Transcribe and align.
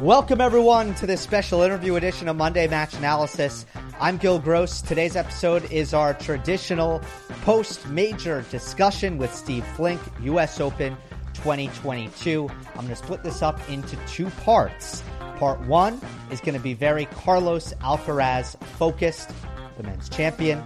Welcome, 0.00 0.40
everyone, 0.40 0.94
to 0.96 1.06
this 1.06 1.20
special 1.20 1.62
interview 1.62 1.96
edition 1.96 2.28
of 2.28 2.36
Monday 2.36 2.66
Match 2.66 2.94
Analysis. 2.94 3.66
I'm 4.00 4.16
Gil 4.16 4.38
Gross. 4.38 4.80
Today's 4.80 5.16
episode 5.16 5.70
is 5.70 5.92
our 5.92 6.14
traditional 6.14 7.00
post 7.42 7.86
major 7.88 8.44
discussion 8.50 9.18
with 9.18 9.34
Steve 9.34 9.66
Flink, 9.68 10.00
U.S. 10.22 10.60
Open 10.60 10.96
2022. 11.34 12.48
I'm 12.48 12.74
going 12.74 12.88
to 12.88 12.96
split 12.96 13.22
this 13.22 13.42
up 13.42 13.58
into 13.68 13.96
two 14.06 14.30
parts. 14.44 15.02
Part 15.38 15.60
one 15.66 16.00
is 16.30 16.40
going 16.40 16.56
to 16.56 16.62
be 16.62 16.74
very 16.74 17.06
Carlos 17.06 17.74
Alcaraz 17.74 18.58
focused, 18.78 19.30
the 19.76 19.82
men's 19.82 20.08
champion, 20.08 20.62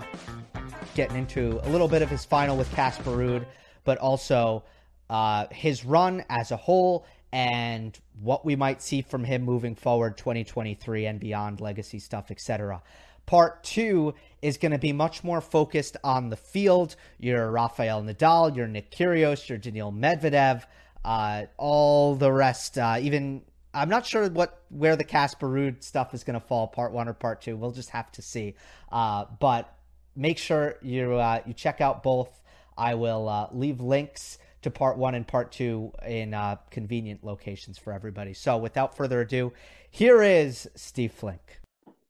getting 0.95 1.17
into 1.17 1.61
a 1.65 1.69
little 1.69 1.89
bit 1.89 2.03
of 2.03 2.09
his 2.09 2.25
final 2.25 2.57
with 2.57 2.71
Casper 2.73 3.11
Ruud, 3.11 3.45
but 3.85 3.99
also 3.99 4.63
uh, 5.09 5.47
his 5.51 5.85
run 5.85 6.25
as 6.29 6.53
a 6.53 6.57
whole 6.57 7.05
and 7.33 7.99
what 8.21 8.45
we 8.45 8.57
might 8.57 8.83
see 8.83 9.03
from 9.03 9.25
him 9.25 9.43
moving 9.43 9.75
forward 9.75 10.17
2023 10.17 11.07
and 11.07 11.21
beyond 11.21 11.61
legacy 11.61 11.99
stuff 11.99 12.31
etc 12.31 12.83
part 13.27 13.63
two 13.63 14.13
is 14.43 14.59
going 14.59 14.73
to 14.73 14.79
be 14.79 14.93
much 14.93 15.23
more 15.23 15.41
focused 15.41 15.97
on 16.03 16.31
the 16.31 16.37
field. 16.37 16.97
Your 17.19 17.51
rafael 17.51 18.03
nadal 18.03 18.57
your 18.57 18.67
nick 18.67 18.91
kyrgios 18.91 19.49
your 19.49 19.59
daniil 19.59 19.93
medvedev 19.93 20.65
uh, 21.05 21.45
all 21.57 22.17
the 22.17 22.31
rest 22.31 22.77
uh, 22.77 22.99
even 23.01 23.43
i'm 23.73 23.89
not 23.89 24.05
sure 24.05 24.29
what 24.31 24.61
where 24.71 24.97
the 24.97 25.05
casper 25.05 25.49
Ruud 25.49 25.83
stuff 25.83 26.15
is 26.15 26.25
going 26.25 26.39
to 26.39 26.47
fall 26.47 26.67
part 26.67 26.93
one 26.93 27.09
or 27.09 27.13
part 27.13 27.43
two. 27.43 27.57
We'll 27.57 27.73
just 27.73 27.91
have 27.91 28.11
to 28.13 28.23
see. 28.23 28.55
Uh, 28.91 29.27
but 29.39 29.73
make 30.17 30.39
sure 30.39 30.77
you 30.83 31.15
uh, 31.15 31.41
you 31.47 31.53
check 31.53 31.81
out 31.81 32.03
both. 32.03 32.41
I 32.79 32.95
will 32.95 33.29
uh, 33.29 33.49
leave 33.53 33.81
links 33.81 34.39
to 34.63 34.71
part 34.71 34.97
one 34.97 35.15
and 35.15 35.27
part 35.27 35.53
two 35.53 35.93
in 36.07 36.35
uh, 36.35 36.57
convenient 36.71 37.25
locations 37.25 37.79
for 37.79 37.93
everybody. 37.93 38.35
So 38.35 38.57
without 38.57 38.97
further 38.97 39.21
ado, 39.21 39.53
here 39.91 40.23
is 40.23 40.69
Steve 40.75 41.13
Flink. 41.13 41.61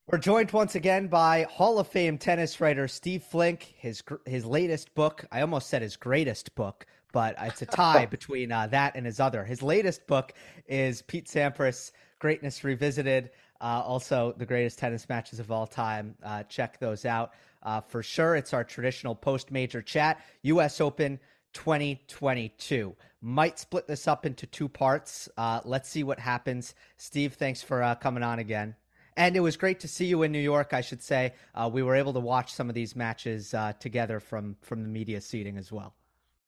We're 0.06 0.18
joined 0.18 0.50
once 0.50 0.74
again 0.74 1.06
by 1.06 1.44
Hall 1.44 1.78
of 1.78 1.86
Fame 1.86 2.18
tennis 2.18 2.60
writer 2.60 2.88
Steve 2.88 3.22
Flink. 3.22 3.74
His 3.76 4.02
his 4.26 4.44
latest 4.44 4.92
book, 4.96 5.24
I 5.30 5.40
almost 5.40 5.68
said 5.68 5.82
his 5.82 5.96
greatest 5.96 6.52
book, 6.56 6.84
but 7.12 7.36
it's 7.40 7.62
a 7.62 7.66
tie 7.66 8.06
between 8.10 8.50
uh, 8.50 8.66
that 8.68 8.96
and 8.96 9.06
his 9.06 9.20
other. 9.20 9.44
His 9.44 9.62
latest 9.62 10.06
book 10.08 10.32
is 10.66 11.02
Pete 11.02 11.26
Sampras, 11.26 11.92
Greatness 12.18 12.64
Revisited. 12.64 13.30
Uh, 13.60 13.82
also, 13.86 14.34
the 14.36 14.46
greatest 14.46 14.78
tennis 14.78 15.08
matches 15.08 15.38
of 15.38 15.52
all 15.52 15.66
time. 15.66 16.16
Uh, 16.24 16.42
check 16.44 16.80
those 16.80 17.04
out 17.04 17.34
uh, 17.62 17.80
for 17.80 18.02
sure. 18.02 18.34
It's 18.34 18.52
our 18.52 18.64
traditional 18.64 19.14
post 19.14 19.50
major 19.50 19.82
chat. 19.82 20.24
U.S. 20.42 20.80
Open 20.80 21.20
2022. 21.52 22.94
Might 23.22 23.58
split 23.58 23.86
this 23.86 24.08
up 24.08 24.24
into 24.24 24.46
two 24.46 24.68
parts. 24.68 25.28
Uh, 25.36 25.60
let's 25.64 25.88
see 25.88 26.02
what 26.02 26.18
happens. 26.18 26.74
Steve, 26.96 27.34
thanks 27.34 27.62
for 27.62 27.82
uh, 27.82 27.94
coming 27.94 28.22
on 28.22 28.38
again. 28.38 28.74
And 29.16 29.36
it 29.36 29.40
was 29.40 29.56
great 29.56 29.80
to 29.80 29.88
see 29.88 30.06
you 30.06 30.22
in 30.22 30.32
New 30.32 30.40
York. 30.40 30.72
I 30.72 30.80
should 30.80 31.02
say 31.02 31.34
uh, 31.54 31.68
we 31.70 31.82
were 31.82 31.94
able 31.94 32.12
to 32.14 32.20
watch 32.20 32.54
some 32.54 32.68
of 32.68 32.74
these 32.74 32.96
matches 32.96 33.52
uh, 33.52 33.72
together 33.78 34.20
from 34.20 34.56
from 34.62 34.82
the 34.82 34.88
media 34.88 35.20
seating 35.20 35.58
as 35.58 35.70
well. 35.70 35.94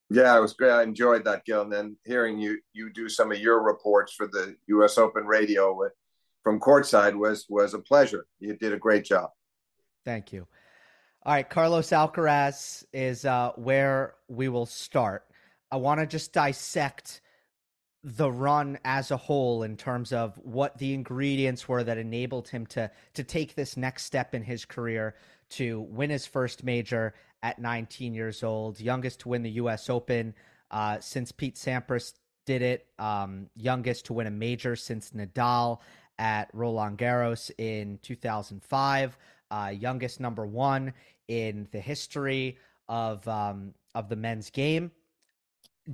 Yeah, 0.09 0.37
it 0.37 0.41
was 0.41 0.53
great. 0.53 0.71
I 0.71 0.83
enjoyed 0.83 1.25
that, 1.25 1.45
Gil. 1.45 1.63
And 1.63 1.73
then 1.73 1.97
hearing 2.05 2.39
you 2.39 2.59
you 2.73 2.91
do 2.91 3.09
some 3.09 3.33
of 3.33 3.39
your 3.39 3.63
reports 3.63 4.13
for 4.13 4.27
the 4.27 4.57
U.S. 4.69 4.97
Open 4.97 5.27
Radio 5.27 5.79
from 6.43 6.61
courtside 6.61 7.15
was 7.15 7.47
was 7.49 7.75
a 7.75 7.79
pleasure. 7.79 8.27
You 8.41 8.57
did 8.57 8.73
a 8.73 8.79
great 8.79 9.05
job. 9.05 9.31
Thank 10.05 10.33
you. 10.33 10.47
All 11.25 11.33
right, 11.33 11.49
Carlos 11.49 11.91
Alcaraz 11.91 12.85
is 12.93 13.25
uh, 13.25 13.53
where 13.55 14.15
we 14.27 14.49
will 14.49 14.67
start. 14.67 15.25
I 15.71 15.77
want 15.77 16.01
to 16.01 16.07
just 16.07 16.33
dissect 16.33 17.21
the 18.03 18.29
run 18.29 18.77
as 18.85 19.13
a 19.13 19.17
whole 19.17 19.63
in 19.63 19.77
terms 19.77 20.13
of 20.13 20.37
what 20.43 20.79
the 20.79 20.93
ingredients 20.93 21.69
were 21.69 21.85
that 21.85 21.97
enabled 21.97 22.49
him 22.49 22.67
to 22.67 22.91
to 23.15 23.23
take 23.23 23.55
this 23.55 23.77
next 23.77 24.03
step 24.03 24.35
in 24.35 24.43
his 24.43 24.65
career 24.65 25.15
to 25.51 25.83
win 25.83 26.11
his 26.11 26.27
first 26.27 26.65
major 26.65 27.15
at 27.45 27.61
19 27.61 28.15
years 28.15 28.43
old, 28.43 28.81
youngest 28.81 29.21
to 29.21 29.29
win 29.29 29.45
the 29.45 29.51
U.S. 29.51 29.89
Open 29.89 30.35
uh, 30.73 30.99
since 30.99 31.31
Pete 31.31 31.55
Sampras 31.55 32.15
did 32.47 32.63
it, 32.63 32.89
um, 32.99 33.49
youngest 33.55 34.07
to 34.07 34.13
win 34.13 34.27
a 34.27 34.31
major 34.33 34.75
since 34.75 35.13
Nadal 35.13 35.79
at 36.19 36.49
Roland 36.53 36.99
Garros 36.99 37.53
in 37.59 38.01
2005 38.03 39.17
uh, 39.53 39.69
youngest 39.69 40.19
number 40.19 40.47
one 40.47 40.93
in 41.29 41.69
the 41.71 41.81
history 41.81 42.59
of 42.89 43.27
um, 43.29 43.75
of 43.95 44.09
the 44.09 44.17
men's 44.17 44.51
game. 44.51 44.91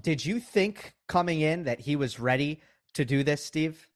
Did 0.00 0.24
you 0.24 0.38
think 0.40 0.94
coming 1.06 1.40
in 1.40 1.64
that 1.64 1.80
he 1.80 1.96
was 1.96 2.20
ready 2.20 2.60
to 2.94 3.04
do 3.04 3.22
this, 3.22 3.44
Steve? 3.44 3.88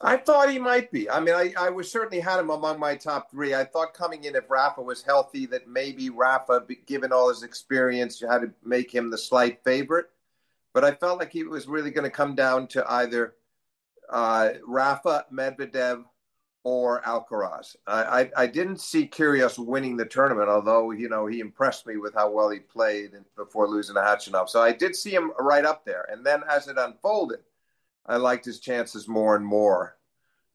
I 0.00 0.16
thought 0.16 0.50
he 0.50 0.58
might 0.58 0.90
be. 0.90 1.08
I 1.08 1.20
mean, 1.20 1.34
I, 1.34 1.54
I 1.56 1.70
was 1.70 1.90
certainly 1.90 2.20
had 2.20 2.40
him 2.40 2.50
among 2.50 2.80
my 2.80 2.96
top 2.96 3.30
three. 3.30 3.54
I 3.54 3.64
thought 3.64 3.94
coming 3.94 4.24
in, 4.24 4.34
if 4.34 4.50
Rafa 4.50 4.82
was 4.82 5.02
healthy, 5.02 5.46
that 5.46 5.68
maybe 5.68 6.10
Rafa, 6.10 6.64
given 6.86 7.12
all 7.12 7.28
his 7.28 7.44
experience, 7.44 8.20
you 8.20 8.28
had 8.28 8.40
to 8.40 8.52
make 8.64 8.92
him 8.92 9.10
the 9.10 9.18
slight 9.18 9.62
favorite. 9.62 10.06
But 10.72 10.84
I 10.84 10.92
felt 10.92 11.20
like 11.20 11.32
he 11.32 11.44
was 11.44 11.68
really 11.68 11.92
going 11.92 12.04
to 12.04 12.10
come 12.10 12.34
down 12.34 12.66
to 12.68 12.84
either 12.90 13.34
uh, 14.08 14.50
Rafa, 14.66 15.26
Medvedev, 15.32 16.04
or 16.62 17.00
Alcaraz. 17.02 17.76
I, 17.86 18.02
I, 18.02 18.30
I, 18.36 18.46
didn't 18.46 18.80
see 18.80 19.06
Kyrgios 19.06 19.58
winning 19.58 19.96
the 19.96 20.04
tournament, 20.04 20.48
although 20.48 20.90
you 20.90 21.08
know 21.08 21.26
he 21.26 21.40
impressed 21.40 21.86
me 21.86 21.96
with 21.96 22.14
how 22.14 22.30
well 22.30 22.50
he 22.50 22.58
played 22.58 23.12
before 23.36 23.66
losing 23.66 23.94
to 23.94 24.00
Khachanov. 24.00 24.48
So 24.48 24.60
I 24.60 24.72
did 24.72 24.94
see 24.94 25.10
him 25.10 25.32
right 25.38 25.64
up 25.64 25.84
there. 25.86 26.06
And 26.10 26.24
then 26.24 26.42
as 26.50 26.68
it 26.68 26.76
unfolded, 26.76 27.40
I 28.06 28.16
liked 28.16 28.44
his 28.44 28.60
chances 28.60 29.08
more 29.08 29.36
and 29.36 29.44
more 29.44 29.96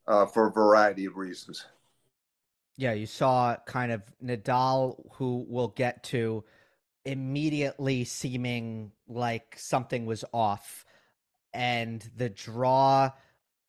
uh, 0.07 0.27
for 0.27 0.47
a 0.47 0.51
variety 0.51 1.05
of 1.05 1.17
reasons. 1.17 1.65
Yeah, 2.77 2.93
you 2.93 3.05
saw 3.05 3.55
kind 3.65 3.91
of 3.91 4.03
Nadal, 4.23 5.01
who 5.13 5.45
we'll 5.47 5.69
get 5.69 6.03
to, 6.03 6.43
immediately 7.05 8.03
seeming 8.03 8.91
like 9.07 9.55
something 9.57 10.05
was 10.05 10.25
off, 10.33 10.85
and 11.53 12.07
the 12.17 12.29
draw 12.29 13.11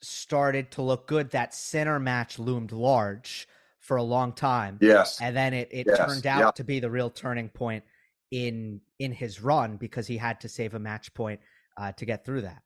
started 0.06 0.70
to 0.72 0.82
look 0.82 1.06
good, 1.06 1.30
that 1.30 1.54
Sinner 1.54 1.98
match 1.98 2.38
loomed 2.38 2.72
large 2.72 3.48
for 3.80 3.96
a 3.96 4.02
long 4.02 4.32
time. 4.32 4.78
Yes. 4.80 5.20
And 5.20 5.36
then 5.36 5.54
it, 5.54 5.68
it 5.70 5.86
yes. 5.88 5.98
turned 5.98 6.26
out 6.26 6.40
yeah. 6.40 6.50
to 6.52 6.64
be 6.64 6.80
the 6.80 6.90
real 6.90 7.10
turning 7.10 7.48
point 7.48 7.84
in 8.30 8.80
in 8.98 9.12
his 9.12 9.40
run 9.40 9.76
because 9.76 10.06
he 10.06 10.16
had 10.16 10.40
to 10.40 10.48
save 10.48 10.74
a 10.74 10.78
match 10.78 11.14
point 11.14 11.40
uh, 11.76 11.92
to 11.92 12.04
get 12.04 12.24
through 12.24 12.42
that. 12.42 12.62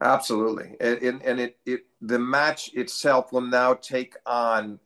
Absolutely, 0.00 0.76
and, 0.78 0.98
and, 0.98 1.22
and 1.22 1.40
it, 1.40 1.58
it 1.64 1.86
the 2.02 2.18
match 2.18 2.74
itself 2.74 3.32
will 3.32 3.40
now 3.40 3.72
take 3.72 4.14
on 4.26 4.78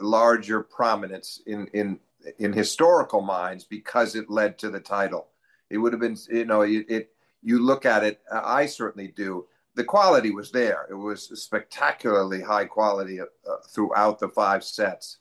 larger 0.00 0.62
prominence 0.62 1.42
in 1.46 1.66
in 1.74 1.98
in 2.38 2.52
historical 2.52 3.20
minds 3.20 3.64
because 3.64 4.14
it 4.14 4.30
led 4.30 4.58
to 4.58 4.70
the 4.70 4.80
title. 4.80 5.28
It 5.68 5.78
would 5.78 5.92
have 5.92 6.00
been, 6.00 6.16
you 6.30 6.46
know, 6.46 6.62
it, 6.62 6.86
it 6.88 7.10
you 7.42 7.58
look 7.58 7.84
at 7.84 8.02
it. 8.02 8.20
I 8.32 8.64
certainly 8.64 9.08
do 9.08 9.46
the 9.76 9.84
quality 9.84 10.30
was 10.30 10.50
there. 10.50 10.86
It 10.90 10.94
was 10.94 11.28
spectacularly 11.42 12.40
high 12.40 12.64
quality 12.64 13.20
uh, 13.20 13.24
throughout 13.72 14.18
the 14.18 14.30
five 14.30 14.64
sets. 14.64 15.18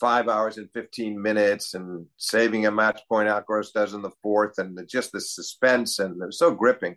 Five 0.00 0.28
hours 0.28 0.56
and 0.56 0.72
15 0.72 1.20
minutes, 1.20 1.74
and 1.74 2.06
saving 2.16 2.64
a 2.64 2.70
match 2.70 3.02
point 3.06 3.28
Alcaraz 3.28 3.70
does 3.70 3.92
in 3.92 4.00
the 4.00 4.10
fourth, 4.22 4.58
and 4.58 4.74
the, 4.76 4.86
just 4.86 5.12
the 5.12 5.20
suspense, 5.20 5.98
and 5.98 6.20
it 6.22 6.24
was 6.24 6.38
so 6.38 6.54
gripping. 6.54 6.96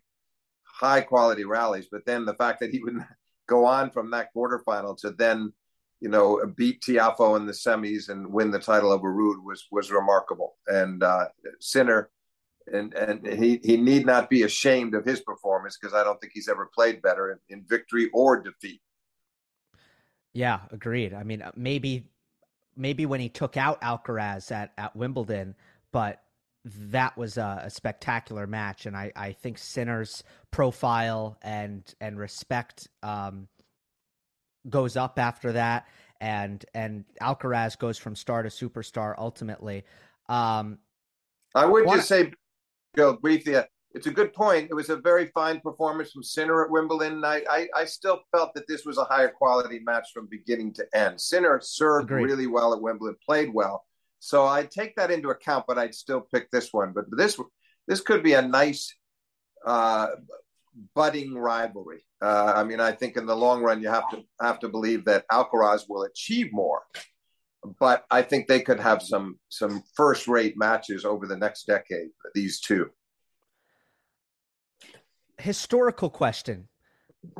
High 0.64 1.02
quality 1.02 1.44
rallies, 1.44 1.90
but 1.92 2.06
then 2.06 2.24
the 2.24 2.34
fact 2.36 2.62
that 2.62 2.72
he 2.72 2.80
would 2.80 2.96
go 3.50 3.66
on 3.66 3.92
from 3.92 4.12
that 4.12 4.30
quarterfinal 4.34 4.98
to 5.02 5.12
then, 5.12 5.52
you 6.00 6.08
know, 6.08 6.42
beat 6.56 6.82
Tiafoe 6.82 7.36
in 7.36 7.46
the 7.46 7.52
semis 7.52 8.08
and 8.08 8.32
win 8.32 8.52
the 8.52 8.60
title 8.60 8.94
over 8.94 9.14
Ruud 9.14 9.44
was 9.44 9.68
was 9.70 9.92
remarkable. 9.92 10.56
And 10.68 11.04
uh, 11.04 11.26
Sinner 11.60 12.10
and 12.72 12.94
and 12.94 13.26
he 13.26 13.60
he 13.64 13.78
need 13.78 14.06
not 14.06 14.30
be 14.30 14.44
ashamed 14.44 14.94
of 14.96 15.06
his 15.06 15.22
performance 15.22 15.78
because 15.80 15.94
I 15.94 16.04
don't 16.04 16.20
think 16.20 16.34
he's 16.34 16.50
ever 16.50 16.70
played 16.74 17.02
better 17.02 17.32
in, 17.32 17.40
in, 17.50 17.64
victory 17.66 18.10
or 18.14 18.42
defeat. 18.42 18.82
Yeah, 20.34 20.62
agreed. 20.72 21.14
I 21.14 21.24
mean, 21.24 21.42
uh, 21.42 21.52
maybe 21.56 22.08
maybe 22.76 23.06
when 23.06 23.20
he 23.20 23.30
took 23.30 23.58
out 23.58 23.82
Alcaraz 23.82 24.52
at 24.52 24.72
at 24.78 24.96
Wimbledon, 24.96 25.56
but 25.92 26.22
that 26.66 27.18
was 27.18 27.38
a, 27.38 27.64
a 27.66 27.70
spectacular 27.70 28.48
match, 28.48 28.86
and 28.86 28.96
I 28.96 29.12
I 29.16 29.34
think 29.34 29.58
Sinner's 29.58 30.24
profile 30.52 31.38
and 31.42 31.84
and 32.00 32.18
respect 32.18 32.88
um, 33.02 33.48
goes 34.70 34.96
up 34.96 35.20
after 35.20 35.52
that, 35.54 35.88
and 36.22 36.64
and 36.74 37.06
Alcaraz 37.22 37.78
goes 37.78 37.98
from 37.98 38.16
star 38.16 38.44
to 38.44 38.50
superstar 38.50 39.14
ultimately. 39.18 39.84
Um, 40.30 40.80
I 41.54 41.66
would 41.66 41.88
just 41.88 42.08
say 42.08 42.32
go 42.96 43.14
briefly. 43.14 43.56
Uh, 43.56 43.64
it's 43.94 44.08
a 44.08 44.12
good 44.12 44.34
point. 44.34 44.70
It 44.72 44.74
was 44.74 44.90
a 44.90 44.96
very 44.96 45.28
fine 45.28 45.60
performance 45.60 46.12
from 46.12 46.24
Sinner 46.24 46.66
at 46.66 46.72
Wimbledon. 46.72 47.24
I, 47.24 47.44
I, 47.50 47.68
I 47.76 47.86
still 47.86 48.22
felt 48.32 48.54
that 48.56 48.68
this 48.68 48.86
was 48.86 48.98
a 48.98 49.04
higher 49.04 49.30
quality 49.30 49.80
match 49.80 50.08
from 50.14 50.28
beginning 50.32 50.74
to 50.74 50.86
end. 50.96 51.22
Sinner 51.22 51.60
served 51.62 52.10
Agreed. 52.10 52.24
really 52.24 52.48
well 52.48 52.74
at 52.74 52.82
Wimbledon, 52.82 53.18
played 53.24 53.54
well. 53.54 53.86
So 54.20 54.48
I 54.48 54.64
take 54.64 54.96
that 54.96 55.12
into 55.12 55.30
account, 55.30 55.66
but 55.68 55.78
I'd 55.78 55.94
still 55.94 56.22
pick 56.22 56.50
this 56.50 56.74
one. 56.74 56.94
But 56.94 57.06
this 57.12 57.40
this 57.88 58.02
could 58.02 58.24
be 58.24 58.34
a 58.34 58.42
nice 58.42 58.96
uh, 59.66 60.08
budding 60.96 61.36
rivalry. 61.36 62.06
Uh, 62.22 62.54
I 62.56 62.64
mean, 62.64 62.80
I 62.80 62.94
think 62.94 63.18
in 63.18 63.26
the 63.26 63.36
long 63.36 63.62
run, 63.62 63.82
you 63.82 63.90
have 63.90 64.10
to 64.12 64.24
have 64.42 64.60
to 64.62 64.70
believe 64.70 65.06
that 65.06 65.26
Alcaraz 65.32 65.84
will 65.90 66.04
achieve 66.04 66.52
more. 66.54 66.82
But 67.80 68.06
I 68.12 68.22
think 68.22 68.48
they 68.48 68.62
could 68.62 68.80
have 68.80 69.02
some 69.02 69.40
some 69.50 69.84
first 69.96 70.28
rate 70.28 70.58
matches 70.58 71.06
over 71.06 71.28
the 71.28 71.38
next 71.38 71.66
decade. 71.66 72.10
These 72.34 72.60
two. 72.60 72.90
Historical 75.38 76.10
question. 76.10 76.68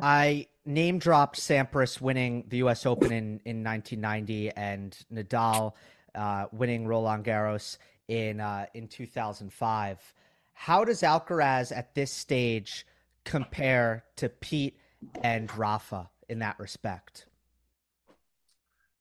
I 0.00 0.48
name 0.64 0.98
dropped 0.98 1.38
Sampras 1.38 2.00
winning 2.00 2.44
the 2.48 2.58
U.S. 2.58 2.86
Open 2.86 3.12
in, 3.12 3.40
in 3.44 3.62
1990 3.62 4.50
and 4.52 4.96
Nadal 5.12 5.72
uh, 6.14 6.46
winning 6.52 6.86
Roland 6.86 7.24
Garros 7.24 7.78
in 8.08 8.40
uh, 8.40 8.66
in 8.74 8.88
2005. 8.88 10.14
How 10.54 10.84
does 10.84 11.02
Alcaraz 11.02 11.76
at 11.76 11.94
this 11.94 12.10
stage 12.10 12.86
compare 13.24 14.04
to 14.16 14.28
Pete 14.28 14.78
and 15.22 15.54
Rafa 15.56 16.08
in 16.28 16.38
that 16.38 16.58
respect? 16.58 17.26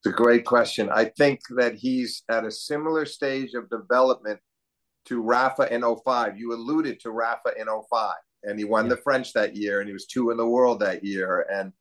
It's 0.03 0.13
a 0.13 0.17
great 0.17 0.44
question. 0.44 0.89
I 0.89 1.05
think 1.05 1.39
that 1.55 1.75
he's 1.75 2.23
at 2.27 2.44
a 2.44 2.51
similar 2.51 3.05
stage 3.05 3.53
of 3.53 3.69
development 3.69 4.41
to 5.05 5.21
Rafa 5.21 5.73
in 5.73 5.81
05. 5.81 6.38
You 6.38 6.53
alluded 6.53 7.00
to 7.01 7.11
Rafa 7.11 7.53
in 7.57 7.67
05, 7.67 8.15
and 8.44 8.59
he 8.59 8.65
won 8.65 8.85
yeah. 8.85 8.89
the 8.89 8.97
French 8.97 9.31
that 9.31 9.55
year, 9.55 9.79
and 9.79 9.88
he 9.88 9.94
was 9.94 10.05
two 10.05 10.29
in 10.31 10.35
the 10.35 10.45
world 10.45 10.81
that 10.81 11.05
year, 11.05 11.47
and 11.50 11.71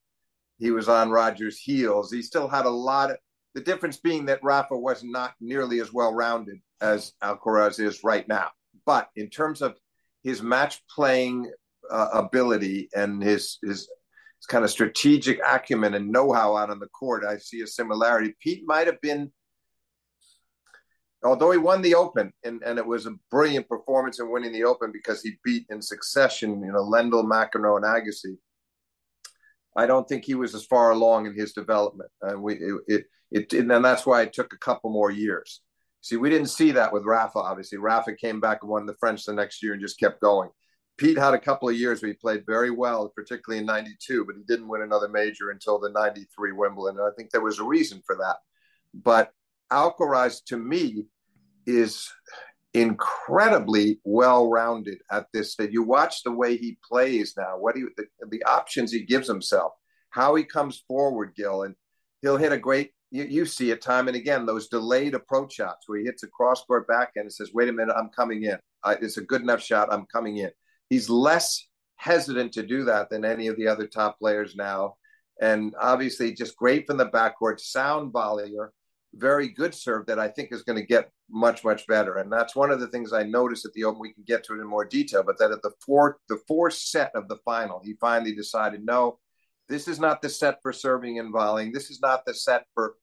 he 0.60 0.70
was 0.70 0.88
on 0.88 1.10
Roger's 1.10 1.58
heels. 1.58 2.12
He 2.12 2.22
still 2.22 2.46
had 2.46 2.64
a 2.64 2.70
lot 2.70 3.10
of 3.10 3.16
the 3.54 3.60
difference 3.60 3.96
being 3.96 4.26
that 4.26 4.44
Rafa 4.44 4.78
was 4.78 5.02
not 5.02 5.34
nearly 5.40 5.80
as 5.80 5.92
well 5.92 6.14
rounded 6.14 6.60
as 6.80 7.14
Alcaraz 7.24 7.80
is 7.80 8.04
right 8.04 8.28
now. 8.28 8.50
But 8.86 9.08
in 9.16 9.30
terms 9.30 9.62
of 9.62 9.76
his 10.22 10.42
match 10.42 10.80
playing 10.88 11.50
uh, 11.90 12.10
ability 12.12 12.88
and 12.94 13.20
his, 13.20 13.58
his 13.62 13.88
his 13.88 13.88
kind 14.46 14.64
of 14.64 14.70
strategic 14.70 15.40
acumen 15.46 15.94
and 15.94 16.10
know-how 16.10 16.56
out 16.56 16.70
on 16.70 16.80
the 16.80 16.88
court, 16.88 17.24
I 17.24 17.38
see 17.38 17.60
a 17.60 17.66
similarity. 17.66 18.34
Pete 18.40 18.64
might 18.66 18.86
have 18.86 19.00
been, 19.00 19.32
although 21.24 21.50
he 21.50 21.58
won 21.58 21.82
the 21.82 21.94
Open, 21.94 22.32
and, 22.44 22.62
and 22.62 22.78
it 22.78 22.86
was 22.86 23.06
a 23.06 23.14
brilliant 23.30 23.68
performance 23.68 24.20
in 24.20 24.30
winning 24.30 24.52
the 24.52 24.64
Open 24.64 24.90
because 24.92 25.22
he 25.22 25.38
beat 25.44 25.66
in 25.70 25.80
succession, 25.80 26.62
you 26.62 26.72
know, 26.72 26.82
Lendl, 26.82 27.24
McEnroe, 27.24 27.76
and 27.76 27.84
Agassi. 27.84 28.36
I 29.76 29.86
don't 29.86 30.08
think 30.08 30.24
he 30.24 30.34
was 30.34 30.54
as 30.54 30.66
far 30.66 30.90
along 30.90 31.26
in 31.26 31.34
his 31.34 31.52
development. 31.52 32.10
Uh, 32.22 32.38
we 32.38 32.54
it, 32.54 33.06
it, 33.30 33.52
it 33.52 33.52
and 33.52 33.84
that's 33.84 34.04
why 34.04 34.22
it 34.22 34.32
took 34.32 34.52
a 34.52 34.58
couple 34.58 34.90
more 34.90 35.10
years. 35.10 35.62
See, 36.02 36.16
we 36.16 36.30
didn't 36.30 36.48
see 36.48 36.72
that 36.72 36.92
with 36.92 37.04
Rafa. 37.04 37.38
Obviously, 37.38 37.78
Rafa 37.78 38.14
came 38.16 38.40
back 38.40 38.58
and 38.62 38.70
won 38.70 38.86
the 38.86 38.96
French 38.98 39.24
the 39.24 39.32
next 39.32 39.62
year 39.62 39.72
and 39.72 39.80
just 39.80 40.00
kept 40.00 40.20
going. 40.20 40.50
Pete 41.02 41.18
had 41.18 41.34
a 41.34 41.38
couple 41.38 41.68
of 41.68 41.74
years 41.74 42.00
where 42.00 42.10
he 42.10 42.14
played 42.14 42.46
very 42.46 42.70
well, 42.70 43.08
particularly 43.08 43.58
in 43.58 43.66
92, 43.66 44.24
but 44.24 44.36
he 44.36 44.42
didn't 44.44 44.68
win 44.68 44.82
another 44.82 45.08
major 45.08 45.50
until 45.50 45.80
the 45.80 45.90
93 45.90 46.52
Wimbledon. 46.52 47.00
And 47.00 47.08
I 47.08 47.10
think 47.16 47.30
there 47.30 47.40
was 47.40 47.58
a 47.58 47.64
reason 47.64 48.00
for 48.06 48.14
that. 48.14 48.36
But 48.94 49.32
Alcaraz, 49.72 50.44
to 50.44 50.56
me, 50.56 51.06
is 51.66 52.08
incredibly 52.72 53.98
well 54.04 54.48
rounded 54.48 54.98
at 55.10 55.26
this 55.32 55.52
stage. 55.52 55.72
You 55.72 55.82
watch 55.82 56.22
the 56.22 56.30
way 56.30 56.56
he 56.56 56.78
plays 56.88 57.34
now, 57.36 57.58
what 57.58 57.74
he, 57.74 57.82
the, 57.96 58.06
the 58.30 58.44
options 58.44 58.92
he 58.92 59.02
gives 59.02 59.26
himself, 59.26 59.72
how 60.10 60.36
he 60.36 60.44
comes 60.44 60.84
forward, 60.86 61.34
Gil, 61.34 61.64
and 61.64 61.74
he'll 62.20 62.36
hit 62.36 62.52
a 62.52 62.58
great 62.58 62.92
you, 63.10 63.24
you 63.24 63.44
see 63.44 63.72
it 63.72 63.82
time 63.82 64.08
and 64.08 64.16
again 64.16 64.46
those 64.46 64.68
delayed 64.68 65.14
approach 65.14 65.52
shots 65.52 65.86
where 65.86 65.98
he 65.98 66.04
hits 66.06 66.22
a 66.22 66.28
cross 66.28 66.64
court 66.64 66.88
backhand 66.88 67.24
and 67.24 67.32
says, 67.32 67.52
"Wait 67.52 67.68
a 67.68 67.72
minute, 67.72 67.94
I'm 67.94 68.08
coming 68.08 68.44
in. 68.44 68.56
I, 68.82 68.94
it's 68.94 69.18
a 69.18 69.22
good 69.22 69.42
enough 69.42 69.60
shot. 69.60 69.92
I'm 69.92 70.06
coming 70.06 70.38
in." 70.38 70.50
He's 70.92 71.08
less 71.08 71.66
hesitant 71.96 72.52
to 72.52 72.62
do 72.62 72.84
that 72.84 73.08
than 73.08 73.24
any 73.24 73.46
of 73.46 73.56
the 73.56 73.66
other 73.66 73.86
top 73.86 74.18
players 74.18 74.54
now, 74.54 74.96
and 75.40 75.74
obviously 75.80 76.34
just 76.34 76.54
great 76.54 76.86
from 76.86 76.98
the 76.98 77.08
backcourt, 77.08 77.60
sound 77.60 78.12
volleyer, 78.12 78.68
very 79.14 79.48
good 79.48 79.74
serve 79.74 80.04
that 80.04 80.18
I 80.18 80.28
think 80.28 80.52
is 80.52 80.64
going 80.64 80.78
to 80.78 80.84
get 80.84 81.10
much 81.30 81.64
much 81.64 81.86
better. 81.86 82.16
And 82.18 82.30
that's 82.30 82.54
one 82.54 82.70
of 82.70 82.78
the 82.78 82.88
things 82.88 83.14
I 83.14 83.22
noticed 83.22 83.64
at 83.64 83.72
the 83.72 83.84
Open. 83.84 84.02
We 84.02 84.12
can 84.12 84.24
get 84.26 84.44
to 84.44 84.52
it 84.52 84.60
in 84.60 84.66
more 84.66 84.84
detail, 84.84 85.22
but 85.22 85.38
that 85.38 85.50
at 85.50 85.62
the 85.62 85.72
fourth 85.80 86.16
the 86.28 86.40
fourth 86.46 86.74
set 86.74 87.10
of 87.14 87.26
the 87.26 87.38
final, 87.42 87.80
he 87.82 87.94
finally 87.98 88.34
decided 88.34 88.84
no. 88.84 89.18
This 89.70 89.88
is 89.88 89.98
not 89.98 90.20
the 90.20 90.28
set 90.28 90.58
for 90.60 90.74
serving 90.74 91.18
and 91.18 91.32
volleying. 91.32 91.72
This 91.72 91.88
is 91.88 92.02
not 92.02 92.26
the 92.26 92.34
set 92.34 92.66
for 92.74 92.96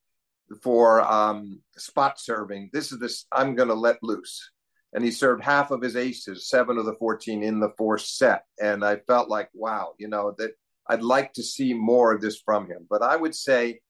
for 0.61 1.01
um, 1.01 1.59
spot 1.75 2.19
serving. 2.19 2.69
This 2.71 2.91
is 2.91 2.99
this 2.99 3.25
I'm 3.31 3.55
going 3.55 3.69
to 3.69 3.73
let 3.73 3.97
loose. 4.03 4.51
And 4.93 5.03
he 5.03 5.11
served 5.11 5.43
half 5.43 5.71
of 5.71 5.81
his 5.81 5.95
aces, 5.95 6.49
seven 6.49 6.77
of 6.77 6.85
the 6.85 6.95
14 6.95 7.43
in 7.43 7.59
the 7.59 7.73
fourth 7.77 8.01
set. 8.01 8.43
And 8.59 8.83
I 8.83 8.97
felt 9.07 9.29
like, 9.29 9.49
wow, 9.53 9.93
you 9.99 10.07
know, 10.07 10.33
that 10.37 10.51
I'd 10.87 11.03
like 11.03 11.33
to 11.33 11.43
see 11.43 11.73
more 11.73 12.13
of 12.13 12.21
this 12.21 12.41
from 12.43 12.67
him. 12.67 12.87
But 12.89 13.03
I 13.03 13.15
would 13.15 13.35
say 13.35 13.81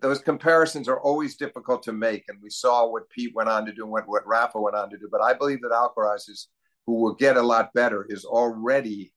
those 0.00 0.20
comparisons 0.20 0.88
are 0.88 1.00
always 1.00 1.36
difficult 1.36 1.82
to 1.84 1.92
make. 1.92 2.24
And 2.28 2.38
we 2.42 2.50
saw 2.50 2.88
what 2.88 3.10
Pete 3.10 3.34
went 3.34 3.50
on 3.50 3.66
to 3.66 3.72
do 3.72 3.82
and 3.82 3.92
what, 3.92 4.08
what 4.08 4.26
Rafa 4.26 4.60
went 4.60 4.76
on 4.76 4.88
to 4.90 4.96
do. 4.96 5.08
But 5.10 5.20
I 5.20 5.34
believe 5.34 5.60
that 5.62 5.72
Alcaraz 5.72 6.30
is, 6.30 6.48
who 6.86 6.94
will 6.94 7.14
get 7.14 7.36
a 7.36 7.42
lot 7.42 7.74
better, 7.74 8.06
is 8.08 8.24
already 8.24 9.12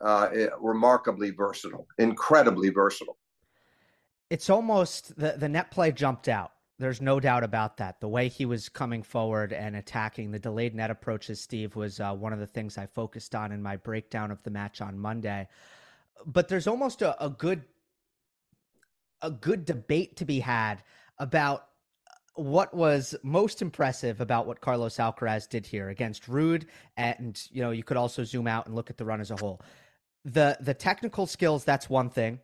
uh, 0.00 0.28
remarkably 0.60 1.30
versatile, 1.32 1.86
incredibly 1.98 2.70
versatile 2.70 3.18
it's 4.30 4.48
almost 4.48 5.18
the 5.18 5.34
the 5.36 5.48
net 5.48 5.70
play 5.70 5.92
jumped 5.92 6.28
out. 6.28 6.52
There's 6.80 7.02
no 7.02 7.20
doubt 7.20 7.44
about 7.44 7.76
that. 7.76 8.00
The 8.00 8.08
way 8.08 8.28
he 8.28 8.46
was 8.46 8.70
coming 8.70 9.02
forward 9.02 9.52
and 9.52 9.76
attacking 9.76 10.30
the 10.30 10.38
delayed 10.38 10.74
net 10.74 10.90
approaches, 10.90 11.38
Steve, 11.38 11.76
was 11.76 12.00
uh, 12.00 12.14
one 12.14 12.32
of 12.32 12.38
the 12.38 12.46
things 12.46 12.78
I 12.78 12.86
focused 12.86 13.34
on 13.34 13.52
in 13.52 13.62
my 13.62 13.76
breakdown 13.76 14.30
of 14.30 14.42
the 14.44 14.50
match 14.50 14.80
on 14.80 14.98
Monday. 14.98 15.46
But 16.24 16.48
there's 16.48 16.66
almost 16.66 17.02
a, 17.02 17.22
a 17.22 17.28
good 17.28 17.64
a 19.20 19.30
good 19.30 19.66
debate 19.66 20.16
to 20.16 20.24
be 20.24 20.40
had 20.40 20.82
about 21.18 21.66
what 22.34 22.72
was 22.72 23.14
most 23.22 23.60
impressive 23.60 24.22
about 24.22 24.46
what 24.46 24.62
Carlos 24.62 24.96
Alcaraz 24.96 25.46
did 25.46 25.66
here 25.66 25.90
against 25.90 26.30
Ruud, 26.30 26.64
and 26.96 27.38
you 27.52 27.60
know 27.60 27.72
you 27.72 27.82
could 27.82 27.98
also 27.98 28.24
zoom 28.24 28.46
out 28.46 28.64
and 28.64 28.74
look 28.74 28.88
at 28.88 28.96
the 28.96 29.04
run 29.04 29.20
as 29.20 29.30
a 29.30 29.36
whole. 29.36 29.60
The 30.24 30.56
the 30.62 30.72
technical 30.72 31.26
skills 31.26 31.62
that's 31.62 31.90
one 31.90 32.08
thing 32.08 32.40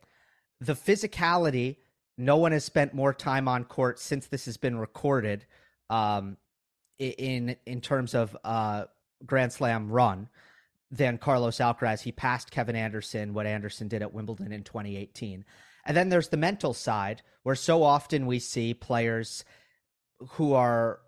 the 0.59 0.73
physicality, 0.73 1.77
no 2.17 2.37
one 2.37 2.51
has 2.51 2.65
spent 2.65 2.93
more 2.93 3.13
time 3.13 3.47
on 3.47 3.63
court 3.63 3.99
since 3.99 4.27
this 4.27 4.45
has 4.45 4.57
been 4.57 4.77
recorded 4.77 5.45
um, 5.89 6.37
in 6.97 7.55
in 7.65 7.81
terms 7.81 8.15
of 8.15 8.35
uh, 8.43 8.85
Grand 9.25 9.53
Slam 9.53 9.89
run 9.91 10.29
than 10.89 11.17
Carlos 11.17 11.57
Alcaraz. 11.57 12.01
He 12.01 12.11
passed 12.11 12.51
Kevin 12.51 12.75
Anderson, 12.75 13.33
what 13.33 13.45
Anderson 13.45 13.87
did 13.87 14.01
at 14.01 14.13
Wimbledon 14.13 14.51
in 14.51 14.63
2018. 14.63 15.45
And 15.85 15.95
then 15.95 16.09
there's 16.09 16.29
the 16.29 16.37
mental 16.37 16.73
side, 16.73 17.21
where 17.43 17.55
so 17.55 17.83
often 17.83 18.25
we 18.25 18.39
see 18.39 18.73
players 18.73 19.45
who 20.31 20.53
are 20.53 20.99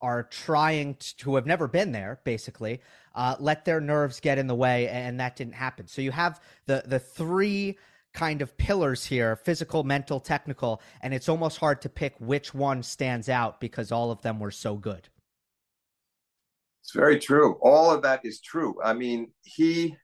are 0.00 0.24
trying 0.24 0.94
to 0.94 1.24
who 1.24 1.36
have 1.36 1.46
never 1.46 1.68
been 1.68 1.92
there 1.92 2.20
basically 2.24 2.80
uh, 3.14 3.36
let 3.38 3.64
their 3.64 3.80
nerves 3.80 4.18
get 4.18 4.36
in 4.36 4.48
the 4.48 4.54
way 4.54 4.88
and 4.88 5.20
that 5.20 5.36
didn't 5.36 5.54
happen 5.54 5.86
so 5.86 6.02
you 6.02 6.10
have 6.10 6.40
the 6.66 6.82
the 6.86 6.98
three 6.98 7.78
kind 8.12 8.42
of 8.42 8.56
pillars 8.56 9.04
here 9.06 9.36
physical, 9.36 9.84
mental, 9.84 10.20
technical. 10.20 10.80
And 11.02 11.14
it's 11.14 11.28
almost 11.28 11.58
hard 11.58 11.82
to 11.82 11.88
pick 11.88 12.14
which 12.18 12.54
one 12.54 12.82
stands 12.82 13.28
out 13.28 13.60
because 13.60 13.92
all 13.92 14.10
of 14.10 14.22
them 14.22 14.38
were 14.38 14.50
so 14.50 14.76
good. 14.76 15.08
It's 16.82 16.92
very 16.92 17.18
true. 17.18 17.58
All 17.62 17.90
of 17.90 18.02
that 18.02 18.24
is 18.24 18.40
true. 18.40 18.76
I 18.82 18.92
mean, 18.92 19.30
he, 19.42 19.96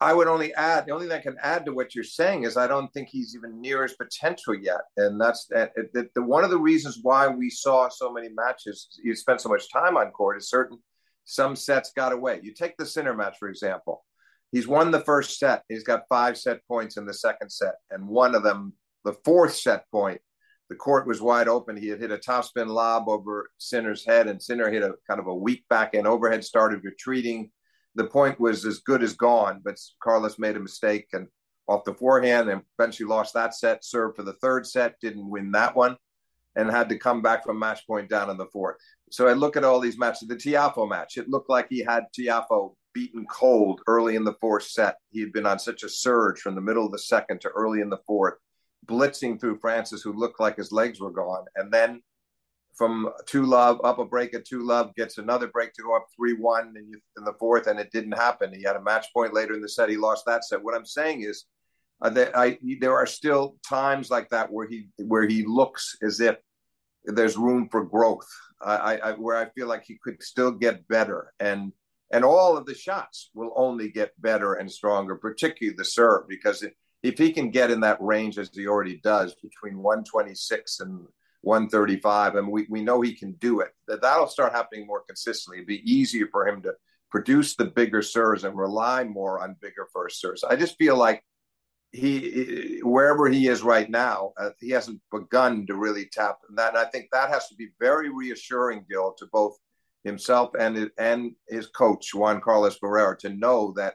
I 0.00 0.12
would 0.12 0.26
only 0.26 0.52
add, 0.54 0.86
the 0.86 0.92
only 0.92 1.06
thing 1.06 1.16
I 1.16 1.22
can 1.22 1.36
add 1.40 1.64
to 1.66 1.72
what 1.72 1.94
you're 1.94 2.02
saying 2.02 2.42
is 2.42 2.56
I 2.56 2.66
don't 2.66 2.92
think 2.92 3.08
he's 3.08 3.36
even 3.36 3.60
near 3.60 3.84
his 3.84 3.94
potential 3.94 4.54
yet. 4.54 4.80
And 4.96 5.20
that's 5.20 5.46
that, 5.50 5.72
the, 5.92 6.08
the, 6.14 6.22
one 6.22 6.42
of 6.42 6.50
the 6.50 6.58
reasons 6.58 6.98
why 7.00 7.28
we 7.28 7.48
saw 7.48 7.88
so 7.88 8.12
many 8.12 8.28
matches, 8.28 8.88
you 9.02 9.14
spent 9.14 9.40
so 9.40 9.48
much 9.48 9.70
time 9.72 9.96
on 9.96 10.10
court 10.10 10.36
is 10.36 10.50
certain, 10.50 10.78
some 11.24 11.54
sets 11.54 11.92
got 11.96 12.12
away. 12.12 12.40
You 12.42 12.52
take 12.52 12.76
the 12.76 12.84
Sinner 12.84 13.14
match, 13.14 13.36
for 13.38 13.48
example 13.48 14.04
he's 14.54 14.68
won 14.68 14.92
the 14.92 15.00
first 15.00 15.40
set. 15.40 15.64
He's 15.68 15.82
got 15.82 16.08
five 16.08 16.38
set 16.38 16.60
points 16.68 16.96
in 16.96 17.04
the 17.04 17.12
second 17.12 17.50
set, 17.50 17.74
and 17.90 18.06
one 18.06 18.36
of 18.36 18.44
them, 18.44 18.72
the 19.04 19.16
fourth 19.24 19.56
set 19.56 19.84
point, 19.90 20.20
the 20.70 20.76
court 20.76 21.08
was 21.08 21.20
wide 21.20 21.48
open. 21.48 21.76
He 21.76 21.88
had 21.88 22.00
hit 22.00 22.12
a 22.12 22.18
topspin 22.18 22.68
lob 22.68 23.08
over 23.08 23.50
Sinner's 23.58 24.06
head, 24.06 24.28
and 24.28 24.40
Sinner 24.40 24.70
hit 24.70 24.84
a 24.84 24.94
kind 25.08 25.18
of 25.18 25.26
a 25.26 25.34
weak 25.34 25.64
backhand 25.68 26.06
overhead, 26.06 26.44
started 26.44 26.84
retreating. 26.84 27.50
The 27.96 28.06
point 28.06 28.38
was 28.38 28.64
as 28.64 28.78
good 28.78 29.02
as 29.02 29.14
gone, 29.14 29.60
but 29.64 29.76
Carlos 30.02 30.38
made 30.38 30.56
a 30.56 30.60
mistake 30.60 31.08
and 31.12 31.26
off 31.66 31.84
the 31.84 31.94
forehand 31.94 32.48
and 32.48 32.62
eventually 32.78 33.08
lost 33.08 33.34
that 33.34 33.54
set, 33.54 33.84
served 33.84 34.16
for 34.16 34.22
the 34.22 34.34
third 34.34 34.66
set, 34.66 34.94
didn't 35.00 35.28
win 35.28 35.50
that 35.52 35.74
one, 35.74 35.96
and 36.54 36.70
had 36.70 36.88
to 36.90 36.98
come 36.98 37.22
back 37.22 37.44
from 37.44 37.58
match 37.58 37.86
point 37.86 38.08
down 38.08 38.30
in 38.30 38.36
the 38.36 38.46
fourth. 38.52 38.76
So 39.10 39.26
I 39.26 39.32
look 39.32 39.56
at 39.56 39.64
all 39.64 39.80
these 39.80 39.98
matches. 39.98 40.28
The 40.28 40.36
Tiafoe 40.36 40.88
match, 40.88 41.16
it 41.16 41.28
looked 41.28 41.50
like 41.50 41.66
he 41.68 41.80
had 41.80 42.04
Tiafoe 42.16 42.74
beaten 42.94 43.26
cold 43.26 43.82
early 43.86 44.16
in 44.16 44.24
the 44.24 44.36
fourth 44.40 44.64
set. 44.64 44.96
He 45.10 45.20
had 45.20 45.32
been 45.32 45.46
on 45.46 45.58
such 45.58 45.82
a 45.82 45.88
surge 45.88 46.40
from 46.40 46.54
the 46.54 46.60
middle 46.60 46.86
of 46.86 46.92
the 46.92 46.98
second 46.98 47.40
to 47.42 47.48
early 47.48 47.80
in 47.80 47.90
the 47.90 48.00
fourth, 48.06 48.34
blitzing 48.86 49.38
through 49.38 49.58
Francis, 49.58 50.02
who 50.02 50.12
looked 50.12 50.40
like 50.40 50.56
his 50.56 50.72
legs 50.72 51.00
were 51.00 51.10
gone. 51.10 51.44
And 51.56 51.72
then 51.72 52.02
from 52.74 53.10
two 53.26 53.44
love 53.44 53.80
up 53.84 53.98
a 53.98 54.04
break 54.04 54.34
at 54.34 54.44
two 54.44 54.64
love, 54.64 54.94
gets 54.94 55.18
another 55.18 55.48
break 55.48 55.72
to 55.74 55.82
go 55.82 55.96
up 55.96 56.06
three 56.16 56.34
one 56.34 56.74
in, 56.76 56.92
in 57.18 57.24
the 57.24 57.34
fourth, 57.38 57.66
and 57.66 57.78
it 57.78 57.92
didn't 57.92 58.12
happen. 58.12 58.52
He 58.52 58.62
had 58.62 58.76
a 58.76 58.82
match 58.82 59.06
point 59.12 59.34
later 59.34 59.54
in 59.54 59.62
the 59.62 59.68
set. 59.68 59.88
He 59.88 59.96
lost 59.96 60.24
that 60.26 60.44
set. 60.44 60.62
What 60.62 60.74
I'm 60.74 60.86
saying 60.86 61.22
is 61.22 61.44
uh, 62.02 62.10
that 62.10 62.36
I 62.36 62.58
there 62.80 62.96
are 62.96 63.06
still 63.06 63.56
times 63.68 64.10
like 64.10 64.28
that 64.30 64.52
where 64.52 64.66
he 64.66 64.88
where 64.96 65.26
he 65.26 65.44
looks 65.44 65.96
as 66.02 66.20
if 66.20 66.36
there's 67.04 67.36
room 67.36 67.68
for 67.70 67.84
growth. 67.84 68.26
I, 68.60 68.96
I 68.96 69.12
where 69.12 69.36
I 69.36 69.50
feel 69.50 69.68
like 69.68 69.84
he 69.84 69.98
could 70.02 70.22
still 70.22 70.50
get 70.50 70.88
better, 70.88 71.32
and 71.38 71.72
and 72.10 72.24
all 72.24 72.56
of 72.56 72.66
the 72.66 72.74
shots 72.74 73.30
will 73.34 73.52
only 73.56 73.90
get 73.90 74.20
better 74.20 74.54
and 74.54 74.70
stronger, 74.70 75.16
particularly 75.16 75.76
the 75.76 75.84
serve, 75.84 76.28
because 76.28 76.62
if, 76.62 77.18
he 77.18 77.32
can 77.32 77.50
get 77.50 77.70
in 77.70 77.80
that 77.80 78.00
range 78.00 78.38
as 78.38 78.50
he 78.54 78.66
already 78.66 78.98
does 79.02 79.34
between 79.34 79.76
126 79.76 80.80
and 80.80 81.06
135, 81.42 82.36
and 82.36 82.48
we, 82.48 82.66
we 82.70 82.82
know 82.82 83.02
he 83.02 83.14
can 83.14 83.32
do 83.32 83.60
it, 83.60 83.72
that 83.86 84.00
that'll 84.00 84.26
start 84.26 84.52
happening 84.52 84.86
more 84.86 85.02
consistently. 85.06 85.58
It'd 85.58 85.66
be 85.66 85.90
easier 85.90 86.28
for 86.32 86.48
him 86.48 86.62
to 86.62 86.72
produce 87.10 87.56
the 87.56 87.66
bigger 87.66 88.00
serves 88.00 88.44
and 88.44 88.56
rely 88.56 89.04
more 89.04 89.42
on 89.42 89.56
bigger 89.60 89.86
first 89.92 90.20
serves. 90.20 90.42
I 90.42 90.56
just 90.56 90.78
feel 90.78 90.96
like 90.96 91.22
he 91.92 92.80
wherever 92.82 93.28
he 93.28 93.46
is 93.46 93.62
right 93.62 93.88
now, 93.88 94.32
uh, 94.36 94.50
he 94.58 94.70
hasn't 94.70 95.00
begun 95.12 95.64
to 95.66 95.76
really 95.76 96.06
tap 96.06 96.38
that. 96.56 96.70
And 96.70 96.78
I 96.78 96.86
think 96.86 97.06
that 97.12 97.30
has 97.30 97.48
to 97.48 97.54
be 97.54 97.68
very 97.78 98.10
reassuring, 98.10 98.84
Gil, 98.90 99.14
to 99.18 99.26
both 99.32 99.56
himself 100.04 100.50
and 100.58 100.90
and 100.98 101.32
his 101.48 101.66
coach 101.68 102.14
Juan 102.14 102.40
Carlos 102.40 102.76
Ferrero 102.76 103.16
to 103.16 103.30
know 103.30 103.72
that 103.76 103.94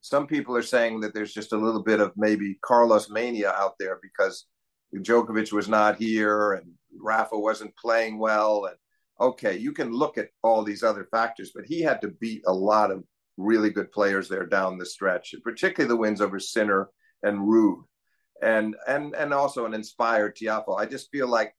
some 0.00 0.26
people 0.26 0.56
are 0.56 0.62
saying 0.62 1.00
that 1.00 1.14
there's 1.14 1.32
just 1.32 1.52
a 1.52 1.58
little 1.58 1.82
bit 1.82 2.00
of 2.00 2.12
maybe 2.16 2.58
Carlos 2.62 3.10
mania 3.10 3.50
out 3.52 3.74
there 3.78 3.98
because 4.02 4.46
Djokovic 4.94 5.52
was 5.52 5.68
not 5.68 5.96
here 5.96 6.52
and 6.52 6.72
Rafa 7.00 7.38
wasn't 7.38 7.76
playing 7.76 8.18
well 8.18 8.66
and 8.66 8.76
okay, 9.18 9.56
you 9.56 9.72
can 9.72 9.92
look 9.92 10.18
at 10.18 10.28
all 10.42 10.62
these 10.62 10.82
other 10.82 11.08
factors, 11.10 11.52
but 11.54 11.64
he 11.64 11.80
had 11.80 12.02
to 12.02 12.08
beat 12.20 12.42
a 12.46 12.52
lot 12.52 12.90
of 12.90 13.02
really 13.38 13.70
good 13.70 13.90
players 13.90 14.28
there 14.28 14.44
down 14.46 14.76
the 14.76 14.84
stretch, 14.84 15.34
particularly 15.42 15.88
the 15.88 15.96
wins 15.96 16.20
over 16.20 16.38
Sinner 16.38 16.90
and 17.22 17.38
Ruud 17.38 17.82
and 18.42 18.76
and 18.86 19.14
and 19.14 19.32
also 19.32 19.64
an 19.64 19.74
inspired 19.74 20.36
Tiafoe. 20.36 20.78
I 20.78 20.86
just 20.86 21.10
feel 21.10 21.28
like 21.28 21.54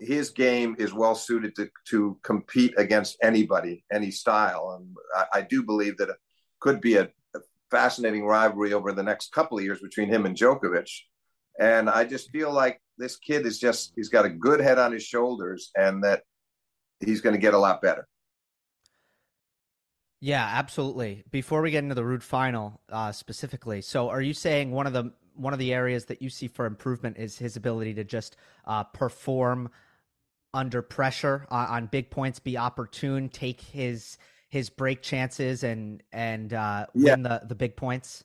his 0.00 0.30
game 0.30 0.76
is 0.78 0.92
well 0.92 1.14
suited 1.14 1.54
to 1.56 1.68
to 1.88 2.18
compete 2.22 2.74
against 2.76 3.16
anybody, 3.22 3.84
any 3.92 4.10
style, 4.10 4.78
and 4.78 4.96
I, 5.14 5.38
I 5.38 5.42
do 5.42 5.62
believe 5.62 5.96
that 5.98 6.08
it 6.10 6.16
could 6.60 6.80
be 6.80 6.96
a, 6.96 7.04
a 7.34 7.40
fascinating 7.70 8.24
rivalry 8.24 8.72
over 8.72 8.92
the 8.92 9.02
next 9.02 9.32
couple 9.32 9.58
of 9.58 9.64
years 9.64 9.80
between 9.80 10.08
him 10.08 10.26
and 10.26 10.36
Djokovic. 10.36 10.90
And 11.60 11.90
I 11.90 12.04
just 12.04 12.30
feel 12.30 12.52
like 12.52 12.80
this 12.98 13.16
kid 13.16 13.46
is 13.46 13.58
just 13.58 13.92
he's 13.96 14.08
got 14.08 14.24
a 14.24 14.30
good 14.30 14.60
head 14.60 14.78
on 14.78 14.92
his 14.92 15.04
shoulders, 15.04 15.70
and 15.76 16.02
that 16.04 16.22
he's 17.00 17.20
going 17.20 17.34
to 17.34 17.40
get 17.40 17.54
a 17.54 17.58
lot 17.58 17.82
better. 17.82 18.06
Yeah, 20.20 20.44
absolutely. 20.44 21.24
Before 21.32 21.62
we 21.62 21.72
get 21.72 21.82
into 21.82 21.96
the 21.96 22.02
Ruud 22.02 22.22
final 22.22 22.80
uh, 22.88 23.10
specifically, 23.10 23.80
so 23.80 24.08
are 24.08 24.20
you 24.20 24.34
saying 24.34 24.70
one 24.70 24.86
of 24.86 24.92
the 24.92 25.12
one 25.34 25.52
of 25.52 25.58
the 25.58 25.72
areas 25.72 26.04
that 26.06 26.22
you 26.22 26.30
see 26.30 26.48
for 26.48 26.66
improvement 26.66 27.16
is 27.18 27.38
his 27.38 27.56
ability 27.56 27.94
to 27.94 28.04
just 28.04 28.36
uh, 28.66 28.84
perform 28.84 29.70
under 30.54 30.82
pressure 30.82 31.46
uh, 31.50 31.66
on 31.70 31.86
big 31.86 32.10
points, 32.10 32.38
be 32.38 32.56
opportune, 32.56 33.28
take 33.28 33.60
his 33.60 34.18
his 34.50 34.68
break 34.68 35.02
chances, 35.02 35.64
and 35.64 36.02
and 36.12 36.52
uh, 36.52 36.86
yeah. 36.94 37.12
win 37.12 37.22
the 37.22 37.42
the 37.48 37.54
big 37.54 37.76
points? 37.76 38.24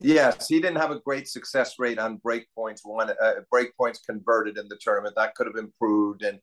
Yes, 0.00 0.48
he 0.48 0.60
didn't 0.60 0.76
have 0.76 0.90
a 0.90 1.00
great 1.00 1.26
success 1.28 1.74
rate 1.78 1.98
on 1.98 2.16
break 2.16 2.46
points. 2.54 2.82
One 2.84 3.10
uh, 3.10 3.32
break 3.50 3.76
points 3.76 4.00
converted 4.00 4.58
in 4.58 4.68
the 4.68 4.78
tournament 4.80 5.14
that 5.16 5.34
could 5.34 5.46
have 5.46 5.56
improved, 5.56 6.22
and 6.22 6.38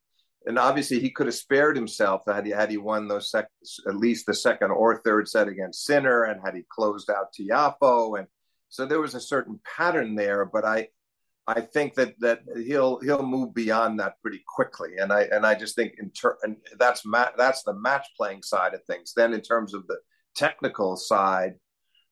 and 0.45 0.59
obviously 0.59 0.99
he 0.99 1.09
could 1.09 1.27
have 1.27 1.35
spared 1.35 1.75
himself 1.75 2.23
had 2.27 2.45
he 2.45 2.51
had 2.51 2.69
he 2.69 2.77
won 2.77 3.07
those 3.07 3.31
sec- 3.31 3.49
at 3.87 3.95
least 3.95 4.25
the 4.25 4.33
second 4.33 4.71
or 4.71 5.01
third 5.01 5.27
set 5.27 5.47
against 5.47 5.85
Sinner, 5.85 6.23
and 6.23 6.41
had 6.43 6.55
he 6.55 6.63
closed 6.69 7.09
out 7.09 7.33
Tiafoe, 7.33 8.19
and 8.19 8.27
so 8.73 8.87
there 8.87 8.99
was 8.99 9.13
a 9.13 9.19
certain 9.19 9.59
pattern 9.63 10.15
there. 10.15 10.45
But 10.45 10.65
I, 10.65 10.87
I 11.45 11.61
think 11.61 11.93
that 11.93 12.19
that 12.21 12.39
he'll 12.65 12.99
he'll 13.01 13.21
move 13.21 13.53
beyond 13.53 13.99
that 13.99 14.19
pretty 14.19 14.43
quickly, 14.47 14.97
and 14.97 15.13
I 15.13 15.23
and 15.31 15.45
I 15.45 15.53
just 15.53 15.75
think 15.75 15.93
in 15.99 16.09
ter- 16.09 16.39
and 16.41 16.57
that's 16.79 17.05
ma- 17.05 17.29
that's 17.37 17.61
the 17.61 17.75
match 17.75 18.07
playing 18.17 18.41
side 18.41 18.73
of 18.73 18.83
things. 18.85 19.13
Then 19.15 19.31
in 19.31 19.41
terms 19.41 19.75
of 19.75 19.85
the 19.85 19.97
technical 20.35 20.97
side, 20.97 21.53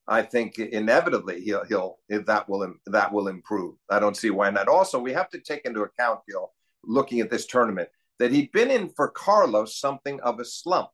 I 0.07 0.21
think 0.21 0.59
inevitably 0.59 1.41
he'll 1.41 1.65
he'll 1.65 1.97
that 2.09 2.47
will 2.47 2.75
that 2.85 3.11
will 3.11 3.27
improve. 3.27 3.73
I 3.89 3.97
don't 3.97 4.15
see 4.15 4.29
why 4.29 4.51
not. 4.51 4.67
Also, 4.67 4.99
we 4.99 5.13
have 5.13 5.29
to 5.29 5.39
take 5.39 5.65
into 5.65 5.81
account, 5.81 6.19
Gil, 6.29 6.53
looking 6.83 7.21
at 7.21 7.31
this 7.31 7.47
tournament 7.47 7.89
that 8.19 8.31
he'd 8.31 8.51
been 8.51 8.69
in 8.69 8.89
for 8.89 9.07
Carlos 9.07 9.79
something 9.79 10.19
of 10.19 10.39
a 10.39 10.45
slump 10.45 10.89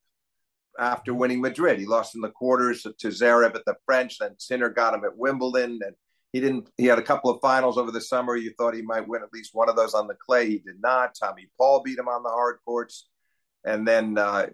after 0.80 1.14
winning 1.14 1.42
Madrid. 1.42 1.80
He 1.80 1.86
lost 1.86 2.16
in 2.16 2.22
the 2.22 2.30
quarters 2.30 2.84
to 2.84 3.08
Zverev 3.08 3.56
at 3.56 3.66
the 3.66 3.76
French, 3.86 4.20
then 4.20 4.36
Sinner 4.38 4.70
got 4.70 4.94
him 4.94 5.04
at 5.06 5.18
Wimbledon, 5.18 5.80
and 5.84 5.96
he 6.34 6.40
didn't. 6.40 6.70
He 6.78 6.86
had 6.86 7.00
a 7.00 7.04
couple 7.04 7.32
of 7.32 7.42
finals 7.42 7.78
over 7.78 7.92
the 7.92 8.02
summer. 8.02 8.36
You 8.36 8.52
thought 8.58 8.76
he 8.76 8.82
might 8.82 9.08
win 9.08 9.24
at 9.24 9.34
least 9.34 9.52
one 9.54 9.70
of 9.70 9.76
those 9.76 9.94
on 9.94 10.08
the 10.08 10.16
clay. 10.16 10.48
He 10.50 10.58
did 10.60 10.82
not. 10.82 11.16
Tommy 11.20 11.50
Paul 11.58 11.82
beat 11.84 11.98
him 11.98 12.08
on 12.08 12.24
the 12.24 12.30
hard 12.30 12.58
courts, 12.66 13.08
and 13.66 13.88
then 13.88 14.18
uh, 14.18 14.48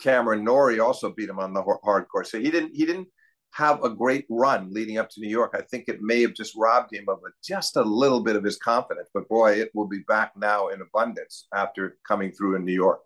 Cameron 0.00 0.44
Norrie 0.44 0.80
also 0.80 1.12
beat 1.12 1.28
him 1.28 1.38
on 1.38 1.54
the 1.54 1.62
hard 1.82 2.08
court. 2.08 2.26
So 2.26 2.38
he 2.38 2.50
didn't. 2.50 2.74
He 2.74 2.84
didn't 2.84 3.08
have 3.52 3.82
a 3.82 3.90
great 3.90 4.26
run 4.28 4.72
leading 4.72 4.98
up 4.98 5.08
to 5.10 5.20
New 5.20 5.28
York. 5.30 5.54
I 5.56 5.62
think 5.62 5.88
it 5.88 6.02
may 6.02 6.20
have 6.20 6.34
just 6.34 6.54
robbed 6.56 6.94
him 6.94 7.06
of 7.08 7.18
a, 7.26 7.30
just 7.42 7.76
a 7.76 7.82
little 7.82 8.22
bit 8.22 8.36
of 8.36 8.44
his 8.44 8.58
confidence. 8.58 9.08
But 9.12 9.28
boy, 9.28 9.52
it 9.52 9.70
will 9.74 9.88
be 9.88 10.00
back 10.06 10.32
now 10.36 10.68
in 10.68 10.82
abundance 10.82 11.46
after 11.54 11.96
coming 12.06 12.30
through 12.30 12.56
in 12.56 12.64
New 12.64 12.74
York. 12.74 13.00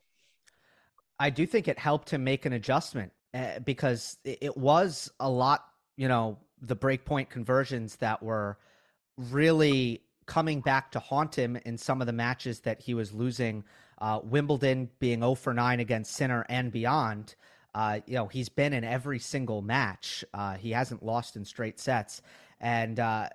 I 1.23 1.31
do 1.31 1.47
think 1.47 1.69
it 1.69 1.79
helped 1.79 2.11
him 2.11 2.25
make 2.25 2.47
an 2.47 2.53
adjustment 2.53 3.13
uh, 3.33 3.61
because 3.61 4.19
it 4.25 4.57
was 4.57 5.09
a 5.21 5.31
lot, 5.31 5.65
you 5.97 6.09
know, 6.09 6.37
the 6.61 6.75
breakpoint 6.75 7.29
conversions 7.29 7.95
that 7.97 8.25
were 8.25 8.59
really 9.17 10.03
coming 10.27 10.63
back 10.63 10.91
to 10.93 10.99
haunt 10.99 11.37
him 11.37 11.57
in 11.65 11.79
some 11.79 12.01
of 12.01 12.09
the 12.09 12.13
matches 12.13 12.61
that 12.63 12.83
he 12.83 12.95
was 12.95 13.13
losing. 13.13 13.63
Uh, 14.01 14.19
Wimbledon 14.25 14.91
being 14.99 15.21
0 15.21 15.37
for 15.37 15.55
9 15.55 15.79
against 15.79 16.13
Sinner 16.13 16.45
and 16.49 16.73
beyond. 16.73 17.37
Uh, 17.73 18.01
you 18.05 18.15
know, 18.15 18.27
he's 18.27 18.49
been 18.49 18.73
in 18.73 18.83
every 18.83 19.21
single 19.21 19.63
match. 19.63 20.25
Uh, 20.35 20.55
he 20.55 20.73
hasn't 20.73 21.05
lost 21.05 21.37
in 21.37 21.45
straight 21.45 21.79
sets. 21.79 22.21
And 22.61 22.99
uh, 22.99 23.29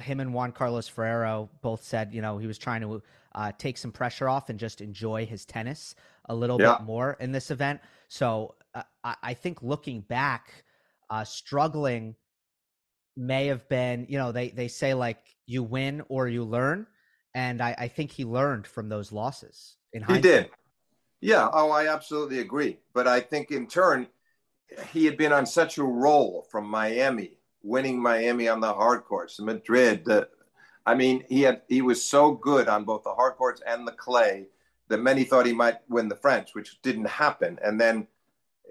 him 0.00 0.20
and 0.20 0.32
Juan 0.32 0.52
Carlos 0.52 0.88
Ferrero 0.88 1.50
both 1.60 1.82
said, 1.84 2.14
you 2.14 2.22
know, 2.22 2.38
he 2.38 2.46
was 2.46 2.56
trying 2.56 2.80
to 2.80 3.02
uh, 3.34 3.52
take 3.58 3.76
some 3.76 3.92
pressure 3.92 4.26
off 4.26 4.48
and 4.48 4.58
just 4.58 4.80
enjoy 4.80 5.26
his 5.26 5.44
tennis 5.44 5.94
a 6.28 6.34
little 6.34 6.60
yeah. 6.60 6.76
bit 6.78 6.86
more 6.86 7.16
in 7.20 7.32
this 7.32 7.50
event. 7.50 7.80
So 8.08 8.54
uh, 8.74 8.82
I, 9.04 9.34
think 9.34 9.62
looking 9.62 10.00
back, 10.00 10.64
uh, 11.10 11.24
struggling 11.24 12.14
may 13.16 13.46
have 13.46 13.68
been, 13.68 14.06
you 14.08 14.18
know, 14.18 14.32
they, 14.32 14.50
they 14.50 14.68
say 14.68 14.94
like 14.94 15.18
you 15.46 15.62
win 15.62 16.02
or 16.08 16.28
you 16.28 16.44
learn. 16.44 16.86
And 17.34 17.60
I, 17.60 17.74
I 17.78 17.88
think 17.88 18.10
he 18.10 18.24
learned 18.24 18.66
from 18.66 18.88
those 18.88 19.12
losses. 19.12 19.76
In 19.92 20.02
hindsight. 20.02 20.24
he 20.24 20.30
did. 20.30 20.50
Yeah, 21.20 21.48
oh, 21.52 21.70
I 21.70 21.92
absolutely 21.92 22.40
agree. 22.40 22.78
But 22.92 23.08
I 23.08 23.20
think 23.20 23.50
in 23.50 23.66
turn, 23.66 24.06
he 24.92 25.04
had 25.04 25.16
been 25.16 25.32
on 25.32 25.46
such 25.46 25.78
a 25.78 25.82
roll 25.82 26.46
from 26.50 26.68
Miami, 26.68 27.32
winning 27.62 28.00
Miami 28.00 28.48
on 28.48 28.60
the 28.60 28.72
hard 28.72 29.04
courts, 29.04 29.40
Madrid. 29.40 30.04
The, 30.04 30.28
I 30.86 30.94
mean, 30.94 31.24
he 31.28 31.42
had 31.42 31.62
he 31.68 31.82
was 31.82 32.02
so 32.02 32.32
good 32.32 32.68
on 32.68 32.84
both 32.84 33.02
the 33.02 33.14
hard 33.14 33.34
courts 33.36 33.62
and 33.66 33.86
the 33.86 33.92
clay 33.92 34.46
that 34.88 34.98
many 34.98 35.24
thought 35.24 35.46
he 35.46 35.52
might 35.52 35.78
win 35.88 36.08
the 36.08 36.16
French, 36.16 36.54
which 36.54 36.80
didn't 36.82 37.06
happen. 37.06 37.58
And 37.62 37.80
then 37.80 38.06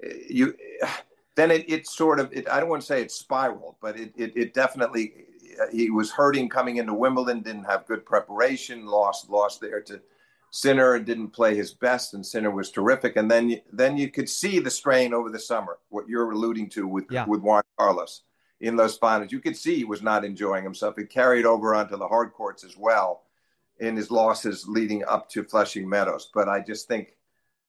eh, 0.04 0.14
you, 0.30 0.56
then 1.36 1.52
it, 1.52 1.70
it 1.70 1.88
sort 1.88 2.20
of 2.20 2.32
it, 2.34 2.50
I 2.50 2.60
don't 2.60 2.70
want 2.70 2.82
to 2.82 2.88
say 2.88 3.02
it 3.02 3.12
spiraled, 3.12 3.76
but 3.82 4.00
it, 4.00 4.12
it, 4.18 4.36
it 4.36 4.54
definitely 4.54 5.26
he 5.72 5.90
was 5.90 6.12
hurting 6.12 6.50
coming 6.50 6.78
into 6.78 6.94
Wimbledon, 6.94 7.42
didn't 7.42 7.64
have 7.64 7.88
good 7.88 8.06
preparation, 8.06 8.86
lost 8.86 9.30
lost 9.30 9.62
there 9.62 9.82
to 9.82 10.02
Sinner 10.52 10.98
didn't 11.00 11.30
play 11.30 11.56
his 11.56 11.74
best, 11.74 12.14
and 12.14 12.26
Sinner 12.26 12.52
was 12.52 12.72
terrific. 12.72 13.18
And 13.18 13.30
then, 13.30 13.60
then 13.72 13.98
you 13.98 14.10
could 14.10 14.30
see 14.30 14.60
the 14.60 14.72
strain 14.72 15.14
over 15.14 15.30
the 15.30 15.40
summer. 15.40 15.78
What 15.90 16.08
you're 16.08 16.32
alluding 16.32 16.70
to 16.70 16.88
with 16.88 17.06
yeah. 17.12 17.26
with 17.26 17.42
Juan 17.42 17.64
Carlos 17.78 18.24
in 18.60 18.76
those 18.76 18.98
finals, 18.98 19.32
you 19.32 19.40
could 19.40 19.58
see 19.58 19.76
he 19.76 19.84
was 19.84 20.02
not 20.02 20.26
enjoying 20.26 20.64
himself. 20.64 20.98
It 20.98 21.10
carried 21.10 21.46
over 21.46 21.76
onto 21.76 21.98
the 21.98 22.08
hard 22.08 22.34
courts 22.34 22.64
as 22.64 22.76
well 22.78 23.24
in 23.80 23.96
his 23.96 24.12
losses 24.12 24.68
leading 24.68 25.04
up 25.06 25.30
to 25.30 25.44
Flushing 25.44 25.88
Meadows. 25.88 26.30
But 26.34 26.50
I 26.50 26.60
just 26.60 26.88
think 26.88 27.18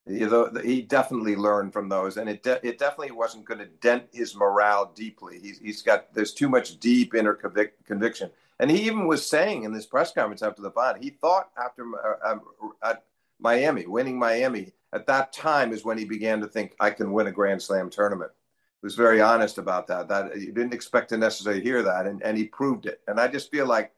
you 0.09 0.29
know, 0.29 0.51
he 0.65 0.83
definitely 0.83 1.37
learned 1.37 1.73
from 1.73 1.89
those, 1.89 2.17
and 2.17 2.31
it 2.31 2.43
de- 2.43 2.67
it 2.67 2.79
definitely 2.79 3.13
wasn't 3.13 3.45
going 3.45 3.59
to 3.59 3.67
dent 3.67 4.05
his 4.13 4.35
morale 4.35 4.91
deeply. 4.95 5.39
He's 5.39 5.59
he's 5.59 5.83
got 5.83 6.15
there's 6.15 6.33
too 6.33 6.49
much 6.49 6.81
deep 6.81 7.15
inner 7.15 7.35
convic- 7.35 7.85
conviction. 7.85 8.31
And 8.59 8.71
he 8.71 8.83
even 8.87 9.07
was 9.07 9.29
saying 9.29 9.65
in 9.65 9.73
this 9.73 9.87
press 9.87 10.13
conference 10.13 10.43
after 10.43 10.63
the 10.63 10.71
final, 10.71 11.01
he 11.01 11.11
thought 11.11 11.51
after 11.63 11.87
uh, 12.25 12.39
at 12.83 13.05
Miami, 13.39 13.87
winning 13.87 14.19
Miami, 14.19 14.73
at 14.93 15.07
that 15.07 15.33
time 15.33 15.73
is 15.73 15.85
when 15.85 15.99
he 15.99 16.05
began 16.05 16.41
to 16.41 16.49
think, 16.49 16.75
I 16.81 16.91
can 16.91 17.13
win 17.13 17.29
a 17.29 17.33
Grand 17.33 17.63
Slam 17.63 17.89
tournament. 17.91 18.33
He 18.81 18.87
was 18.87 18.97
very 18.97 19.21
honest 19.21 19.59
about 19.59 19.87
that. 19.89 20.09
That 20.09 20.41
you 20.41 20.53
didn't 20.53 20.75
expect 20.75 21.11
to 21.11 21.19
necessarily 21.19 21.63
hear 21.63 21.83
that, 21.83 22.07
and, 22.07 22.23
and 22.23 22.37
he 22.37 22.45
proved 22.45 22.87
it. 22.87 23.01
And 23.07 23.21
I 23.21 23.29
just 23.29 23.51
feel 23.51 23.67
like 23.67 23.93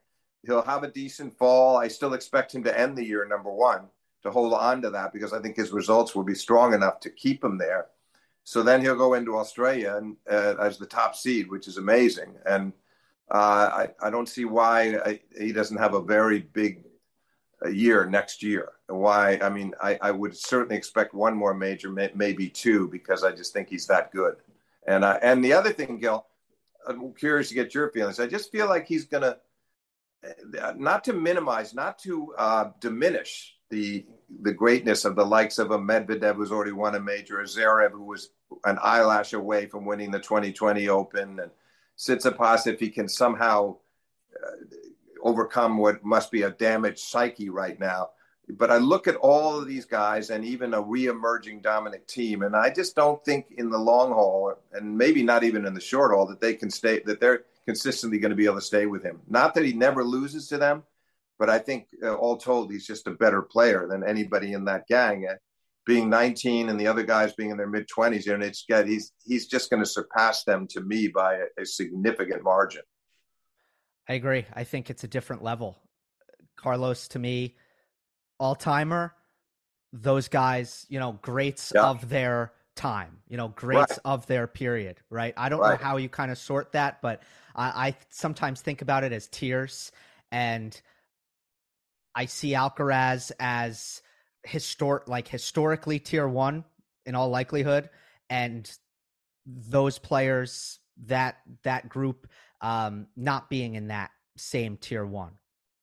he'll 0.47 0.63
have 0.63 0.83
a 0.83 0.91
decent 0.91 1.37
fall. 1.37 1.77
I 1.77 1.89
still 1.89 2.15
expect 2.15 2.55
him 2.55 2.65
to 2.65 2.79
end 2.79 2.97
the 2.97 3.05
year 3.05 3.27
number 3.27 3.53
one, 3.53 3.83
to 4.23 4.31
hold 4.31 4.53
on 4.53 4.83
to 4.83 4.91
that 4.91 5.13
because 5.13 5.33
I 5.33 5.41
think 5.41 5.57
his 5.57 5.73
results 5.73 6.15
will 6.15 6.25
be 6.25 6.35
strong 6.35 6.75
enough 6.75 7.01
to 7.01 7.11
keep 7.11 7.43
him 7.43 7.59
there. 7.59 7.87
So 8.45 8.63
then 8.63 8.81
he'll 8.81 8.97
go 8.97 9.15
into 9.15 9.37
Australia 9.37 9.97
and, 9.97 10.17
uh, 10.31 10.55
as 10.61 10.79
the 10.79 10.87
top 10.87 11.15
seed, 11.15 11.51
which 11.51 11.69
is 11.69 11.77
amazing. 11.77 12.35
And 12.47 12.73
uh, 13.31 13.85
I, 13.85 13.89
I 14.03 14.11
don't 14.11 14.29
see 14.29 14.45
why 14.45 14.99
I, 15.05 15.21
he 15.39 15.53
doesn't 15.53 15.77
have 15.77 15.95
a 15.95 16.03
very 16.03 16.41
big 16.41 16.85
uh, 17.65 17.69
year 17.69 18.07
next 18.07 18.43
year. 18.43 18.73
Why? 18.89 19.39
I 19.43 19.51
mean, 19.51 19.75
I, 19.81 19.99
I 20.01 20.11
would 20.11 20.37
certainly 20.37 20.77
expect 20.77 21.15
one 21.15 21.37
more 21.37 21.55
major, 21.55 21.91
may, 21.91 22.11
maybe 22.15 22.49
two, 22.49 22.89
because 22.89 23.23
I 23.23 23.31
just 23.31 23.53
think 23.53 23.69
he's 23.69 23.87
that 23.87 24.11
good. 24.11 24.37
And 24.87 25.05
uh, 25.05 25.19
and 25.23 25.45
the 25.45 25.53
other 25.53 25.73
thing, 25.73 25.99
Gil, 25.99 26.27
I'm 26.89 27.13
curious 27.13 27.51
to 27.51 27.55
get 27.55 27.75
your 27.75 27.91
feelings. 27.91 28.19
I 28.19 28.27
just 28.27 28.51
feel 28.51 28.67
like 28.67 28.87
he's 28.87 29.05
going 29.05 29.23
to, 29.23 29.29
uh, 29.29 29.35
not 30.77 31.05
to 31.05 31.13
minimize, 31.13 31.75
not 31.75 31.99
to 32.01 32.35
uh, 32.39 32.71
diminish 32.81 33.57
the 33.71 34.05
the 34.43 34.53
greatness 34.53 35.05
of 35.05 35.17
the 35.17 35.25
likes 35.25 35.59
of 35.59 35.71
a 35.71 35.79
Medvedev 35.79 36.37
who's 36.37 36.53
already 36.53 36.73
won 36.73 36.95
a 36.95 37.01
major, 37.01 37.41
a 37.41 37.45
Zverev 37.45 37.93
who 37.93 38.05
was 38.05 38.31
an 38.65 38.79
eyelash 38.83 39.33
away 39.33 39.67
from 39.67 39.85
winning 39.85 40.11
the 40.11 40.21
2020 40.21 40.89
Open, 40.89 41.41
and 41.41 41.51
Tsitsipas 41.99 42.67
if 42.67 42.79
he 42.81 42.91
can 42.91 43.09
somehow 43.09 43.77
uh, 44.37 44.77
overcome 45.23 45.79
what 45.79 46.05
must 46.05 46.31
be 46.31 46.43
a 46.43 46.51
damaged 46.51 47.01
psyche 47.01 47.51
right 47.51 47.79
now. 47.79 48.11
But 48.49 48.71
I 48.71 48.79
look 48.79 49.07
at 49.07 49.17
all 49.17 49.59
of 49.59 49.69
these 49.69 49.85
guys 49.85 50.31
and 50.31 50.45
even 50.45 50.75
a 50.75 50.81
re-emerging 50.81 51.61
Dominic 51.61 52.09
Thiem, 52.09 52.45
and 52.45 52.57
I 52.57 52.71
just 52.71 52.97
don't 52.97 53.25
think 53.25 53.47
in 53.57 53.71
the 53.71 53.79
long 53.79 54.11
haul, 54.11 54.55
and 54.73 54.99
maybe 54.99 55.23
not 55.23 55.45
even 55.45 55.67
in 55.67 55.75
the 55.75 55.81
short 55.81 56.13
haul, 56.13 56.27
that 56.27 56.41
they 56.41 56.55
can 56.55 56.71
stay. 56.71 57.01
That 57.05 57.21
they're 57.21 57.45
consistently 57.67 58.19
going 58.19 58.31
to 58.31 58.37
be 58.37 58.47
able 58.47 58.57
to 58.57 58.61
stay 58.61 58.87
with 58.87 59.03
him. 59.03 59.21
Not 59.29 59.55
that 59.55 59.65
he 59.65 59.73
never 59.73 60.05
loses 60.05 60.49
to 60.49 60.59
them, 60.59 60.83
but 61.39 61.49
I 61.49 61.59
think 61.59 61.89
uh, 62.03 62.15
all 62.15 62.37
told, 62.37 62.71
he's 62.71 62.87
just 62.87 63.07
a 63.07 63.13
better 63.13 63.43
player 63.43 63.87
than 63.89 64.05
anybody 64.05 64.53
in 64.53 64.67
that 64.67 64.87
gang. 64.87 65.27
Being 65.87 66.11
19 66.11 66.69
and 66.69 66.79
the 66.79 66.87
other 66.87 67.03
guys 67.03 67.33
being 67.33 67.51
in 67.51 67.57
their 67.57 67.67
mid 67.67 67.89
20s, 67.89 68.33
and 68.33 68.43
it's 68.43 68.65
get 68.69 68.87
he's 68.87 69.13
he's 69.25 69.47
just 69.47 69.71
going 69.71 69.83
to 69.83 69.89
surpass 69.89 70.45
them 70.45 70.67
to 70.69 70.81
me 70.83 71.09
by 71.09 71.37
a, 71.37 71.63
a 71.63 71.67
significant 71.67 72.45
margin. 72.45 72.83
I 74.09 74.15
agree. 74.15 74.45
I 74.53 74.65
think 74.65 74.91
it's 74.91 75.05
a 75.05 75.09
different 75.09 75.43
level. 75.43 75.79
Carlos, 76.57 77.09
to 77.09 77.19
me, 77.19 77.57
all 78.39 78.55
timer. 78.55 79.15
Those 79.93 80.29
guys, 80.29 80.87
you 80.89 81.01
know, 81.01 81.19
greats 81.23 81.73
yeah. 81.75 81.87
of 81.87 82.09
their 82.09 82.53
time, 82.81 83.19
you 83.29 83.37
know, 83.37 83.49
greats 83.49 83.93
right. 83.93 83.99
of 84.07 84.27
their 84.27 84.47
period, 84.47 84.97
right? 85.11 85.35
I 85.37 85.51
don't 85.51 85.61
right. 85.61 85.79
know 85.79 85.85
how 85.85 85.99
you 85.99 86.09
kind 86.09 86.31
of 86.31 86.39
sort 86.39 86.73
that, 86.73 87.03
but 87.03 87.23
I, 87.55 87.89
I 87.89 87.97
sometimes 88.09 88.63
think 88.63 88.81
about 88.81 89.05
it 89.05 89.13
as 89.13 89.29
tiers, 89.29 89.93
and 90.33 90.81
I 92.15 92.25
see 92.25 92.53
Alcaraz 92.53 93.33
as 93.39 94.01
historic, 94.45 95.09
like 95.09 95.29
historically 95.29 95.99
tier 95.99 96.27
one 96.27 96.65
in 97.05 97.15
all 97.15 97.29
likelihood, 97.29 97.91
and 98.31 98.71
those 99.45 99.99
players 99.99 100.79
that 101.05 101.37
that 101.65 101.89
group 101.89 102.29
um, 102.63 103.09
not 103.15 103.51
being 103.51 103.75
in 103.75 103.89
that 103.89 104.11
same 104.39 104.79
tier 104.79 105.05
one. 105.05 105.33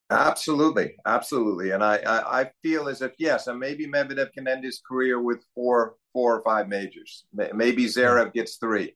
Absolutely, 0.10 0.96
absolutely, 1.06 1.72
and 1.72 1.84
I, 1.84 1.98
I, 1.98 2.42
I 2.42 2.52
feel 2.64 2.88
as 2.88 3.02
if 3.02 3.12
yes, 3.20 3.48
and 3.48 3.60
maybe 3.60 3.86
Medvedev 3.88 4.32
can 4.32 4.48
end 4.48 4.64
his 4.64 4.80
career 4.88 5.22
with 5.22 5.44
four 5.54 5.96
four 6.14 6.38
or 6.38 6.44
five 6.44 6.70
majors. 6.70 7.26
Maybe 7.34 7.86
Zverev 7.86 8.32
gets 8.34 8.56
three. 8.56 8.96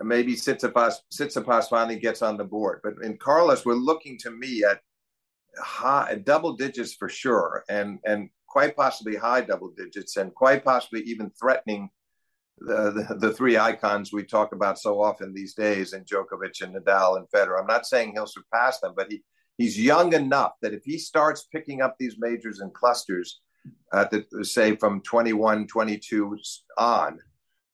Maybe 0.00 0.34
Tsitsipas 0.34 0.94
Tsitsipas 1.12 1.68
finally 1.68 1.98
gets 1.98 2.22
on 2.22 2.36
the 2.36 2.44
board. 2.44 2.80
But 2.84 2.94
in 3.02 3.16
Carlos, 3.18 3.64
we're 3.64 3.74
looking 3.74 4.16
to 4.18 4.30
me 4.30 4.62
at 4.64 4.80
high 5.58 6.16
double 6.24 6.54
digits 6.56 6.94
for 6.94 7.08
sure, 7.08 7.64
and 7.68 7.98
and 8.04 8.30
quite 8.48 8.76
possibly 8.76 9.16
high 9.16 9.40
double 9.40 9.72
digits, 9.76 10.16
and 10.16 10.34
quite 10.34 10.64
possibly 10.64 11.00
even 11.02 11.30
threatening 11.40 11.88
the, 12.58 12.92
the, 13.08 13.16
the 13.28 13.34
three 13.34 13.58
icons 13.58 14.12
we 14.12 14.24
talk 14.24 14.52
about 14.52 14.78
so 14.78 15.00
often 15.02 15.34
these 15.34 15.54
days, 15.54 15.94
and 15.94 16.06
Djokovic 16.06 16.60
and 16.62 16.74
Nadal 16.76 17.16
and 17.18 17.26
Federer. 17.34 17.60
I'm 17.60 17.66
not 17.66 17.86
saying 17.86 18.12
he'll 18.14 18.26
surpass 18.26 18.80
them, 18.80 18.94
but 18.96 19.10
he 19.10 19.22
he's 19.58 19.78
young 19.78 20.12
enough 20.12 20.52
that 20.62 20.74
if 20.74 20.84
he 20.84 20.98
starts 20.98 21.44
picking 21.52 21.80
up 21.82 21.96
these 21.98 22.16
majors 22.18 22.60
and 22.60 22.72
clusters, 22.72 23.40
uh, 23.92 24.06
the, 24.10 24.44
say 24.44 24.76
from 24.76 25.00
21, 25.02 25.66
22 25.66 26.36
on, 26.78 27.18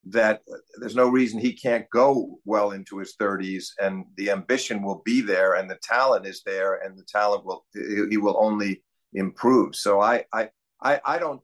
that 0.05 0.41
there's 0.79 0.95
no 0.95 1.09
reason 1.09 1.39
he 1.39 1.53
can't 1.53 1.89
go 1.91 2.39
well 2.45 2.71
into 2.71 2.97
his 2.97 3.15
30s, 3.19 3.69
and 3.81 4.05
the 4.15 4.31
ambition 4.31 4.81
will 4.81 5.01
be 5.05 5.21
there, 5.21 5.55
and 5.55 5.69
the 5.69 5.79
talent 5.83 6.25
is 6.25 6.41
there, 6.45 6.75
and 6.75 6.97
the 6.97 7.03
talent 7.03 7.45
will 7.45 7.65
he 7.73 8.17
will 8.17 8.37
only 8.39 8.81
improve. 9.13 9.75
So 9.75 9.99
I 9.99 10.23
I 10.33 10.49
I, 10.81 11.01
I 11.05 11.19
don't 11.19 11.41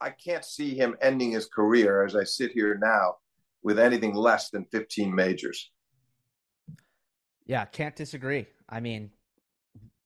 I 0.00 0.10
can't 0.10 0.44
see 0.44 0.74
him 0.74 0.96
ending 1.00 1.32
his 1.32 1.46
career 1.46 2.04
as 2.04 2.16
I 2.16 2.24
sit 2.24 2.50
here 2.50 2.78
now 2.80 3.16
with 3.62 3.78
anything 3.78 4.14
less 4.14 4.50
than 4.50 4.66
15 4.66 5.14
majors. 5.14 5.70
Yeah, 7.46 7.64
can't 7.64 7.96
disagree. 7.96 8.46
I 8.68 8.80
mean, 8.80 9.10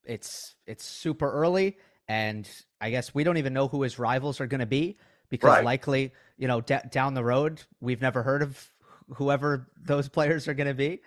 it's 0.08 0.56
it's 0.66 0.84
super 0.84 1.30
early, 1.30 1.76
and 2.08 2.48
I 2.80 2.90
guess 2.90 3.14
we 3.14 3.22
don't 3.22 3.36
even 3.36 3.52
know 3.52 3.68
who 3.68 3.82
his 3.82 3.98
rivals 3.98 4.40
are 4.40 4.46
going 4.46 4.60
to 4.60 4.66
be 4.66 4.98
because 5.28 5.50
right. 5.50 5.64
likely, 5.64 6.12
you 6.38 6.48
know, 6.48 6.60
d- 6.60 6.76
down 6.90 7.14
the 7.14 7.22
road, 7.22 7.62
we've 7.80 8.00
never 8.00 8.22
heard 8.22 8.42
of 8.42 8.68
whoever 9.14 9.68
those 9.80 10.08
players 10.16 10.48
are 10.48 10.54
going 10.54 10.68
to 10.68 10.74
be. 10.74 11.02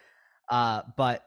Uh, 0.50 0.84
but 0.96 1.26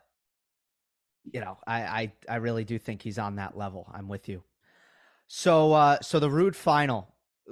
you 1.32 1.40
know, 1.40 1.58
I, 1.66 1.82
I 1.82 2.12
I 2.28 2.36
really 2.36 2.64
do 2.64 2.78
think 2.78 3.02
he's 3.02 3.18
on 3.18 3.36
that 3.36 3.56
level. 3.56 3.90
I'm 3.92 4.08
with 4.08 4.28
you. 4.28 4.42
So 5.26 5.72
uh, 5.72 5.98
so 6.00 6.20
the 6.20 6.28
Ruud 6.28 6.54
final, 6.54 7.08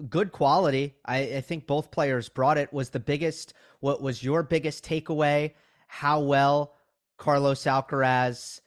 good 0.09 0.31
quality. 0.31 0.95
I, 1.05 1.19
I 1.19 1.41
think 1.41 1.67
both 1.67 1.91
players 1.91 2.29
brought 2.29 2.59
it. 2.59 2.73
Was 2.73 2.91
the 2.91 3.01
biggest? 3.01 3.55
What 3.81 4.01
was 4.01 4.23
your 4.23 4.43
biggest 4.43 4.85
takeaway? 4.85 5.53
How 5.89 6.21
well 6.21 6.75
Carlos 7.17 7.65
Alcaraz 7.65 8.61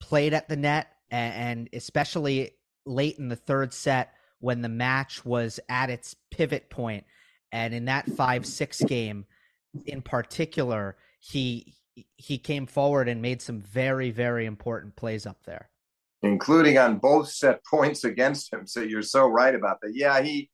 played 0.00 0.34
at 0.34 0.48
the 0.48 0.56
net, 0.56 0.88
and, 1.10 1.68
especially 1.72 2.52
late 2.86 3.18
in 3.18 3.28
the 3.28 3.36
third 3.36 3.72
set 3.72 4.14
when 4.40 4.62
the 4.62 4.68
match 4.68 5.24
was 5.24 5.60
at 5.68 5.90
its 5.90 6.16
pivot 6.30 6.70
point, 6.70 7.04
and 7.52 7.74
in 7.74 7.84
that 7.86 8.06
five 8.12 8.46
six 8.46 8.82
game 8.82 9.26
in 9.86 10.02
particular, 10.02 10.96
he 11.20 11.74
he 12.16 12.38
came 12.38 12.66
forward 12.66 13.08
and 13.08 13.20
made 13.20 13.42
some 13.42 13.60
very 13.60 14.10
very 14.10 14.46
important 14.46 14.96
plays 14.96 15.26
up 15.26 15.42
there. 15.44 15.68
Including 16.22 16.78
on 16.78 16.98
both 16.98 17.28
set 17.28 17.64
points 17.70 18.04
against 18.04 18.52
him. 18.52 18.66
So 18.66 18.80
you're 18.80 19.02
so 19.02 19.26
right 19.26 19.54
about 19.54 19.80
that. 19.82 19.92
Yeah 19.94 20.20
he 20.22 20.50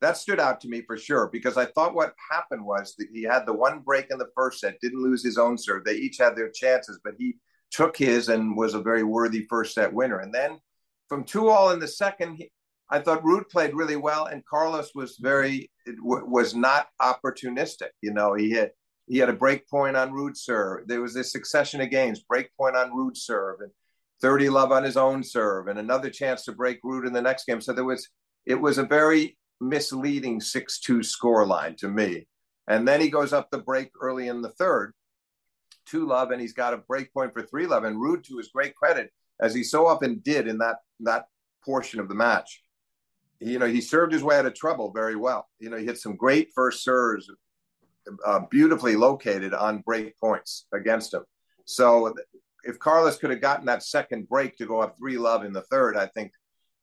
that 0.00 0.16
stood 0.16 0.40
out 0.40 0.60
to 0.60 0.68
me 0.68 0.82
for 0.82 0.96
sure 0.96 1.30
because 1.32 1.56
i 1.56 1.64
thought 1.64 1.94
what 1.94 2.12
happened 2.30 2.64
was 2.64 2.96
that 2.98 3.06
he 3.14 3.22
had 3.22 3.46
the 3.46 3.52
one 3.52 3.78
break 3.78 4.10
in 4.10 4.18
the 4.18 4.26
first 4.34 4.58
set 4.58 4.76
didn't 4.82 5.00
lose 5.00 5.22
his 5.22 5.38
own 5.38 5.56
serve. 5.56 5.84
They 5.84 5.94
each 5.94 6.18
had 6.18 6.36
their 6.36 6.50
chances 6.50 7.00
but 7.02 7.14
he 7.18 7.36
took 7.72 7.96
his 7.96 8.28
and 8.28 8.56
was 8.56 8.74
a 8.74 8.80
very 8.80 9.02
worthy 9.02 9.46
first 9.48 9.74
set 9.74 9.92
winner. 9.92 10.20
And 10.20 10.32
then 10.32 10.60
from 11.08 11.24
two 11.24 11.48
all 11.48 11.70
in 11.70 11.80
the 11.80 11.88
second, 11.88 12.42
I 12.90 13.00
thought 13.00 13.24
Ruud 13.24 13.48
played 13.48 13.74
really 13.74 13.96
well, 13.96 14.26
and 14.26 14.44
Carlos 14.44 14.90
was 14.94 15.16
very 15.18 15.70
was 15.98 16.54
not 16.54 16.88
opportunistic. 17.00 17.90
You 18.02 18.12
know, 18.12 18.34
he 18.34 18.50
had 18.50 18.70
he 19.08 19.18
had 19.18 19.30
a 19.30 19.34
break 19.34 19.68
point 19.68 19.96
on 19.96 20.12
Ruud 20.12 20.36
serve. 20.36 20.86
There 20.86 21.00
was 21.00 21.16
a 21.16 21.24
succession 21.24 21.80
of 21.80 21.90
games, 21.90 22.20
break 22.20 22.50
point 22.56 22.76
on 22.76 22.90
Ruud 22.90 23.16
serve, 23.16 23.60
and 23.60 23.70
thirty 24.20 24.48
love 24.50 24.72
on 24.72 24.84
his 24.84 24.96
own 24.96 25.24
serve, 25.24 25.68
and 25.68 25.78
another 25.78 26.10
chance 26.10 26.44
to 26.44 26.52
break 26.52 26.82
Ruud 26.82 27.06
in 27.06 27.12
the 27.12 27.22
next 27.22 27.46
game. 27.46 27.60
So 27.60 27.72
there 27.72 27.84
was 27.84 28.08
it 28.44 28.60
was 28.60 28.78
a 28.78 28.84
very 28.84 29.38
misleading 29.60 30.40
six 30.40 30.78
two 30.78 31.02
score 31.02 31.46
line 31.46 31.76
to 31.76 31.88
me. 31.88 32.26
And 32.68 32.86
then 32.86 33.00
he 33.00 33.08
goes 33.10 33.32
up 33.32 33.50
the 33.50 33.58
break 33.58 33.90
early 34.00 34.28
in 34.28 34.42
the 34.42 34.50
third, 34.50 34.92
two 35.92 36.06
love 36.06 36.30
and 36.30 36.40
he's 36.40 36.54
got 36.54 36.74
a 36.74 36.78
break 36.78 37.12
point 37.12 37.32
for 37.32 37.42
three 37.42 37.66
love. 37.66 37.84
And 37.84 37.96
Ruud, 37.96 38.24
to 38.24 38.38
his 38.38 38.48
great 38.48 38.74
credit, 38.74 39.12
as 39.40 39.54
he 39.54 39.62
so 39.62 39.86
often 39.86 40.20
did 40.20 40.48
in 40.48 40.58
that 40.58 40.76
that 41.00 41.26
portion 41.64 42.00
of 42.00 42.08
the 42.08 42.14
match, 42.14 42.62
you 43.40 43.58
know, 43.58 43.66
he 43.66 43.80
served 43.80 44.12
his 44.12 44.24
way 44.24 44.36
out 44.38 44.46
of 44.46 44.54
trouble 44.54 44.90
very 44.92 45.16
well. 45.16 45.48
You 45.58 45.70
know, 45.70 45.76
he 45.76 45.84
hit 45.84 45.98
some 45.98 46.16
great 46.16 46.48
first 46.54 46.82
serves, 46.82 47.30
uh, 48.24 48.40
beautifully 48.50 48.96
located 48.96 49.52
on 49.52 49.82
break 49.82 50.18
points 50.18 50.66
against 50.72 51.14
him. 51.14 51.24
So 51.66 52.14
if 52.64 52.78
Carlos 52.78 53.18
could 53.18 53.30
have 53.30 53.40
gotten 53.40 53.66
that 53.66 53.82
second 53.82 54.28
break 54.28 54.56
to 54.56 54.66
go 54.66 54.80
up 54.80 54.96
three 54.96 55.18
love 55.18 55.44
in 55.44 55.52
the 55.52 55.62
third, 55.62 55.96
I 55.96 56.06
think 56.06 56.32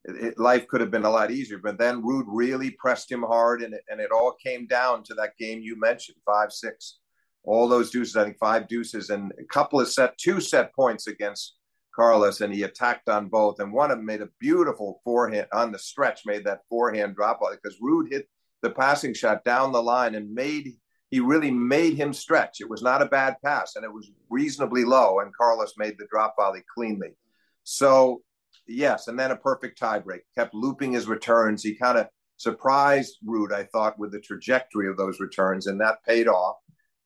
it, 0.06 0.38
life 0.38 0.67
could 0.67 0.82
have 0.82 0.91
been 0.91 1.06
a 1.06 1.10
lot 1.10 1.32
easier. 1.32 1.58
But 1.58 1.78
then 1.78 2.04
Ruud 2.04 2.26
really 2.28 2.72
pressed 2.72 3.12
him 3.12 3.24
hard, 3.24 3.62
and 3.62 3.74
it, 3.74 3.84
and 3.89 4.00
it 4.00 4.12
all 4.12 4.34
came 4.34 4.67
down 4.67 5.04
to 5.04 5.13
that 5.15 5.38
game 5.38 5.62
you 5.62 5.80
mentioned, 5.80 6.17
five 6.26 6.52
six 6.52 7.00
all 7.43 7.67
those 7.67 7.91
deuces, 7.91 8.15
I 8.15 8.25
think 8.25 8.38
five 8.38 8.67
deuces, 8.67 9.10
and 9.10 9.32
a 9.39 9.45
couple 9.45 9.80
of 9.80 9.89
set, 9.89 10.17
two 10.17 10.39
set 10.41 10.73
points 10.73 11.08
against 11.08 11.56
Carlos, 11.95 12.41
and 12.41 12.54
he 12.54 12.63
attacked 12.63 13.10
on 13.10 13.28
both. 13.28 13.60
And 13.60 13.73
one 13.73 13.91
of 13.91 13.97
them 13.97 14.06
made 14.06 14.21
a 14.21 14.30
beautiful 14.39 15.02
forehand 15.04 15.47
on 15.54 15.71
the 15.71 15.80
stretch, 15.80 16.21
made 16.25 16.45
that 16.45 16.62
forehand 16.69 17.15
drop 17.15 17.39
because 17.52 17.80
Ruud 17.80 18.12
hit 18.12 18.28
the 18.62 18.69
passing 18.69 19.13
shot 19.13 19.43
down 19.43 19.71
the 19.71 19.82
line 19.82 20.15
and 20.15 20.34
made 20.34 20.73
he 21.12 21.19
really 21.19 21.49
made 21.49 21.95
him 21.95 22.13
stretch. 22.13 22.62
It 22.62 22.69
was 22.69 22.84
not 22.84 23.02
a 23.02 23.08
bad 23.08 23.38
pass, 23.43 23.75
and 23.75 23.84
it 23.84 23.91
was 23.91 24.12
reasonably 24.30 24.86
low, 24.86 25.19
and 25.19 25.36
Carlos 25.36 25.73
made 25.78 25.95
the 25.97 26.08
drop 26.10 26.36
volley 26.38 26.62
cleanly. 26.73 27.15
So 27.63 28.21
yes, 28.67 29.08
and 29.08 29.17
then 29.17 29.32
a 29.32 29.36
perfect 29.36 29.80
tiebreak. 29.80 30.19
Kept 30.38 30.54
looping 30.54 30.93
his 30.93 31.08
returns. 31.08 31.63
He 31.63 31.75
kind 31.75 31.97
of 31.97 32.08
surprised 32.38 33.17
Ruud, 33.25 33.52
I 33.52 33.63
thought, 33.63 33.97
with 33.97 34.12
the 34.12 34.19
trajectory 34.19 34.88
of 34.88 34.97
those 34.97 35.19
returns, 35.19 35.65
and 35.67 35.82
that 35.82 36.04
paid 36.08 36.28
off. 36.28 36.58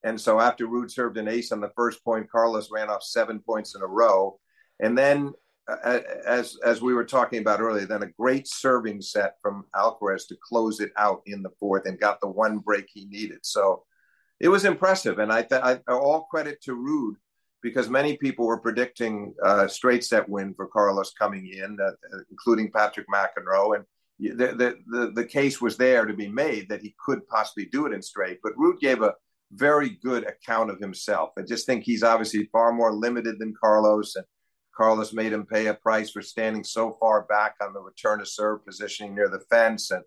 And 0.04 0.20
so 0.20 0.40
after 0.40 0.68
Ruud 0.68 0.92
served 0.92 1.18
an 1.18 1.28
ace 1.28 1.52
on 1.52 1.62
the 1.62 1.72
first 1.76 2.04
point, 2.04 2.30
Carlos 2.30 2.70
ran 2.72 2.90
off 2.90 3.04
seven 3.04 3.40
points 3.40 3.76
in 3.76 3.82
a 3.82 3.88
row. 3.88 4.40
And 4.80 4.98
then, 4.98 5.34
uh, 5.68 6.00
as 6.28 6.58
as 6.66 6.82
we 6.82 6.94
were 6.94 7.06
talking 7.06 7.40
about 7.40 7.62
earlier, 7.62 7.86
then 7.86 8.04
a 8.04 8.12
great 8.20 8.48
serving 8.48 9.02
set 9.02 9.36
from 9.42 9.66
Alcaraz 9.74 10.28
to 10.28 10.38
close 10.44 10.82
it 10.82 10.92
out 10.98 11.22
in 11.26 11.42
the 11.42 11.52
fourth 11.60 11.86
and 11.86 12.00
got 12.00 12.20
the 12.20 12.28
one 12.28 12.58
break 12.58 12.88
he 12.94 13.06
needed. 13.06 13.40
So 13.44 13.86
it 14.42 14.50
was 14.50 14.66
impressive, 14.66 15.20
and 15.20 15.32
I, 15.32 15.44
th- 15.44 15.62
I 15.62 15.80
all 15.88 16.28
credit 16.30 16.62
to 16.64 16.76
Ruud 16.76 17.14
because 17.62 17.90
many 17.90 18.18
people 18.18 18.46
were 18.46 18.60
predicting 18.60 19.34
a 19.42 19.70
straight 19.70 20.04
set 20.04 20.28
win 20.28 20.54
for 20.54 20.68
Carlos 20.68 21.14
coming 21.14 21.48
in, 21.48 21.78
uh, 21.82 21.92
including 22.30 22.70
Patrick 22.70 23.08
McEnroe, 23.08 23.78
and 23.78 23.86
the, 24.20 24.48
the, 24.48 24.78
the 24.88 25.12
the 25.16 25.26
case 25.26 25.62
was 25.62 25.78
there 25.78 26.06
to 26.06 26.14
be 26.14 26.28
made 26.28 26.68
that 26.68 26.82
he 26.82 26.94
could 27.04 27.26
possibly 27.28 27.66
do 27.66 27.86
it 27.86 27.94
in 27.94 28.02
straight. 28.02 28.40
But 28.44 28.56
Ruud 28.58 28.80
gave 28.80 29.02
a 29.02 29.14
very 29.54 29.92
good 30.04 30.26
account 30.28 30.70
of 30.70 30.80
himself. 30.80 31.32
I 31.38 31.42
just 31.42 31.66
think 31.66 31.84
he's 31.84 32.04
obviously 32.04 32.50
far 32.52 32.74
more 32.74 32.94
limited 32.94 33.40
than 33.40 33.54
Carlos, 33.60 34.16
and 34.16 34.26
Carlos 34.76 35.14
made 35.14 35.34
him 35.34 35.46
pay 35.46 35.68
a 35.68 35.74
price 35.74 36.12
for 36.12 36.22
standing 36.22 36.64
so 36.64 36.98
far 37.00 37.24
back 37.24 37.56
on 37.62 37.74
the 37.74 37.82
return 37.82 38.20
to 38.20 38.26
serve 38.26 38.66
positioning 38.66 39.16
near 39.16 39.30
the 39.30 39.42
fence, 39.50 39.92
and 39.92 40.04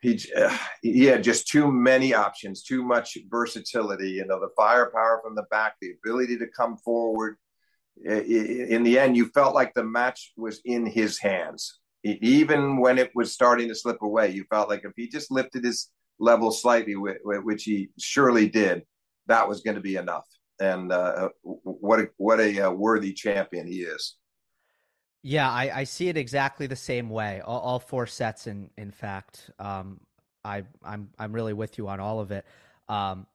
he 0.00 0.20
uh, 0.36 0.56
he 0.82 1.04
had 1.04 1.24
just 1.24 1.48
too 1.48 1.72
many 1.72 2.14
options, 2.14 2.62
too 2.62 2.84
much 2.84 3.18
versatility. 3.28 4.10
You 4.10 4.26
know, 4.26 4.38
the 4.38 4.50
firepower 4.56 5.20
from 5.24 5.34
the 5.34 5.46
back, 5.50 5.74
the 5.80 5.92
ability 6.02 6.38
to 6.38 6.46
come 6.56 6.76
forward. 6.76 7.36
In 8.04 8.84
the 8.84 8.96
end, 8.96 9.16
you 9.16 9.28
felt 9.30 9.56
like 9.56 9.74
the 9.74 9.82
match 9.82 10.32
was 10.36 10.60
in 10.64 10.86
his 10.86 11.18
hands. 11.18 11.80
Even 12.04 12.76
when 12.76 12.96
it 12.96 13.10
was 13.16 13.32
starting 13.32 13.66
to 13.68 13.74
slip 13.74 14.00
away, 14.02 14.30
you 14.30 14.44
felt 14.48 14.68
like 14.68 14.84
if 14.84 14.92
he 14.96 15.08
just 15.08 15.32
lifted 15.32 15.64
his 15.64 15.90
level 16.18 16.50
slightly, 16.50 16.94
which 16.94 17.64
he 17.64 17.90
surely 17.98 18.48
did, 18.48 18.82
that 19.26 19.48
was 19.48 19.60
going 19.60 19.76
to 19.76 19.80
be 19.80 19.96
enough. 19.96 20.26
And 20.60 20.90
uh, 20.90 21.28
what 21.42 22.00
a, 22.00 22.08
what 22.16 22.40
a 22.40 22.68
uh, 22.68 22.70
worthy 22.70 23.12
champion 23.12 23.66
he 23.66 23.82
is. 23.82 24.16
Yeah, 25.22 25.50
I, 25.50 25.80
I 25.80 25.84
see 25.84 26.08
it 26.08 26.16
exactly 26.16 26.66
the 26.66 26.76
same 26.76 27.10
way. 27.10 27.40
All, 27.44 27.60
all 27.60 27.78
four 27.78 28.06
sets, 28.06 28.46
in 28.46 28.70
in 28.78 28.90
fact, 28.90 29.50
um, 29.58 30.00
I 30.44 30.62
I'm 30.82 31.10
I'm 31.18 31.32
really 31.32 31.52
with 31.52 31.76
you 31.76 31.88
on 31.88 32.00
all 32.00 32.20
of 32.20 32.30
it. 32.30 32.46
Um, 32.88 33.26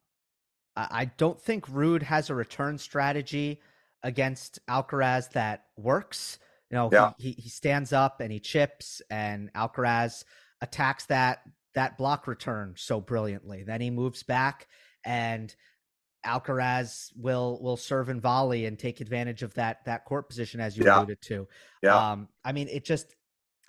I, 0.76 0.88
I 0.92 1.06
don't 1.18 1.40
think 1.40 1.68
Ruud 1.68 2.02
has 2.02 2.30
a 2.30 2.36
return 2.36 2.78
strategy 2.78 3.62
against 4.02 4.60
Alcaraz 4.68 5.32
that 5.32 5.66
works. 5.78 6.40
You 6.70 6.78
know, 6.78 6.90
yeah. 6.92 7.12
he, 7.18 7.34
he 7.34 7.50
stands 7.50 7.94
up 7.94 8.22
and 8.22 8.32
he 8.32 8.40
chips, 8.40 9.02
and 9.10 9.52
Alcaraz 9.54 10.24
attacks 10.62 11.06
that 11.08 11.44
that 11.76 11.98
block 11.98 12.28
return 12.28 12.74
so 12.78 13.02
brilliantly. 13.02 13.64
Then 13.64 13.82
he 13.82 13.90
moves 13.90 14.24
back 14.24 14.68
and 15.06 15.54
Alcaraz 16.26 17.12
will 17.16 17.60
will 17.62 17.78
serve 17.78 18.10
and 18.10 18.22
volley 18.22 18.66
and 18.66 18.80
take 18.80 19.02
advantage 19.02 19.44
of 19.44 19.54
that 19.56 19.84
that 19.86 20.06
court 20.06 20.30
position 20.30 20.60
as 20.60 20.78
you 20.78 20.86
yeah. 20.86 20.98
alluded 20.98 21.22
to. 21.24 21.48
Yeah. 21.82 22.12
Um, 22.12 22.30
I 22.46 22.54
mean, 22.54 22.70
it 22.70 22.86
just 22.86 23.14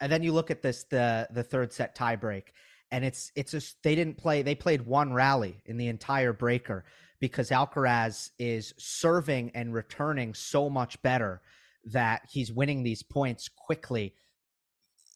and 0.01 0.11
then 0.11 0.23
you 0.23 0.33
look 0.33 0.51
at 0.51 0.63
this 0.63 0.85
the 0.85 1.27
the 1.33 1.43
third 1.43 1.73
set 1.73 1.97
tiebreak, 1.97 2.45
and 2.91 3.05
it's 3.05 3.33
it's 3.35 3.51
just 3.51 3.83
they 3.83 3.95
didn't 3.95 4.19
play 4.19 4.43
they 4.43 4.55
played 4.55 4.83
one 4.83 5.13
rally 5.13 5.63
in 5.67 5.77
the 5.77 5.89
entire 5.89 6.33
breaker 6.33 6.85
because 7.21 7.51
Alcaraz 7.51 8.31
is 8.39 8.75
serving 8.79 9.51
and 9.55 9.75
returning 9.75 10.35
so 10.35 10.69
much 10.71 11.01
better 11.03 11.41
that 11.87 12.23
he's 12.31 12.53
winning 12.53 12.83
these 12.83 13.03
points 13.03 13.49
quickly. 13.49 14.15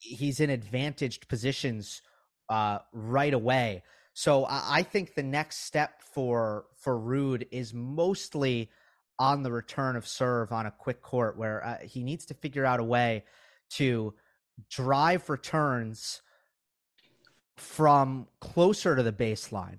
He's 0.01 0.41
in 0.41 0.51
advantaged 0.51 1.29
positions 1.29 2.03
uh, 2.49 2.79
right 2.93 3.35
away. 3.35 3.83
So 4.15 4.45
I, 4.45 4.79
I 4.79 4.83
think 4.83 5.15
the 5.15 5.23
next 5.23 5.65
step 5.65 6.03
for 6.03 6.67
for 6.77 6.99
Ruud 6.99 7.47
is 7.51 7.73
mostly 7.73 8.71
on 9.19 9.43
the 9.43 9.51
return 9.51 9.97
of 9.97 10.07
serve 10.07 10.53
on 10.53 10.67
a 10.67 10.71
quick 10.71 11.03
court, 11.03 11.37
where 11.37 11.65
uh, 11.65 11.79
he 11.85 12.03
needs 12.03 12.27
to 12.27 12.35
figure 12.35 12.65
out 12.65 12.81
a 12.81 12.85
way 12.85 13.25
to 13.71 14.15
drive 14.71 15.29
returns 15.29 16.23
from 17.57 18.29
closer 18.41 18.95
to 18.95 19.03
the 19.03 19.13
baseline, 19.13 19.79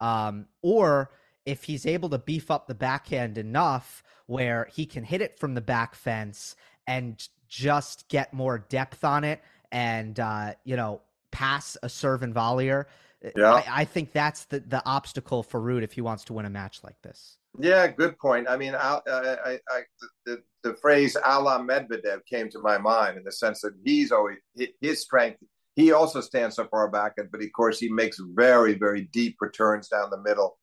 um, 0.00 0.46
or 0.62 1.10
if 1.46 1.64
he's 1.64 1.86
able 1.86 2.08
to 2.10 2.18
beef 2.18 2.50
up 2.50 2.66
the 2.66 2.74
backhand 2.74 3.38
enough 3.38 4.02
where 4.26 4.68
he 4.72 4.86
can 4.86 5.04
hit 5.04 5.20
it 5.20 5.38
from 5.38 5.54
the 5.54 5.60
back 5.60 5.94
fence 5.94 6.56
and 6.86 7.28
just 7.48 8.08
get 8.08 8.32
more 8.32 8.58
depth 8.58 9.04
on 9.04 9.24
it 9.24 9.42
and 9.70 10.18
uh, 10.20 10.54
you 10.64 10.76
know 10.76 11.00
pass 11.34 11.76
a 11.82 11.88
serve 11.88 12.22
and 12.22 12.32
volleyer 12.32 12.84
eh, 13.22 13.30
yeah. 13.36 13.52
I, 13.52 13.64
I, 13.68 13.84
think 13.84 14.12
that's 14.12 14.44
the, 14.44 14.60
the 14.60 14.80
obstacle 14.86 15.42
for 15.42 15.60
Ruud 15.60 15.82
if 15.82 15.92
he 15.92 16.00
wants 16.00 16.24
to 16.26 16.32
win 16.32 16.46
a 16.46 16.50
match 16.50 16.80
like 16.84 17.00
this. 17.02 17.38
Yeah, 17.58 17.88
good 17.88 18.16
point. 18.18 18.48
I 18.48 18.56
mean, 18.56 18.74
I, 18.74 19.00
I, 19.06 19.58
I, 19.68 19.80
the, 20.24 20.42
the 20.62 20.74
phrase 20.74 21.16
"a 21.22 21.40
la 21.40 21.60
Medvedev" 21.60 22.24
came 22.26 22.48
to 22.50 22.60
my 22.60 22.78
mind 22.78 23.16
in 23.16 23.24
the 23.24 23.32
sense 23.32 23.60
that 23.60 23.74
he's 23.84 24.12
always 24.12 24.38
his 24.80 25.02
strength. 25.02 25.40
He 25.76 25.92
also 25.92 26.20
stands 26.20 26.56
so 26.56 26.66
far 26.68 26.88
back, 26.88 27.14
but 27.16 27.42
of 27.42 27.52
course 27.52 27.78
he 27.80 27.88
makes 27.88 28.18
very, 28.20 28.74
very 28.74 29.02
deep 29.12 29.36
returns 29.40 29.88
down 29.88 30.10
the 30.10 30.20
middle, 30.20 30.58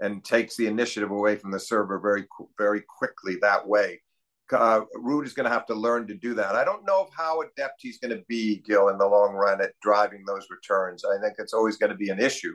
and 0.00 0.24
takes 0.24 0.56
the 0.56 0.66
initiative 0.66 1.10
away 1.10 1.36
from 1.36 1.50
the 1.50 1.60
server 1.60 1.98
very, 1.98 2.26
very 2.56 2.82
quickly 2.82 3.36
that 3.40 3.66
way 3.66 4.00
uh, 4.52 4.82
Ruud 4.96 5.24
is 5.24 5.32
going 5.32 5.44
to 5.44 5.52
have 5.52 5.66
to 5.66 5.74
learn 5.74 6.06
to 6.08 6.14
do 6.14 6.34
that. 6.34 6.54
I 6.54 6.64
don't 6.64 6.84
know 6.84 7.02
of 7.02 7.08
how 7.16 7.42
adept 7.42 7.74
he's 7.78 7.98
going 7.98 8.16
to 8.16 8.22
be, 8.28 8.62
Gil, 8.66 8.88
in 8.88 8.98
the 8.98 9.06
long 9.06 9.34
run 9.34 9.60
at 9.60 9.72
driving 9.82 10.24
those 10.26 10.46
returns. 10.50 11.04
I 11.04 11.20
think 11.20 11.34
it's 11.38 11.52
always 11.52 11.76
going 11.76 11.90
to 11.90 11.96
be 11.96 12.10
an 12.10 12.20
issue. 12.20 12.54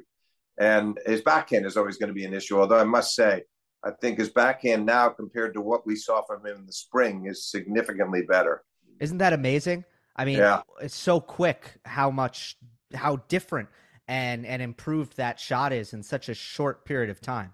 And 0.60 1.00
his 1.06 1.22
backhand 1.22 1.66
is 1.66 1.78
always 1.78 1.98
going 1.98 2.10
to 2.10 2.14
be 2.14 2.26
an 2.26 2.34
issue. 2.34 2.60
Although 2.60 2.80
I 2.80 2.84
must 2.84 3.16
say, 3.16 3.44
I 3.84 3.92
think 4.02 4.20
his 4.20 4.30
backhand 4.30 4.86
now, 4.86 5.10
compared 5.10 5.54
to 5.56 5.62
what 5.62 5.86
we 5.86 5.96
saw 5.96 6.22
from 6.24 6.46
him 6.46 6.58
in 6.58 6.66
the 6.66 6.74
spring, 6.74 7.26
is 7.28 7.50
significantly 7.50 8.22
better. 8.22 8.64
Isn't 9.00 9.18
that 9.18 9.34
amazing? 9.34 9.84
I 10.16 10.26
mean, 10.26 10.38
yeah. 10.38 10.62
it's 10.82 10.96
so 10.96 11.20
quick 11.20 11.72
how 11.86 12.12
much, 12.12 12.56
how 12.94 13.18
different 13.28 13.70
and 14.08 14.46
and 14.46 14.62
improved 14.62 15.18
that 15.18 15.40
shot 15.40 15.72
is 15.72 15.94
in 15.94 16.04
such 16.04 16.30
a 16.30 16.34
short 16.34 16.86
period 16.86 17.10
of 17.10 17.22
time. 17.22 17.54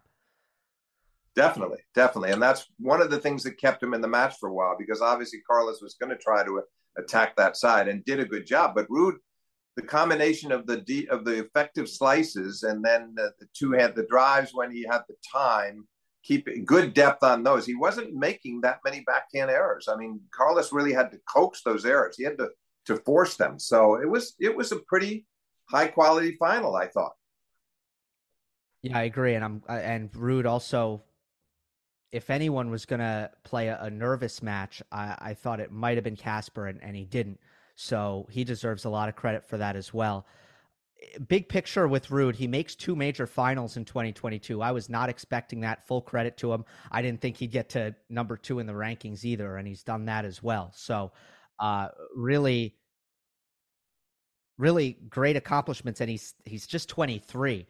Definitely, 1.40 1.78
definitely, 1.96 2.32
and 2.32 2.42
that's 2.42 2.66
one 2.80 3.02
of 3.02 3.10
the 3.10 3.18
things 3.18 3.44
that 3.44 3.58
kept 3.58 3.82
him 3.82 3.94
in 3.94 4.02
the 4.02 4.10
match 4.10 4.36
for 4.42 4.50
a 4.50 4.54
while 4.54 4.76
because 4.78 5.02
obviously 5.02 5.40
Carlos 5.50 5.82
was 5.82 5.94
going 5.94 6.10
to 6.10 6.22
try 6.22 6.44
to 6.44 6.62
attack 6.98 7.34
that 7.38 7.56
side 7.56 7.88
and 7.88 8.04
did 8.04 8.20
a 8.20 8.26
good 8.26 8.46
job. 8.46 8.76
But 8.76 8.90
Ruud, 8.90 9.14
the 9.78 9.84
combination 9.84 10.52
of 10.52 10.68
the 10.68 10.82
de- 10.82 11.08
of 11.08 11.24
the 11.24 11.40
effective 11.40 11.88
slices 11.88 12.64
and 12.64 12.84
then 12.84 13.14
the, 13.16 13.32
the 13.40 13.48
two 13.58 13.72
hand 13.72 13.94
the 13.96 14.06
drives 14.10 14.52
when 14.54 14.70
he 14.70 14.84
had 14.84 15.04
the 15.08 15.16
time, 15.32 15.88
keep 16.24 16.46
good 16.66 16.94
depth 16.94 17.24
on 17.24 17.42
those. 17.42 17.66
He 17.66 17.76
wasn't 17.76 18.14
making 18.14 18.60
that 18.62 18.82
many 18.84 19.06
backhand 19.08 19.50
errors. 19.50 19.88
I 19.88 19.96
mean, 19.96 20.20
Carlos 20.32 20.74
really 20.74 20.92
had 20.92 21.10
to 21.12 21.20
coax 21.26 21.62
those 21.64 21.86
errors. 21.86 22.18
He 22.18 22.26
had 22.26 22.38
to 22.40 22.50
to 22.88 22.98
force 22.98 23.38
them. 23.38 23.60
So 23.60 23.96
it 23.96 24.10
was 24.10 24.36
it 24.42 24.54
was 24.54 24.74
a 24.74 24.80
pretty 24.80 25.26
high 25.70 25.88
quality 25.88 26.36
final, 26.38 26.76
I 26.76 26.88
thought. 26.88 27.14
Yeah, 28.82 28.98
I 28.98 29.04
agree, 29.04 29.36
and 29.36 29.46
I'm 29.46 29.64
and 29.70 30.12
Ruud 30.12 30.46
also 30.46 31.04
if 32.12 32.30
anyone 32.30 32.72
was 32.72 32.86
going 32.86 33.00
to 33.00 33.30
play 33.44 33.68
a, 33.68 33.80
a, 33.82 33.90
nervous 33.90 34.42
match, 34.42 34.82
I, 34.92 35.16
I 35.20 35.34
thought 35.34 35.60
it 35.60 35.72
might 35.72 35.98
have 35.98 36.04
been 36.04 36.16
Casper, 36.16 36.68
and, 36.68 36.82
and 36.84 36.96
he 36.96 37.06
didn't. 37.06 37.40
So 37.76 38.28
he 38.32 38.44
deserves 38.44 38.86
a 38.86 38.90
lot 38.90 39.10
of 39.10 39.16
credit 39.16 39.46
for 39.46 39.58
that 39.58 39.76
as 39.76 39.94
well. 39.94 40.26
Big 41.28 41.48
picture 41.48 41.88
with 41.88 42.08
Ruud, 42.08 42.36
he 42.36 42.48
makes 42.48 42.76
two 42.76 42.96
major 42.96 43.26
finals 43.26 43.78
in 43.78 43.86
2022. 43.86 44.62
I 44.62 44.72
was 44.72 44.90
not 44.90 45.08
expecting 45.08 45.62
that. 45.62 45.88
Full 45.88 46.02
credit 46.02 46.36
to 46.38 46.52
him. 46.52 46.66
I 46.92 47.02
didn't 47.02 47.22
think 47.22 47.38
he'd 47.38 47.52
get 47.52 47.70
to 47.70 47.96
number 48.10 48.36
two 48.36 48.60
in 48.60 48.66
the 48.66 48.74
rankings 48.74 49.24
either, 49.24 49.56
and 49.56 49.66
he's 49.68 49.84
done 49.84 50.06
that 50.06 50.26
as 50.26 50.44
well. 50.44 50.72
So, 50.76 51.12
uh, 51.58 51.90
really, 52.16 52.76
really 54.58 54.98
great 55.10 55.38
accomplishments. 55.38 56.02
And 56.02 56.10
he's 56.10 56.34
he's 56.44 56.68
just 56.68 56.90
23. 56.90 57.66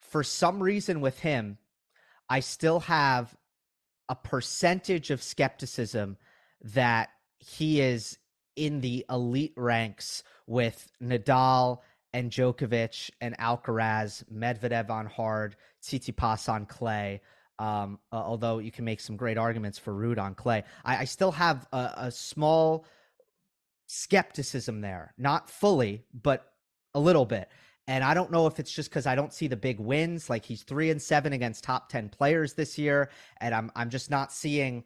For 0.00 0.22
some 0.22 0.62
reason, 0.62 1.02
with 1.02 1.18
him, 1.18 1.58
I 2.30 2.40
still 2.40 2.80
have 2.80 3.36
a 4.10 4.16
percentage 4.16 5.10
of 5.10 5.22
skepticism 5.22 6.18
that 6.62 7.10
he 7.38 7.80
is 7.80 8.18
in 8.56 8.80
the 8.80 9.06
elite 9.08 9.54
ranks 9.56 10.24
with 10.48 10.90
Nadal 11.00 11.78
and 12.12 12.30
Djokovic 12.30 13.10
and 13.20 13.38
Alcaraz, 13.38 14.24
Medvedev 14.30 14.90
on 14.90 15.06
hard, 15.06 15.54
Tsitsipas 15.82 16.48
on 16.48 16.66
clay. 16.66 17.20
Um, 17.60 18.00
although 18.10 18.58
you 18.58 18.72
can 18.72 18.84
make 18.84 19.00
some 19.00 19.16
great 19.16 19.38
arguments 19.38 19.78
for 19.78 19.94
Ruud 19.94 20.18
on 20.18 20.34
clay, 20.34 20.64
I, 20.84 20.98
I 20.98 21.04
still 21.04 21.30
have 21.30 21.68
a, 21.72 21.92
a 21.96 22.10
small 22.10 22.84
skepticism 23.86 24.80
there. 24.80 25.14
Not 25.18 25.48
fully, 25.48 26.02
but 26.12 26.52
a 26.94 27.00
little 27.00 27.26
bit. 27.26 27.48
And 27.90 28.04
I 28.04 28.14
don't 28.14 28.30
know 28.30 28.46
if 28.46 28.60
it's 28.60 28.70
just 28.70 28.88
because 28.88 29.04
I 29.04 29.16
don't 29.16 29.32
see 29.32 29.48
the 29.48 29.56
big 29.56 29.80
wins. 29.80 30.30
Like 30.30 30.44
he's 30.44 30.62
three 30.62 30.90
and 30.90 31.02
seven 31.02 31.32
against 31.32 31.64
top 31.64 31.88
ten 31.88 32.08
players 32.08 32.54
this 32.54 32.78
year, 32.78 33.10
and 33.40 33.52
I'm 33.52 33.72
I'm 33.74 33.90
just 33.90 34.10
not 34.10 34.32
seeing 34.32 34.84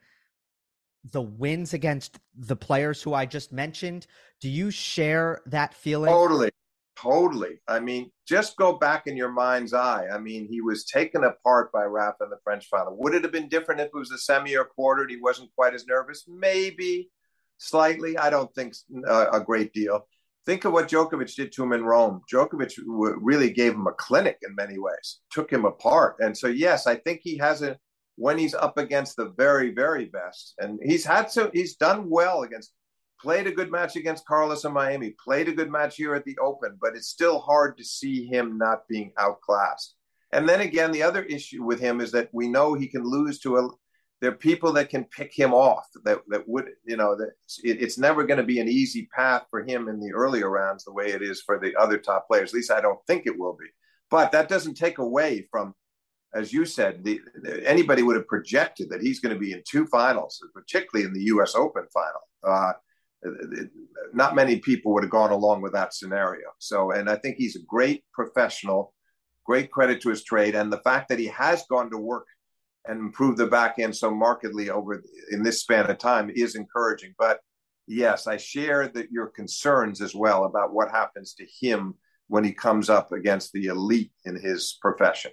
the 1.12 1.20
wins 1.20 1.74
against 1.74 2.18
the 2.34 2.56
players 2.56 3.02
who 3.02 3.12
I 3.12 3.26
just 3.26 3.52
mentioned. 3.52 4.06
Do 4.40 4.48
you 4.48 4.70
share 4.70 5.42
that 5.44 5.74
feeling? 5.74 6.10
Totally. 6.10 6.50
Totally. 6.96 7.60
I 7.68 7.78
mean, 7.78 8.10
just 8.26 8.56
go 8.56 8.72
back 8.72 9.06
in 9.06 9.18
your 9.18 9.30
mind's 9.30 9.74
eye. 9.74 10.06
I 10.10 10.16
mean, 10.16 10.48
he 10.48 10.62
was 10.62 10.86
taken 10.86 11.24
apart 11.24 11.72
by 11.72 11.84
Rafa 11.84 12.24
in 12.24 12.30
the 12.30 12.38
French 12.42 12.68
final. 12.68 12.96
Would 12.96 13.14
it 13.14 13.22
have 13.22 13.32
been 13.32 13.50
different 13.50 13.82
if 13.82 13.88
it 13.88 13.94
was 13.94 14.12
a 14.12 14.18
semi 14.18 14.56
or 14.56 14.64
quarter 14.64 15.02
and 15.02 15.10
he 15.10 15.18
wasn't 15.18 15.54
quite 15.54 15.74
as 15.74 15.86
nervous? 15.86 16.24
Maybe 16.26 17.10
slightly. 17.58 18.16
I 18.16 18.30
don't 18.30 18.54
think 18.54 18.72
uh, 19.06 19.26
a 19.30 19.40
great 19.40 19.74
deal. 19.74 20.06
Think 20.46 20.64
of 20.64 20.72
what 20.72 20.88
Djokovic 20.88 21.34
did 21.34 21.52
to 21.52 21.62
him 21.62 21.72
in 21.72 21.84
Rome. 21.84 22.20
Djokovic 22.30 22.78
really 22.86 23.50
gave 23.50 23.72
him 23.72 23.86
a 23.86 23.92
clinic 23.92 24.38
in 24.46 24.54
many 24.54 24.78
ways, 24.78 25.20
took 25.30 25.50
him 25.50 25.64
apart. 25.64 26.16
And 26.20 26.36
so, 26.36 26.48
yes, 26.48 26.86
I 26.86 26.96
think 26.96 27.20
he 27.22 27.38
has 27.38 27.62
a 27.62 27.78
when 28.16 28.38
he's 28.38 28.54
up 28.54 28.78
against 28.78 29.16
the 29.16 29.30
very, 29.36 29.72
very 29.72 30.04
best, 30.06 30.54
and 30.58 30.78
he's 30.82 31.04
had 31.04 31.30
so 31.30 31.50
he's 31.52 31.76
done 31.76 32.08
well 32.08 32.42
against, 32.42 32.72
played 33.20 33.46
a 33.46 33.52
good 33.52 33.72
match 33.72 33.96
against 33.96 34.26
Carlos 34.26 34.64
in 34.64 34.72
Miami, 34.72 35.16
played 35.22 35.48
a 35.48 35.52
good 35.52 35.70
match 35.70 35.96
here 35.96 36.14
at 36.14 36.24
the 36.24 36.38
Open, 36.38 36.78
but 36.80 36.94
it's 36.94 37.08
still 37.08 37.40
hard 37.40 37.76
to 37.78 37.84
see 37.84 38.26
him 38.26 38.56
not 38.56 38.86
being 38.88 39.12
outclassed. 39.18 39.96
And 40.32 40.48
then 40.48 40.60
again, 40.60 40.92
the 40.92 41.02
other 41.02 41.22
issue 41.24 41.64
with 41.64 41.80
him 41.80 42.00
is 42.00 42.12
that 42.12 42.28
we 42.32 42.48
know 42.48 42.74
he 42.74 42.86
can 42.86 43.04
lose 43.04 43.40
to 43.40 43.56
a 43.56 43.68
there 44.24 44.32
are 44.32 44.36
people 44.36 44.72
that 44.72 44.88
can 44.88 45.04
pick 45.04 45.34
him 45.34 45.52
off 45.52 45.86
that, 46.02 46.18
that 46.28 46.48
would 46.48 46.70
you 46.86 46.96
know 46.96 47.14
that 47.14 47.32
it, 47.62 47.82
it's 47.82 47.98
never 47.98 48.24
going 48.24 48.38
to 48.38 48.42
be 48.44 48.58
an 48.58 48.68
easy 48.70 49.06
path 49.14 49.44
for 49.50 49.62
him 49.62 49.86
in 49.86 50.00
the 50.00 50.14
earlier 50.14 50.48
rounds 50.48 50.82
the 50.82 50.94
way 50.94 51.10
it 51.10 51.20
is 51.20 51.42
for 51.42 51.58
the 51.58 51.76
other 51.76 51.98
top 51.98 52.26
players. 52.26 52.50
At 52.50 52.54
least 52.54 52.70
i 52.70 52.80
don't 52.80 53.04
think 53.06 53.26
it 53.26 53.38
will 53.38 53.52
be. 53.52 53.66
But 54.10 54.32
that 54.32 54.48
doesn't 54.48 54.78
take 54.78 54.96
away 54.96 55.46
from 55.50 55.74
as 56.34 56.54
you 56.54 56.64
said 56.64 57.04
the, 57.04 57.20
anybody 57.66 58.02
would 58.02 58.16
have 58.16 58.26
projected 58.26 58.88
that 58.88 59.02
he's 59.02 59.20
going 59.20 59.34
to 59.34 59.38
be 59.38 59.52
in 59.52 59.62
two 59.68 59.86
finals 59.88 60.42
particularly 60.54 61.06
in 61.06 61.12
the 61.12 61.20
us 61.24 61.54
open 61.54 61.84
final. 61.92 62.22
Uh, 62.42 62.72
not 64.14 64.34
many 64.34 64.58
people 64.58 64.94
would 64.94 65.02
have 65.02 65.10
gone 65.10 65.32
along 65.32 65.60
with 65.60 65.74
that 65.74 65.92
scenario. 65.92 66.48
So 66.60 66.92
and 66.92 67.10
i 67.10 67.16
think 67.16 67.36
he's 67.36 67.56
a 67.56 67.62
great 67.68 68.04
professional 68.14 68.94
great 69.44 69.70
credit 69.70 70.00
to 70.00 70.08
his 70.08 70.24
trade 70.24 70.54
and 70.54 70.72
the 70.72 70.78
fact 70.78 71.10
that 71.10 71.18
he 71.18 71.26
has 71.26 71.66
gone 71.68 71.90
to 71.90 71.98
work 71.98 72.26
and 72.86 72.98
improve 72.98 73.36
the 73.36 73.46
backhand 73.46 73.96
so 73.96 74.10
markedly 74.10 74.70
over 74.70 75.02
in 75.30 75.42
this 75.42 75.60
span 75.60 75.90
of 75.90 75.98
time 75.98 76.30
is 76.34 76.54
encouraging. 76.54 77.14
But 77.18 77.40
yes, 77.86 78.26
I 78.26 78.36
share 78.36 78.88
that 78.88 79.10
your 79.10 79.28
concerns 79.28 80.00
as 80.00 80.14
well 80.14 80.44
about 80.44 80.72
what 80.72 80.90
happens 80.90 81.34
to 81.34 81.46
him 81.60 81.94
when 82.28 82.44
he 82.44 82.52
comes 82.52 82.90
up 82.90 83.12
against 83.12 83.52
the 83.52 83.66
elite 83.66 84.12
in 84.24 84.36
his 84.36 84.78
profession. 84.80 85.32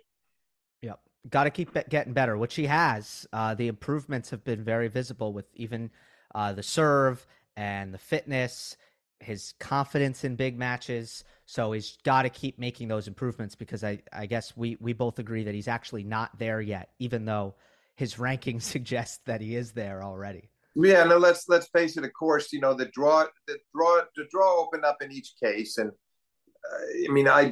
Yep. 0.82 1.00
Got 1.30 1.44
to 1.46 1.50
keep 1.50 1.78
getting 1.90 2.14
better, 2.14 2.38
which 2.38 2.56
he 2.56 2.66
has. 2.66 3.28
Uh, 3.32 3.54
the 3.54 3.68
improvements 3.68 4.30
have 4.30 4.44
been 4.44 4.64
very 4.64 4.88
visible 4.88 5.34
with 5.34 5.46
even 5.54 5.92
uh, 6.34 6.54
the 6.54 6.64
serve 6.64 7.26
and 7.56 7.94
the 7.94 7.98
fitness, 7.98 8.78
his 9.22 9.54
confidence 9.60 10.24
in 10.24 10.36
big 10.36 10.58
matches. 10.58 11.24
So 11.46 11.72
he's 11.72 11.98
got 12.04 12.24
to 12.24 12.30
keep 12.30 12.60
making 12.60 12.88
those 12.88 13.08
improvements 13.08 13.56
because 13.56 13.84
I, 13.84 14.02
I 14.12 14.26
guess 14.26 14.56
we, 14.56 14.78
we 14.80 14.94
both 14.94 15.20
agree 15.20 15.44
that 15.44 15.54
he's 15.54 15.68
actually 15.68 16.04
not 16.04 16.38
there 16.38 16.62
yet, 16.62 16.90
even 17.00 17.26
though 17.26 17.56
his 17.96 18.20
ranking 18.20 18.60
suggests 18.60 19.20
that 19.26 19.42
he 19.42 19.56
is 19.56 19.72
there 19.72 20.04
already. 20.04 20.50
Yeah, 20.76 21.04
no. 21.04 21.18
Let's 21.18 21.50
let's 21.50 21.68
face 21.68 21.98
it. 21.98 22.06
Of 22.06 22.14
course, 22.14 22.54
you 22.54 22.62
know 22.62 22.74
the 22.74 22.86
draw, 22.86 23.26
the 23.46 23.58
draw, 23.76 24.02
the 24.16 24.26
draw 24.32 24.56
opened 24.62 24.86
up 24.86 25.02
in 25.02 25.12
each 25.12 25.34
case, 25.42 25.78
and 25.78 25.90
uh, 25.90 27.10
I 27.10 27.12
mean, 27.12 27.28
I 27.28 27.52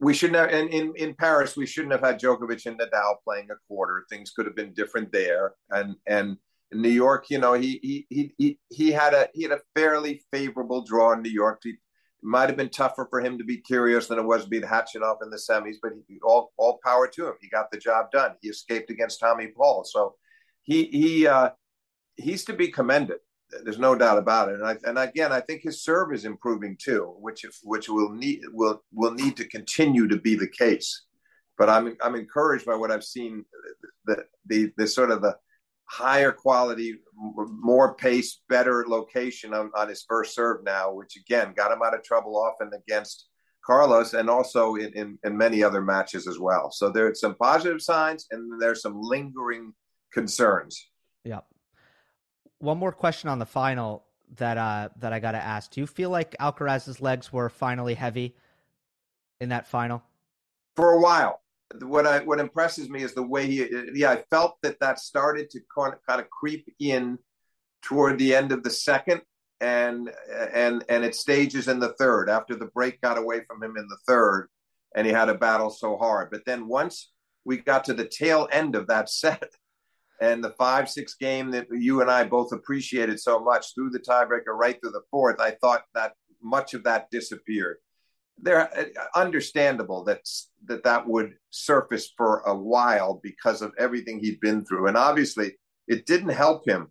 we 0.00 0.12
shouldn't 0.12 0.38
have. 0.38 0.50
And 0.50 0.68
in 0.68 0.92
in 0.96 1.14
Paris, 1.14 1.56
we 1.56 1.66
shouldn't 1.66 1.92
have 1.92 2.02
had 2.02 2.20
Djokovic 2.20 2.66
and 2.66 2.78
Nadal 2.78 3.16
playing 3.24 3.48
a 3.50 3.56
quarter. 3.68 4.04
Things 4.10 4.32
could 4.32 4.44
have 4.44 4.54
been 4.54 4.74
different 4.74 5.10
there, 5.12 5.54
and 5.70 5.94
and 6.06 6.36
in 6.72 6.82
New 6.82 6.90
York, 6.90 7.26
you 7.30 7.38
know, 7.38 7.54
he 7.54 8.06
he 8.08 8.32
he 8.38 8.58
he, 8.68 8.92
had 8.92 9.12
a 9.12 9.28
he 9.34 9.42
had 9.42 9.52
a 9.52 9.60
fairly 9.74 10.22
favorable 10.32 10.82
draw 10.82 11.12
in 11.12 11.22
New 11.22 11.30
York. 11.30 11.60
He, 11.64 11.70
it 11.70 11.78
might 12.22 12.48
have 12.48 12.56
been 12.56 12.68
tougher 12.68 13.06
for 13.10 13.20
him 13.20 13.38
to 13.38 13.44
be 13.44 13.62
Kyrgios 13.62 14.08
than 14.08 14.18
it 14.18 14.24
was 14.24 14.44
to 14.44 14.50
be 14.50 14.60
beat 14.60 14.68
Khachanov 14.68 15.22
in 15.22 15.30
the 15.30 15.36
semis, 15.36 15.76
but 15.82 15.92
he, 16.06 16.18
all 16.22 16.52
all 16.56 16.78
power 16.84 17.08
to 17.08 17.28
him. 17.28 17.34
He 17.40 17.48
got 17.48 17.70
the 17.70 17.78
job 17.78 18.10
done. 18.12 18.32
He 18.40 18.48
escaped 18.48 18.90
against 18.90 19.20
Tommy 19.20 19.48
Paul, 19.48 19.84
so 19.84 20.14
he 20.62 20.84
he 20.84 21.26
uh, 21.26 21.50
he's 22.16 22.44
to 22.44 22.52
be 22.52 22.68
commended. 22.68 23.18
There's 23.64 23.80
no 23.80 23.96
doubt 23.96 24.18
about 24.18 24.48
it. 24.48 24.60
And, 24.60 24.64
I, 24.64 24.76
and 24.84 24.96
again, 24.96 25.32
I 25.32 25.40
think 25.40 25.62
his 25.62 25.82
serve 25.82 26.12
is 26.12 26.24
improving 26.24 26.76
too, 26.80 27.16
which 27.18 27.44
which 27.64 27.88
will 27.88 28.10
need 28.10 28.42
will 28.52 28.84
will 28.92 29.12
need 29.12 29.36
to 29.38 29.48
continue 29.48 30.06
to 30.06 30.18
be 30.18 30.36
the 30.36 30.48
case. 30.48 31.06
But 31.58 31.68
I'm 31.68 31.96
I'm 32.00 32.14
encouraged 32.14 32.66
by 32.66 32.76
what 32.76 32.92
I've 32.92 33.02
seen. 33.02 33.44
The 34.04 34.24
the 34.46 34.72
the 34.76 34.86
sort 34.86 35.10
of 35.10 35.20
the 35.20 35.36
higher 35.90 36.30
quality, 36.30 36.94
more 37.16 37.94
pace, 37.94 38.42
better 38.48 38.84
location 38.86 39.52
on, 39.52 39.70
on 39.74 39.88
his 39.88 40.04
first 40.08 40.34
serve 40.34 40.62
now, 40.62 40.92
which 40.92 41.16
again 41.16 41.52
got 41.56 41.72
him 41.72 41.80
out 41.84 41.94
of 41.94 42.04
trouble 42.04 42.36
often 42.36 42.70
against 42.72 43.26
Carlos 43.64 44.14
and 44.14 44.30
also 44.30 44.76
in, 44.76 44.92
in, 44.94 45.18
in 45.24 45.36
many 45.36 45.64
other 45.64 45.82
matches 45.82 46.28
as 46.28 46.38
well. 46.38 46.70
So 46.70 46.90
there 46.90 47.08
are 47.08 47.14
some 47.14 47.34
positive 47.34 47.82
signs 47.82 48.26
and 48.30 48.62
there's 48.62 48.82
some 48.82 49.00
lingering 49.00 49.72
concerns. 50.12 50.88
Yeah. 51.24 51.40
One 52.58 52.78
more 52.78 52.92
question 52.92 53.28
on 53.28 53.40
the 53.40 53.46
final 53.46 54.04
that 54.36 54.58
uh 54.58 54.90
that 55.00 55.12
I 55.12 55.18
got 55.18 55.32
to 55.32 55.38
ask. 55.38 55.72
Do 55.72 55.80
you 55.80 55.88
feel 55.88 56.08
like 56.08 56.36
Alcaraz's 56.38 57.00
legs 57.00 57.32
were 57.32 57.48
finally 57.48 57.94
heavy 57.94 58.36
in 59.40 59.48
that 59.48 59.66
final? 59.66 60.04
For 60.76 60.92
a 60.92 61.00
while 61.00 61.40
what 61.82 62.06
I 62.06 62.20
what 62.20 62.40
impresses 62.40 62.88
me 62.88 63.02
is 63.02 63.14
the 63.14 63.22
way 63.22 63.46
he 63.46 63.66
yeah 63.94 64.10
I 64.10 64.24
felt 64.30 64.56
that 64.62 64.80
that 64.80 64.98
started 64.98 65.50
to 65.50 65.60
kind 65.74 65.94
of, 65.94 66.00
kind 66.06 66.20
of 66.20 66.28
creep 66.30 66.66
in 66.80 67.18
toward 67.82 68.18
the 68.18 68.34
end 68.34 68.52
of 68.52 68.62
the 68.62 68.70
second 68.70 69.22
and 69.60 70.10
and 70.54 70.84
and 70.88 71.04
it 71.04 71.14
stages 71.14 71.68
in 71.68 71.78
the 71.78 71.94
third. 71.94 72.28
After 72.28 72.56
the 72.56 72.66
break 72.66 73.00
got 73.00 73.18
away 73.18 73.42
from 73.46 73.62
him 73.62 73.76
in 73.76 73.86
the 73.88 73.98
third 74.06 74.48
and 74.94 75.06
he 75.06 75.12
had 75.12 75.28
a 75.28 75.34
battle 75.34 75.70
so 75.70 75.96
hard. 75.96 76.30
But 76.30 76.44
then 76.44 76.66
once 76.66 77.12
we 77.44 77.58
got 77.58 77.84
to 77.84 77.94
the 77.94 78.08
tail 78.08 78.48
end 78.50 78.74
of 78.74 78.86
that 78.88 79.08
set 79.10 79.50
and 80.20 80.42
the 80.42 80.54
five 80.58 80.90
six 80.90 81.14
game 81.14 81.50
that 81.52 81.66
you 81.70 82.00
and 82.00 82.10
I 82.10 82.24
both 82.24 82.52
appreciated 82.52 83.20
so 83.20 83.38
much 83.38 83.74
through 83.74 83.90
the 83.90 84.00
tiebreaker 84.00 84.54
right 84.54 84.78
through 84.80 84.92
the 84.92 85.04
fourth 85.10 85.40
I 85.40 85.52
thought 85.52 85.84
that 85.94 86.14
much 86.42 86.74
of 86.74 86.84
that 86.84 87.10
disappeared 87.10 87.76
they're 88.42 88.70
uh, 88.78 88.84
understandable 89.14 90.04
that 90.04 90.20
that 90.66 90.84
that 90.84 91.06
would 91.06 91.34
surface 91.50 92.12
for 92.16 92.40
a 92.40 92.54
while 92.54 93.20
because 93.22 93.62
of 93.62 93.72
everything 93.78 94.20
he'd 94.20 94.40
been 94.40 94.64
through, 94.64 94.86
and 94.88 94.96
obviously 94.96 95.56
it 95.88 96.06
didn't 96.06 96.30
help 96.30 96.66
him. 96.66 96.90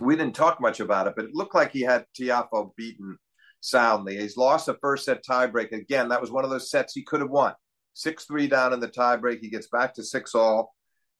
We 0.00 0.16
didn't 0.16 0.34
talk 0.34 0.60
much 0.60 0.80
about 0.80 1.06
it, 1.06 1.14
but 1.16 1.24
it 1.24 1.34
looked 1.34 1.54
like 1.54 1.72
he 1.72 1.82
had 1.82 2.06
Tiafoe 2.18 2.74
beaten 2.76 3.18
soundly. 3.60 4.18
He's 4.18 4.36
lost 4.36 4.68
a 4.68 4.74
first 4.80 5.04
set 5.04 5.24
tiebreak 5.24 5.72
again. 5.72 6.08
That 6.08 6.20
was 6.20 6.30
one 6.30 6.44
of 6.44 6.50
those 6.50 6.70
sets 6.70 6.94
he 6.94 7.02
could 7.02 7.20
have 7.20 7.30
won. 7.30 7.54
Six 7.94 8.24
three 8.24 8.46
down 8.46 8.72
in 8.72 8.80
the 8.80 8.88
tiebreak. 8.88 9.40
He 9.40 9.50
gets 9.50 9.68
back 9.68 9.94
to 9.94 10.04
six 10.04 10.34
all, 10.34 10.74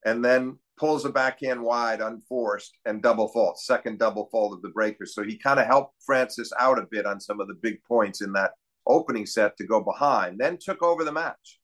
and 0.05 0.25
then 0.25 0.59
pulls 0.79 1.05
a 1.05 1.11
backhand 1.11 1.61
wide 1.61 2.01
unforced 2.01 2.79
and 2.85 3.03
double 3.03 3.29
fault, 3.29 3.59
second 3.59 3.99
double 3.99 4.29
fault 4.31 4.53
of 4.53 4.63
the 4.63 4.69
breaker. 4.69 5.07
So 5.07 5.25
he 5.25 5.37
kind 5.37 5.59
of 5.59 5.67
helped 5.67 5.95
francis 6.07 6.53
out 6.61 6.79
a 6.79 6.87
bit 6.89 7.05
on 7.05 7.21
some 7.21 7.41
of 7.41 7.49
the 7.49 7.59
big 7.61 7.83
points 7.85 8.21
in 8.21 8.33
that 8.35 8.53
opening 8.89 9.27
set 9.27 9.57
to 9.57 9.67
go 9.67 9.81
behind, 9.81 10.39
then 10.39 10.59
took 10.59 10.83
over 10.83 11.05
the 11.05 11.13
match 11.13 11.61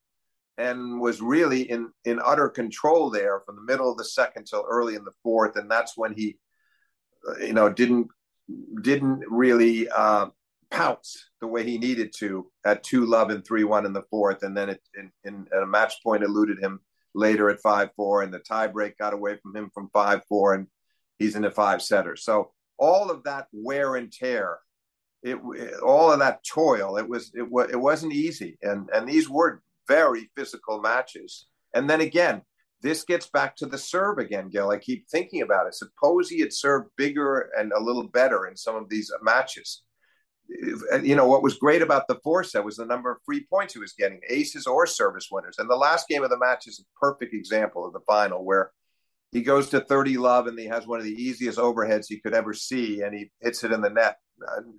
and 0.56 1.00
was 1.00 1.20
really 1.20 1.62
in, 1.62 1.90
in 2.04 2.20
utter 2.24 2.48
control 2.48 3.10
there 3.10 3.40
from 3.44 3.56
the 3.56 3.62
middle 3.62 3.90
of 3.90 3.98
the 3.98 4.04
second 4.04 4.44
till 4.44 4.64
early 4.68 4.94
in 4.94 5.04
the 5.04 5.12
fourth. 5.22 5.56
And 5.56 5.70
that's 5.70 5.96
when 5.96 6.14
he, 6.14 6.38
uh, 7.28 7.38
you 7.38 7.52
know, 7.52 7.68
didn't 7.68 8.08
didn't 8.82 9.24
really 9.28 9.88
uh, 9.88 10.26
pounce 10.70 11.30
the 11.40 11.46
way 11.46 11.64
he 11.64 11.78
needed 11.78 12.12
to 12.18 12.50
at 12.66 12.82
two 12.82 13.06
love 13.06 13.30
and 13.30 13.44
three 13.44 13.64
one 13.64 13.86
in 13.86 13.92
the 13.92 14.02
fourth, 14.10 14.42
and 14.42 14.56
then 14.56 14.68
it, 14.68 14.80
in, 14.94 15.10
in 15.24 15.46
a 15.62 15.66
match 15.66 15.94
point 16.02 16.22
eluded 16.22 16.58
him 16.58 16.80
later 17.14 17.48
at 17.48 17.62
five 17.62 17.88
four, 17.96 18.22
and 18.22 18.32
the 18.32 18.40
tiebreak 18.40 18.98
got 18.98 19.14
away 19.14 19.38
from 19.42 19.56
him 19.56 19.70
from 19.72 19.88
five 19.92 20.20
four, 20.28 20.52
and 20.54 20.66
he's 21.18 21.36
in 21.36 21.44
a 21.44 21.50
five 21.50 21.80
setter. 21.80 22.16
So 22.16 22.52
all 22.78 23.10
of 23.10 23.24
that 23.24 23.46
wear 23.52 23.96
and 23.96 24.12
tear 24.12 24.58
it, 25.24 25.80
all 25.80 26.12
of 26.12 26.18
that 26.18 26.44
toil 26.44 26.98
it 26.98 27.08
was 27.08 27.32
it, 27.34 27.48
it 27.70 27.80
wasn't 27.80 28.12
easy. 28.12 28.58
And 28.62 28.88
and 28.94 29.08
these 29.08 29.28
were 29.28 29.62
very 29.88 30.30
physical 30.36 30.80
matches. 30.80 31.46
And 31.74 31.88
then 31.88 32.00
again 32.00 32.42
this 32.82 33.02
gets 33.02 33.28
back 33.28 33.56
to 33.56 33.66
the 33.66 33.78
serve 33.78 34.18
again 34.18 34.50
gil. 34.50 34.70
I 34.70 34.76
keep 34.76 35.08
thinking 35.08 35.40
about 35.40 35.66
it. 35.66 35.74
Suppose 35.74 36.28
he 36.28 36.40
had 36.40 36.52
served 36.52 36.90
bigger 36.96 37.50
and 37.58 37.72
a 37.72 37.82
little 37.82 38.08
better 38.08 38.46
in 38.46 38.56
some 38.56 38.76
of 38.76 38.90
these 38.90 39.10
matches. 39.22 39.82
You 41.02 41.16
know 41.16 41.26
what 41.26 41.42
was 41.42 41.54
great 41.56 41.80
about 41.80 42.06
the 42.06 42.20
four 42.22 42.44
set 42.44 42.62
was 42.62 42.76
the 42.76 42.84
number 42.84 43.10
of 43.10 43.18
free 43.24 43.46
points 43.48 43.72
he 43.72 43.80
was 43.80 43.94
getting 43.94 44.20
aces 44.28 44.66
or 44.66 44.86
service 44.86 45.28
winners. 45.32 45.56
And 45.58 45.70
the 45.70 45.76
last 45.76 46.06
game 46.06 46.22
of 46.22 46.28
the 46.28 46.38
match 46.38 46.66
is 46.66 46.78
a 46.78 47.00
perfect 47.00 47.32
example 47.32 47.86
of 47.86 47.94
the 47.94 48.00
final 48.06 48.44
where 48.44 48.70
he 49.32 49.40
goes 49.40 49.70
to 49.70 49.80
30 49.80 50.18
love 50.18 50.46
and 50.46 50.58
he 50.58 50.66
has 50.66 50.86
one 50.86 50.98
of 50.98 51.06
the 51.06 51.22
easiest 51.22 51.58
overheads 51.58 52.04
he 52.08 52.20
could 52.20 52.34
ever 52.34 52.52
see 52.52 53.00
and 53.00 53.14
he 53.14 53.30
hits 53.40 53.64
it 53.64 53.72
in 53.72 53.80
the 53.80 53.88
net 53.88 54.18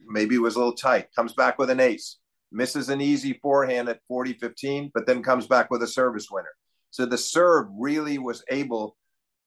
maybe 0.07 0.35
it 0.35 0.41
was 0.41 0.55
a 0.55 0.59
little 0.59 0.73
tight. 0.73 1.07
Comes 1.15 1.33
back 1.33 1.57
with 1.57 1.69
an 1.69 1.79
ace, 1.79 2.17
misses 2.51 2.89
an 2.89 3.01
easy 3.01 3.39
forehand 3.41 3.89
at 3.89 3.99
40 4.07 4.33
15, 4.33 4.91
but 4.93 5.05
then 5.05 5.23
comes 5.23 5.47
back 5.47 5.71
with 5.71 5.83
a 5.83 5.87
service 5.87 6.27
winner. 6.31 6.53
So 6.91 7.05
the 7.05 7.17
serve 7.17 7.67
really 7.77 8.17
was 8.17 8.43
able 8.49 8.95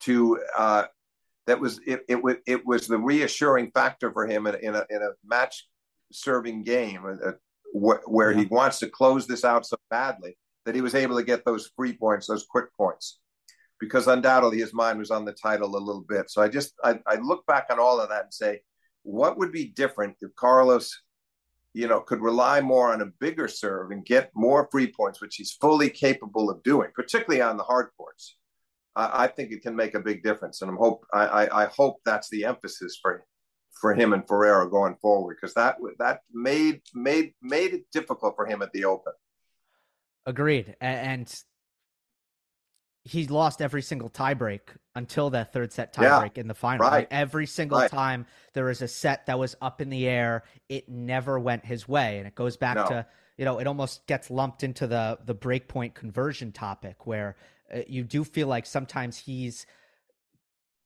to, 0.01 0.38
uh, 0.57 0.85
that 1.47 1.59
was 1.59 1.81
it. 1.87 2.05
It 2.09 2.23
was 2.23 2.37
it 2.47 2.66
was 2.66 2.87
the 2.87 2.99
reassuring 2.99 3.71
factor 3.71 4.12
for 4.12 4.27
him 4.27 4.47
in, 4.47 4.55
in 4.57 4.75
a 4.75 4.85
in 4.90 5.03
a 5.03 5.11
match 5.25 5.66
serving 6.12 6.62
game 6.62 7.05
uh, 7.07 7.33
wh- 7.73 8.07
where 8.07 8.33
yeah. 8.33 8.40
he 8.40 8.47
wants 8.47 8.79
to 8.81 8.88
close 8.88 9.27
this 9.27 9.44
out 9.44 9.66
so 9.66 9.77
badly 9.90 10.37
that 10.66 10.75
he 10.75 10.83
was 10.83 10.94
able 10.94 11.16
to 11.16 11.25
get 11.25 11.44
those 11.47 11.71
free 11.75 11.94
points, 11.94 12.27
those 12.27 12.44
quick 12.44 12.66
points, 12.77 13.21
because 13.81 14.07
undoubtedly 14.07 14.59
his 14.59 14.75
mind 14.75 14.99
was 14.99 15.11
on 15.11 15.25
the 15.25 15.33
title 15.33 15.75
a 15.75 15.79
little 15.79 16.05
bit. 16.07 16.31
So 16.31 16.42
I 16.42 16.49
just 16.49 16.75
I, 16.85 17.01
I 17.07 17.16
look 17.16 17.47
back 17.47 17.68
on 17.71 17.79
all 17.79 17.99
of 17.99 18.11
that 18.11 18.25
and 18.25 18.35
say, 18.35 18.61
what 19.09 19.38
would 19.38 19.53
be 19.53 19.64
different 19.64 20.16
if 20.21 20.35
Carlos, 20.37 21.01
you 21.73 21.88
know, 21.88 22.01
could 22.01 22.21
rely 22.21 22.61
more 22.61 22.92
on 22.92 23.01
a 23.01 23.07
bigger 23.07 23.49
serve 23.49 23.90
and 23.90 24.05
get 24.05 24.31
more 24.35 24.68
free 24.71 24.92
points, 24.92 25.21
which 25.21 25.37
he's 25.37 25.53
fully 25.53 25.88
capable 25.88 26.51
of 26.51 26.62
doing, 26.62 26.90
particularly 26.94 27.40
on 27.40 27.57
the 27.57 27.62
hard 27.62 27.88
courts. 27.97 28.37
I, 28.94 29.25
I 29.25 29.27
think 29.29 29.51
it 29.51 29.62
can 29.62 29.75
make 29.75 29.94
a 29.94 30.01
big 30.01 30.23
difference, 30.23 30.61
and 30.61 30.71
I'm 30.71 30.77
hope 30.77 31.07
I, 31.12 31.27
I, 31.27 31.64
I 31.64 31.66
hope 31.66 31.97
that's 32.05 32.29
the 32.29 32.44
emphasis 32.44 32.99
for 33.01 33.25
for 33.81 33.94
him 33.94 34.12
and 34.12 34.27
Ferrero 34.27 34.68
going 34.68 34.97
forward 35.01 35.38
because 35.40 35.55
that 35.55 35.77
that 35.99 36.21
made 36.33 36.83
made 36.94 37.33
made 37.40 37.73
it 37.73 37.90
difficult 37.90 38.37
for 38.37 38.47
him 38.47 38.61
at 38.61 38.73
the 38.73 38.85
Open. 38.85 39.14
Agreed, 40.27 40.77
and 40.83 41.33
he 43.09 43.27
lost 43.27 43.62
every 43.62 43.81
single 43.81 44.11
tiebreak 44.11 44.61
until 44.94 45.31
that 45.31 45.53
third 45.53 45.73
set 45.73 45.94
tiebreak 45.94 46.37
yeah, 46.37 46.40
in 46.42 46.49
the 46.49 46.55
final. 46.55 46.85
Right. 46.85 46.99
Like 46.99 47.09
every 47.11 47.47
single 47.47 47.79
right. 47.79 47.90
time 47.90 48.27
there 48.53 48.66
was 48.66 48.83
a 48.83 48.88
set 48.88 49.27
that 49.27 49.38
was 49.38 49.57
up 49.62 49.81
in 49.81 49.88
the 49.88 50.07
air, 50.07 50.44
it 50.68 50.88
never 50.88 51.38
went 51.38 51.64
his 51.64 51.88
way, 51.88 52.18
and 52.18 52.27
it 52.27 52.35
goes 52.35 52.57
back 52.57 52.77
no. 52.77 52.87
to 52.87 53.07
you 53.38 53.44
know 53.44 53.59
it 53.59 53.66
almost 53.66 54.07
gets 54.07 54.31
lumped 54.31 54.62
into 54.62 54.87
the 54.87 55.18
the 55.25 55.35
breakpoint 55.35 55.94
conversion 55.94 56.53
topic 56.53 57.07
where 57.07 57.37
uh, 57.75 57.81
you 57.87 58.05
do 58.05 58.25
feel 58.25 58.49
like 58.49 58.66
sometimes 58.66 59.16
he's 59.16 59.64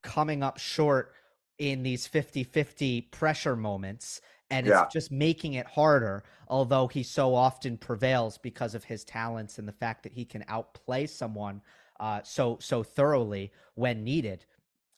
coming 0.01 0.43
up 0.43 0.59
short 0.59 1.13
in 1.57 1.83
these 1.83 2.07
50-50 2.07 3.11
pressure 3.11 3.55
moments 3.55 4.21
and 4.49 4.67
yeah. 4.67 4.83
it's 4.83 4.93
just 4.93 5.11
making 5.11 5.53
it 5.53 5.65
harder 5.65 6.23
although 6.47 6.87
he 6.87 7.03
so 7.03 7.35
often 7.35 7.77
prevails 7.77 8.37
because 8.37 8.75
of 8.75 8.83
his 8.83 9.03
talents 9.03 9.57
and 9.57 9.67
the 9.67 9.73
fact 9.73 10.03
that 10.03 10.13
he 10.13 10.25
can 10.25 10.43
outplay 10.47 11.05
someone 11.05 11.61
uh, 12.03 12.21
so 12.23 12.57
so 12.59 12.83
thoroughly 12.83 13.51
when 13.75 14.03
needed 14.03 14.45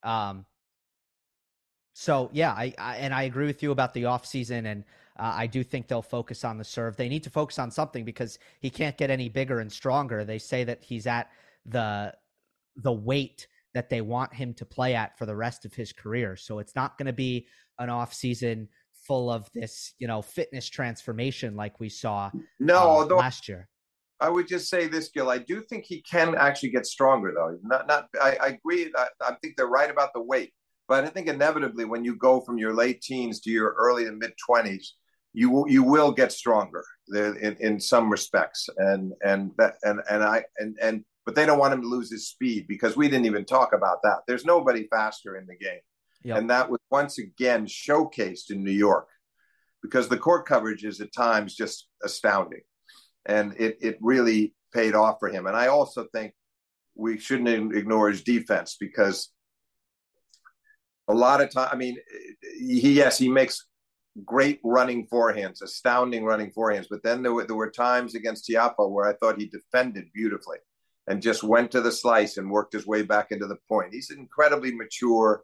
um, 0.03 0.45
so 1.93 2.29
yeah 2.33 2.51
I, 2.51 2.73
I, 2.77 2.97
and 2.97 3.13
i 3.13 3.23
agree 3.23 3.45
with 3.45 3.63
you 3.63 3.71
about 3.71 3.93
the 3.93 4.03
offseason 4.03 4.65
and 4.65 4.83
uh, 5.17 5.33
i 5.35 5.47
do 5.47 5.63
think 5.63 5.87
they'll 5.87 6.01
focus 6.01 6.43
on 6.43 6.57
the 6.57 6.63
serve 6.63 6.97
they 6.97 7.09
need 7.09 7.23
to 7.23 7.29
focus 7.29 7.59
on 7.59 7.71
something 7.71 8.03
because 8.03 8.39
he 8.59 8.69
can't 8.69 8.97
get 8.97 9.09
any 9.09 9.29
bigger 9.29 9.59
and 9.59 9.71
stronger 9.71 10.25
they 10.25 10.39
say 10.39 10.63
that 10.63 10.83
he's 10.83 11.07
at 11.07 11.29
the 11.65 12.13
the 12.77 12.91
weight 12.91 13.47
that 13.75 13.89
they 13.89 14.01
want 14.01 14.33
him 14.33 14.53
to 14.55 14.65
play 14.65 14.95
at 14.95 15.17
for 15.17 15.25
the 15.25 15.35
rest 15.35 15.65
of 15.65 15.73
his 15.73 15.91
career. 15.91 16.35
So 16.37 16.59
it's 16.59 16.75
not 16.75 16.97
going 16.97 17.07
to 17.07 17.13
be 17.13 17.45
an 17.77 17.89
off 17.89 18.13
season 18.13 18.69
full 18.93 19.29
of 19.29 19.49
this, 19.53 19.93
you 19.99 20.07
know, 20.07 20.21
fitness 20.21 20.69
transformation 20.69 21.55
like 21.55 21.79
we 21.79 21.89
saw 21.89 22.31
no 22.59 23.01
uh, 23.01 23.05
last 23.15 23.47
year. 23.47 23.67
I 24.19 24.29
would 24.29 24.47
just 24.47 24.69
say 24.69 24.87
this, 24.87 25.09
Gil. 25.09 25.29
I 25.29 25.39
do 25.39 25.61
think 25.61 25.85
he 25.85 26.01
can 26.01 26.35
actually 26.35 26.69
get 26.69 26.85
stronger, 26.85 27.33
though. 27.35 27.57
Not, 27.63 27.87
not. 27.87 28.07
I, 28.21 28.37
I 28.41 28.47
agree. 28.47 28.91
I, 28.95 29.07
I, 29.21 29.35
think 29.41 29.57
they're 29.57 29.67
right 29.67 29.91
about 29.91 30.13
the 30.13 30.21
weight, 30.21 30.53
but 30.87 31.03
I 31.03 31.07
think 31.07 31.27
inevitably, 31.27 31.85
when 31.85 32.05
you 32.05 32.15
go 32.15 32.39
from 32.39 32.57
your 32.57 32.73
late 32.73 33.01
teens 33.01 33.41
to 33.41 33.49
your 33.49 33.75
early 33.77 34.05
and 34.05 34.17
mid 34.17 34.33
twenties, 34.45 34.93
you 35.33 35.65
you 35.67 35.83
will 35.83 36.11
get 36.11 36.31
stronger 36.31 36.83
in, 37.13 37.57
in 37.59 37.79
some 37.79 38.09
respects, 38.09 38.69
and 38.77 39.11
and 39.25 39.51
that 39.57 39.75
and 39.83 39.99
and 40.09 40.23
I 40.23 40.45
and 40.57 40.77
and 40.81 41.03
but 41.25 41.35
they 41.35 41.45
don't 41.45 41.59
want 41.59 41.73
him 41.73 41.81
to 41.81 41.87
lose 41.87 42.11
his 42.11 42.29
speed 42.29 42.67
because 42.67 42.95
we 42.95 43.09
didn't 43.09 43.25
even 43.25 43.45
talk 43.45 43.73
about 43.73 44.01
that. 44.03 44.19
There's 44.27 44.45
nobody 44.45 44.87
faster 44.89 45.35
in 45.35 45.47
the 45.47 45.57
game. 45.57 45.79
Yep. 46.23 46.37
And 46.37 46.49
that 46.49 46.69
was 46.69 46.79
once 46.89 47.17
again 47.17 47.65
showcased 47.65 48.49
in 48.49 48.63
New 48.63 48.71
York 48.71 49.07
because 49.81 50.07
the 50.07 50.17
court 50.17 50.45
coverage 50.45 50.85
is 50.85 51.01
at 51.01 51.13
times 51.13 51.55
just 51.55 51.87
astounding. 52.03 52.61
And 53.25 53.53
it, 53.57 53.77
it 53.81 53.97
really 54.01 54.53
paid 54.73 54.95
off 54.95 55.17
for 55.19 55.29
him. 55.29 55.47
And 55.47 55.55
I 55.55 55.67
also 55.67 56.05
think 56.13 56.33
we 56.95 57.17
shouldn't 57.17 57.75
ignore 57.75 58.09
his 58.09 58.23
defense 58.23 58.77
because 58.79 59.31
a 61.07 61.13
lot 61.13 61.41
of 61.41 61.51
time, 61.51 61.69
I 61.71 61.75
mean, 61.75 61.97
he, 62.41 62.93
yes, 62.93 63.17
he 63.17 63.29
makes 63.29 63.65
great 64.23 64.59
running 64.63 65.07
forehands, 65.07 65.61
astounding 65.61 66.23
running 66.23 66.51
forehands. 66.51 66.87
But 66.89 67.03
then 67.03 67.21
there 67.21 67.33
were, 67.33 67.45
there 67.45 67.55
were 67.55 67.71
times 67.71 68.15
against 68.15 68.49
Tiafoe 68.49 68.89
where 68.89 69.07
I 69.07 69.13
thought 69.13 69.39
he 69.39 69.47
defended 69.47 70.05
beautifully 70.13 70.57
and 71.07 71.21
just 71.21 71.43
went 71.43 71.71
to 71.71 71.81
the 71.81 71.91
slice 71.91 72.37
and 72.37 72.49
worked 72.49 72.73
his 72.73 72.87
way 72.87 73.03
back 73.03 73.31
into 73.31 73.47
the 73.47 73.57
point. 73.67 73.93
He's 73.93 74.09
an 74.09 74.19
incredibly 74.19 74.73
mature 74.73 75.43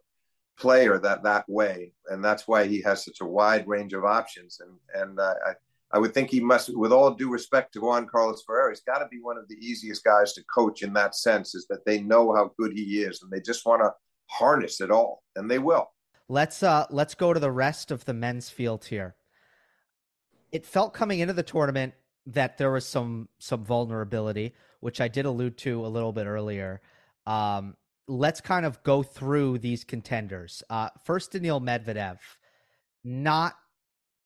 player 0.58 0.98
that 0.98 1.22
that 1.22 1.48
way, 1.48 1.92
and 2.08 2.24
that's 2.24 2.46
why 2.46 2.66
he 2.66 2.82
has 2.82 3.04
such 3.04 3.20
a 3.20 3.26
wide 3.26 3.66
range 3.66 3.92
of 3.92 4.04
options. 4.04 4.60
And 4.60 5.02
and 5.02 5.20
uh, 5.20 5.34
I 5.46 5.52
I 5.92 5.98
would 5.98 6.14
think 6.14 6.30
he 6.30 6.40
must, 6.40 6.74
with 6.76 6.92
all 6.92 7.10
due 7.12 7.30
respect 7.30 7.74
to 7.74 7.80
Juan 7.80 8.06
Carlos 8.06 8.42
Ferrero, 8.46 8.70
he's 8.70 8.80
got 8.80 8.98
to 8.98 9.08
be 9.08 9.20
one 9.20 9.36
of 9.36 9.46
the 9.48 9.56
easiest 9.56 10.02
guys 10.04 10.32
to 10.34 10.44
coach 10.44 10.82
in 10.82 10.92
that 10.94 11.14
sense. 11.14 11.54
Is 11.54 11.66
that 11.68 11.84
they 11.84 12.00
know 12.00 12.34
how 12.34 12.52
good 12.58 12.72
he 12.72 13.02
is, 13.02 13.22
and 13.22 13.30
they 13.30 13.40
just 13.40 13.66
want 13.66 13.82
to 13.82 13.92
harness 14.30 14.80
it 14.80 14.90
all, 14.90 15.22
and 15.36 15.50
they 15.50 15.58
will. 15.58 15.90
Let's 16.28 16.62
uh 16.62 16.86
let's 16.90 17.14
go 17.14 17.34
to 17.34 17.40
the 17.40 17.50
rest 17.50 17.90
of 17.90 18.04
the 18.04 18.14
men's 18.14 18.48
field 18.48 18.86
here. 18.86 19.16
It 20.50 20.64
felt 20.64 20.94
coming 20.94 21.20
into 21.20 21.34
the 21.34 21.42
tournament 21.42 21.94
that 22.26 22.56
there 22.56 22.70
was 22.70 22.86
some 22.86 23.28
some 23.38 23.64
vulnerability 23.64 24.54
which 24.82 25.00
I 25.00 25.06
did 25.06 25.26
allude 25.26 25.56
to 25.58 25.86
a 25.86 25.88
little 25.88 26.12
bit 26.12 26.26
earlier. 26.26 26.82
Um, 27.24 27.76
let's 28.08 28.40
kind 28.40 28.66
of 28.66 28.82
go 28.82 29.04
through 29.04 29.58
these 29.58 29.84
contenders. 29.84 30.60
Uh, 30.68 30.88
first, 31.04 31.30
Daniil 31.30 31.60
Medvedev, 31.60 32.18
not 33.04 33.54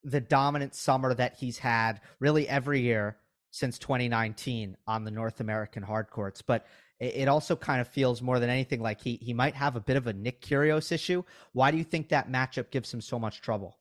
the 0.06 0.20
dominant 0.20 0.74
summer 0.74 1.12
that 1.12 1.36
he's 1.36 1.58
had 1.58 2.00
really 2.20 2.48
every 2.48 2.80
year 2.80 3.16
since 3.50 3.78
2019 3.78 4.76
on 4.86 5.04
the 5.04 5.10
North 5.10 5.40
American 5.40 5.82
hard 5.82 6.10
courts, 6.10 6.42
but 6.42 6.66
it 7.00 7.28
also 7.28 7.56
kind 7.56 7.80
of 7.80 7.88
feels 7.88 8.22
more 8.22 8.38
than 8.38 8.48
anything 8.48 8.80
like 8.80 9.00
he 9.00 9.18
he 9.20 9.34
might 9.34 9.54
have 9.54 9.76
a 9.76 9.80
bit 9.80 9.96
of 9.96 10.06
a 10.06 10.12
Nick 10.12 10.40
Kyrgios 10.40 10.92
issue. 10.92 11.22
Why 11.52 11.70
do 11.70 11.76
you 11.76 11.84
think 11.84 12.08
that 12.08 12.30
matchup 12.30 12.70
gives 12.70 12.92
him 12.94 13.00
so 13.00 13.18
much 13.18 13.42
trouble? 13.42 13.76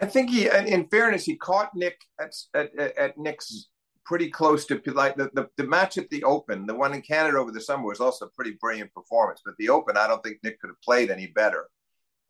I 0.00 0.06
think 0.06 0.30
he, 0.30 0.48
in 0.48 0.88
fairness, 0.88 1.24
he 1.24 1.36
caught 1.36 1.74
Nick 1.74 2.00
at 2.20 2.32
at, 2.54 2.74
at 2.78 3.18
Nick's 3.18 3.52
mm. 3.52 3.62
pretty 4.04 4.30
close 4.30 4.64
to 4.66 4.80
like 4.86 5.16
the, 5.16 5.30
the, 5.34 5.48
the, 5.56 5.64
match 5.64 5.98
at 5.98 6.08
the 6.10 6.22
Open, 6.24 6.66
the 6.66 6.74
one 6.74 6.94
in 6.94 7.02
Canada 7.02 7.38
over 7.38 7.50
the 7.50 7.60
summer 7.60 7.84
was 7.84 8.00
also 8.00 8.26
a 8.26 8.30
pretty 8.30 8.56
brilliant 8.60 8.92
performance. 8.94 9.42
But 9.44 9.56
the 9.58 9.70
Open, 9.70 9.96
I 9.96 10.06
don't 10.06 10.22
think 10.22 10.38
Nick 10.42 10.60
could 10.60 10.70
have 10.70 10.80
played 10.82 11.10
any 11.10 11.26
better. 11.28 11.66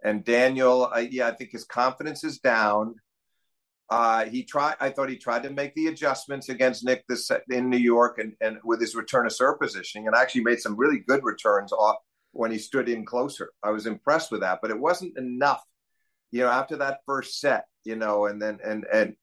And 0.05 0.25
Daniel, 0.25 0.91
yeah, 1.11 1.29
I 1.29 1.33
think 1.33 1.51
his 1.53 1.65
confidence 1.65 2.23
is 2.23 2.39
down. 2.39 2.97
Uh, 3.89 4.25
he 4.25 4.43
tried. 4.43 4.75
I 4.81 4.91
thought 4.91 5.09
he 5.09 5.17
tried 5.17 5.45
to 5.45 5.51
make 5.51 5.75
the 5.75 5.87
adjustments 5.87 6.49
against 6.49 6.85
Nick 6.85 7.05
this 7.09 7.31
in 7.51 7.71
New 7.71 7.77
York, 7.77 8.19
and, 8.19 8.35
and 8.41 8.59
with 8.65 8.81
his 8.81 8.95
return 8.95 9.25
to 9.25 9.31
serve 9.31 9.61
positioning, 9.61 10.07
and 10.07 10.17
actually 10.17 10.43
made 10.43 10.61
some 10.61 10.77
really 10.77 10.99
good 11.07 11.23
returns 11.23 11.73
off 11.73 11.97
when 12.33 12.51
he 12.51 12.59
stood 12.59 12.89
in 12.89 13.07
closer. 13.07 13.53
I 13.63 13.71
was 13.71 13.87
impressed 13.87 14.31
with 14.33 14.41
that, 14.41 14.59
but 14.61 14.71
it 14.71 14.79
wasn't 14.79 15.17
enough. 15.17 15.63
You 16.33 16.43
know, 16.43 16.51
after 16.51 16.77
that 16.79 17.01
first 17.07 17.41
set, 17.41 17.67
you 17.85 17.97
know, 17.97 18.27
and 18.27 18.43
then 18.43 18.59
and 18.65 18.85
and 18.93 19.15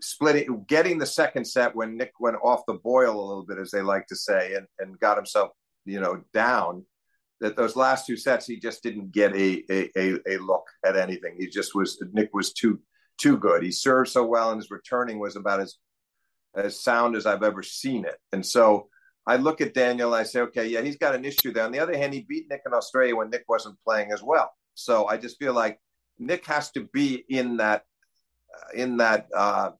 splitting, 0.00 0.64
getting 0.66 0.98
the 0.98 1.06
second 1.06 1.44
set 1.46 1.76
when 1.76 1.96
Nick 1.96 2.12
went 2.18 2.36
off 2.42 2.66
the 2.66 2.74
boil 2.74 3.18
a 3.18 3.26
little 3.26 3.44
bit, 3.44 3.58
as 3.58 3.70
they 3.70 3.82
like 3.82 4.06
to 4.08 4.16
say, 4.16 4.54
and, 4.54 4.66
and 4.78 4.98
got 4.98 5.16
himself, 5.16 5.50
you 5.84 6.00
know, 6.00 6.22
down. 6.32 6.84
That 7.40 7.56
those 7.56 7.76
last 7.76 8.06
two 8.06 8.16
sets, 8.16 8.46
he 8.46 8.58
just 8.58 8.82
didn't 8.82 9.12
get 9.12 9.34
a, 9.36 9.62
a, 9.70 9.90
a, 9.96 10.18
a 10.26 10.36
look 10.38 10.64
at 10.84 10.96
anything. 10.96 11.36
He 11.38 11.48
just 11.48 11.74
was 11.74 12.02
Nick 12.12 12.30
was 12.32 12.52
too 12.52 12.80
too 13.18 13.36
good. 13.36 13.62
He 13.62 13.72
served 13.72 14.10
so 14.10 14.24
well, 14.24 14.50
and 14.50 14.60
his 14.60 14.70
returning 14.70 15.18
was 15.18 15.36
about 15.36 15.60
as 15.60 15.76
as 16.54 16.82
sound 16.82 17.16
as 17.16 17.26
I've 17.26 17.42
ever 17.42 17.62
seen 17.62 18.04
it. 18.06 18.16
And 18.32 18.44
so 18.44 18.88
I 19.26 19.36
look 19.36 19.60
at 19.60 19.74
Daniel, 19.74 20.14
I 20.14 20.22
say, 20.22 20.40
okay, 20.40 20.66
yeah, 20.66 20.80
he's 20.80 20.96
got 20.96 21.14
an 21.14 21.24
issue 21.24 21.52
there. 21.52 21.64
On 21.64 21.72
the 21.72 21.80
other 21.80 21.96
hand, 21.96 22.14
he 22.14 22.24
beat 22.28 22.46
Nick 22.48 22.62
in 22.64 22.72
Australia 22.72 23.16
when 23.16 23.28
Nick 23.28 23.44
wasn't 23.48 23.76
playing 23.84 24.12
as 24.12 24.22
well. 24.22 24.50
So 24.74 25.06
I 25.06 25.16
just 25.16 25.38
feel 25.38 25.52
like 25.52 25.80
Nick 26.18 26.46
has 26.46 26.70
to 26.72 26.88
be 26.92 27.24
in 27.28 27.58
that 27.58 27.82
in 28.74 28.96
that 28.98 29.28
uh, 29.34 29.70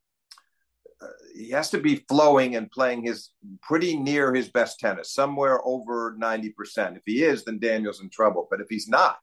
he 1.34 1.50
has 1.50 1.70
to 1.70 1.78
be 1.78 2.04
flowing 2.08 2.56
and 2.56 2.70
playing 2.70 3.04
his 3.04 3.30
pretty 3.62 3.96
near 3.96 4.34
his 4.34 4.48
best 4.48 4.80
tennis, 4.80 5.12
somewhere 5.12 5.60
over 5.66 6.16
90%. 6.18 6.96
If 6.96 7.02
he 7.04 7.22
is, 7.22 7.44
then 7.44 7.58
Daniel's 7.58 8.00
in 8.00 8.10
trouble. 8.10 8.48
But 8.50 8.60
if 8.60 8.68
he's 8.68 8.88
not, 8.88 9.18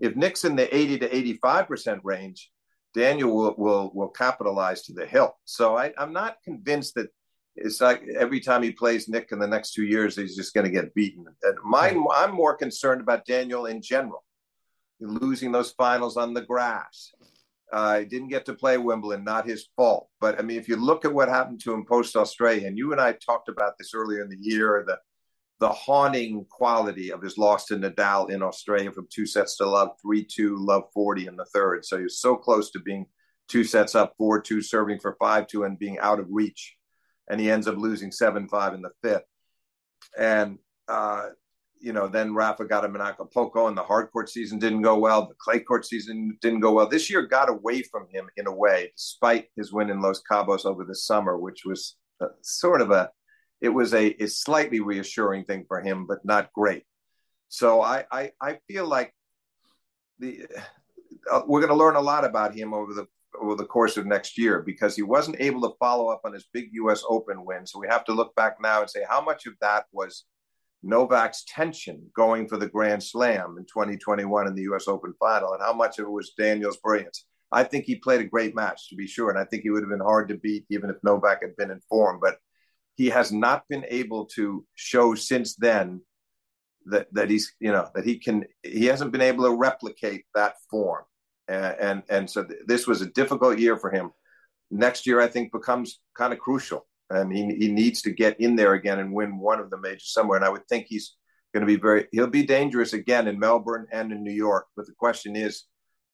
if 0.00 0.16
Nick's 0.16 0.44
in 0.44 0.56
the 0.56 0.74
80 0.74 0.98
to 0.98 1.08
85% 1.38 2.00
range, 2.02 2.50
Daniel 2.94 3.34
will, 3.34 3.54
will, 3.56 3.90
will 3.94 4.08
capitalize 4.08 4.82
to 4.82 4.92
the 4.92 5.06
hilt. 5.06 5.34
So 5.44 5.76
I, 5.76 5.92
I'm 5.96 6.12
not 6.12 6.36
convinced 6.44 6.96
that 6.96 7.08
it's 7.54 7.80
like 7.80 8.02
every 8.18 8.40
time 8.40 8.62
he 8.62 8.72
plays 8.72 9.08
Nick 9.08 9.28
in 9.30 9.38
the 9.38 9.46
next 9.46 9.72
two 9.72 9.84
years, 9.84 10.16
he's 10.16 10.36
just 10.36 10.54
going 10.54 10.64
to 10.64 10.70
get 10.70 10.94
beaten. 10.94 11.24
And 11.42 11.58
my, 11.64 11.96
I'm 12.14 12.34
more 12.34 12.56
concerned 12.56 13.00
about 13.00 13.26
Daniel 13.26 13.66
in 13.66 13.82
general, 13.82 14.24
losing 15.00 15.52
those 15.52 15.72
finals 15.72 16.16
on 16.16 16.34
the 16.34 16.42
grass, 16.42 17.12
uh, 17.72 18.00
didn't 18.00 18.28
get 18.28 18.44
to 18.46 18.54
play 18.54 18.76
Wimbledon, 18.76 19.24
not 19.24 19.46
his 19.46 19.68
fault. 19.76 20.08
But 20.20 20.38
I 20.38 20.42
mean, 20.42 20.58
if 20.58 20.68
you 20.68 20.76
look 20.76 21.04
at 21.04 21.12
what 21.12 21.28
happened 21.28 21.60
to 21.62 21.72
him 21.72 21.86
post 21.86 22.16
Australia, 22.16 22.66
and 22.66 22.76
you 22.76 22.92
and 22.92 23.00
I 23.00 23.12
talked 23.12 23.48
about 23.48 23.78
this 23.78 23.92
earlier 23.94 24.22
in 24.22 24.28
the 24.28 24.38
year, 24.38 24.84
the 24.86 24.98
the 25.62 25.68
haunting 25.68 26.44
quality 26.50 27.12
of 27.12 27.22
his 27.22 27.38
loss 27.38 27.66
to 27.66 27.76
Nadal 27.76 28.30
in 28.30 28.42
Australia 28.42 28.90
from 28.90 29.06
two 29.08 29.26
sets 29.26 29.56
to 29.58 29.68
love, 29.68 29.90
3 30.02 30.24
2, 30.24 30.56
love 30.56 30.84
40 30.92 31.28
in 31.28 31.36
the 31.36 31.44
third. 31.54 31.84
So 31.84 31.98
he 31.98 32.02
was 32.02 32.18
so 32.18 32.34
close 32.34 32.72
to 32.72 32.80
being 32.80 33.06
two 33.48 33.62
sets 33.62 33.94
up, 33.94 34.14
4 34.18 34.40
2, 34.40 34.60
serving 34.60 34.98
for 34.98 35.16
5 35.20 35.46
2, 35.46 35.62
and 35.62 35.78
being 35.78 36.00
out 36.00 36.18
of 36.18 36.26
reach. 36.30 36.76
And 37.30 37.40
he 37.40 37.48
ends 37.48 37.68
up 37.68 37.76
losing 37.78 38.10
7 38.10 38.48
5 38.48 38.74
in 38.74 38.82
the 38.82 38.90
fifth. 39.02 39.22
And, 40.18 40.58
uh, 40.88 41.28
you 41.82 41.92
know, 41.92 42.06
then 42.06 42.32
Rafa 42.32 42.64
got 42.64 42.84
him 42.84 42.94
in 42.94 43.02
Acapulco, 43.02 43.66
and 43.66 43.76
the 43.76 43.82
hard 43.82 44.10
court 44.12 44.30
season 44.30 44.60
didn't 44.60 44.82
go 44.82 44.96
well. 44.96 45.26
The 45.26 45.34
clay 45.34 45.58
court 45.58 45.84
season 45.84 46.38
didn't 46.40 46.60
go 46.60 46.72
well. 46.72 46.88
This 46.88 47.10
year 47.10 47.26
got 47.26 47.50
away 47.50 47.82
from 47.82 48.06
him 48.08 48.30
in 48.36 48.46
a 48.46 48.54
way, 48.54 48.92
despite 48.96 49.48
his 49.56 49.72
win 49.72 49.90
in 49.90 50.00
Los 50.00 50.22
Cabos 50.22 50.64
over 50.64 50.84
the 50.84 50.94
summer, 50.94 51.36
which 51.36 51.64
was 51.64 51.96
uh, 52.20 52.28
sort 52.40 52.80
of 52.80 52.92
a 52.92 53.10
it 53.60 53.68
was 53.68 53.94
a, 53.94 54.14
a 54.22 54.28
slightly 54.28 54.80
reassuring 54.80 55.44
thing 55.44 55.64
for 55.66 55.80
him, 55.80 56.06
but 56.06 56.24
not 56.24 56.52
great. 56.52 56.84
So 57.48 57.82
I 57.82 58.04
I, 58.12 58.30
I 58.40 58.58
feel 58.68 58.86
like 58.86 59.12
the 60.20 60.46
uh, 61.30 61.42
we're 61.46 61.60
going 61.60 61.72
to 61.72 61.76
learn 61.76 61.96
a 61.96 62.00
lot 62.00 62.24
about 62.24 62.54
him 62.54 62.72
over 62.72 62.94
the 62.94 63.08
over 63.40 63.56
the 63.56 63.64
course 63.64 63.96
of 63.96 64.06
next 64.06 64.38
year 64.38 64.62
because 64.62 64.94
he 64.94 65.02
wasn't 65.02 65.40
able 65.40 65.62
to 65.62 65.76
follow 65.80 66.08
up 66.08 66.20
on 66.24 66.32
his 66.32 66.46
big 66.52 66.68
U.S. 66.74 67.02
Open 67.08 67.44
win. 67.44 67.66
So 67.66 67.80
we 67.80 67.88
have 67.88 68.04
to 68.04 68.12
look 68.12 68.34
back 68.36 68.58
now 68.62 68.82
and 68.82 68.90
say 68.90 69.04
how 69.08 69.20
much 69.20 69.46
of 69.46 69.54
that 69.60 69.86
was 69.90 70.26
Novak's 70.82 71.44
tension 71.46 72.10
going 72.14 72.48
for 72.48 72.56
the 72.56 72.68
Grand 72.68 73.02
Slam 73.02 73.56
in 73.58 73.64
2021 73.64 74.48
in 74.48 74.54
the 74.54 74.62
U.S. 74.62 74.88
Open 74.88 75.14
final, 75.18 75.52
and 75.52 75.62
how 75.62 75.72
much 75.72 75.98
of 75.98 76.06
it 76.06 76.10
was 76.10 76.32
Daniel's 76.36 76.78
brilliance. 76.78 77.24
I 77.50 77.64
think 77.64 77.84
he 77.84 77.96
played 77.96 78.20
a 78.20 78.24
great 78.24 78.54
match 78.54 78.88
to 78.88 78.96
be 78.96 79.06
sure, 79.06 79.30
and 79.30 79.38
I 79.38 79.44
think 79.44 79.62
he 79.62 79.70
would 79.70 79.82
have 79.82 79.90
been 79.90 80.00
hard 80.00 80.28
to 80.28 80.36
beat 80.36 80.64
even 80.70 80.90
if 80.90 80.96
Novak 81.02 81.42
had 81.42 81.56
been 81.56 81.70
in 81.70 81.80
form. 81.88 82.18
But 82.20 82.38
he 82.96 83.08
has 83.10 83.32
not 83.32 83.64
been 83.68 83.84
able 83.88 84.26
to 84.34 84.64
show 84.74 85.14
since 85.14 85.54
then 85.56 86.00
that 86.86 87.06
that 87.12 87.30
he's 87.30 87.52
you 87.60 87.70
know 87.70 87.88
that 87.94 88.04
he 88.04 88.18
can 88.18 88.44
he 88.62 88.86
hasn't 88.86 89.12
been 89.12 89.20
able 89.20 89.44
to 89.44 89.54
replicate 89.54 90.24
that 90.34 90.54
form 90.70 91.04
and 91.48 91.76
and, 91.80 92.02
and 92.08 92.30
so 92.30 92.44
th- 92.44 92.60
this 92.66 92.86
was 92.86 93.02
a 93.02 93.06
difficult 93.06 93.58
year 93.58 93.76
for 93.76 93.90
him 93.90 94.10
next 94.70 95.06
year 95.06 95.20
i 95.20 95.28
think 95.28 95.52
becomes 95.52 96.00
kind 96.16 96.32
of 96.32 96.38
crucial 96.38 96.86
and 97.10 97.32
he, 97.32 97.54
he 97.56 97.70
needs 97.70 98.02
to 98.02 98.10
get 98.10 98.40
in 98.40 98.56
there 98.56 98.74
again 98.74 98.98
and 98.98 99.12
win 99.12 99.38
one 99.38 99.60
of 99.60 99.70
the 99.70 99.78
majors 99.78 100.12
somewhere. 100.12 100.36
And 100.36 100.44
i 100.44 100.48
would 100.48 100.66
think 100.68 100.86
he's 100.88 101.16
going 101.52 101.60
to 101.60 101.66
be 101.66 101.76
very 101.76 102.06
he'll 102.12 102.26
be 102.26 102.44
dangerous 102.44 102.92
again 102.94 103.28
in 103.28 103.38
melbourne 103.38 103.86
and 103.92 104.12
in 104.12 104.22
new 104.22 104.32
york. 104.32 104.66
But 104.76 104.86
the 104.86 104.94
question 104.94 105.36
is 105.36 105.64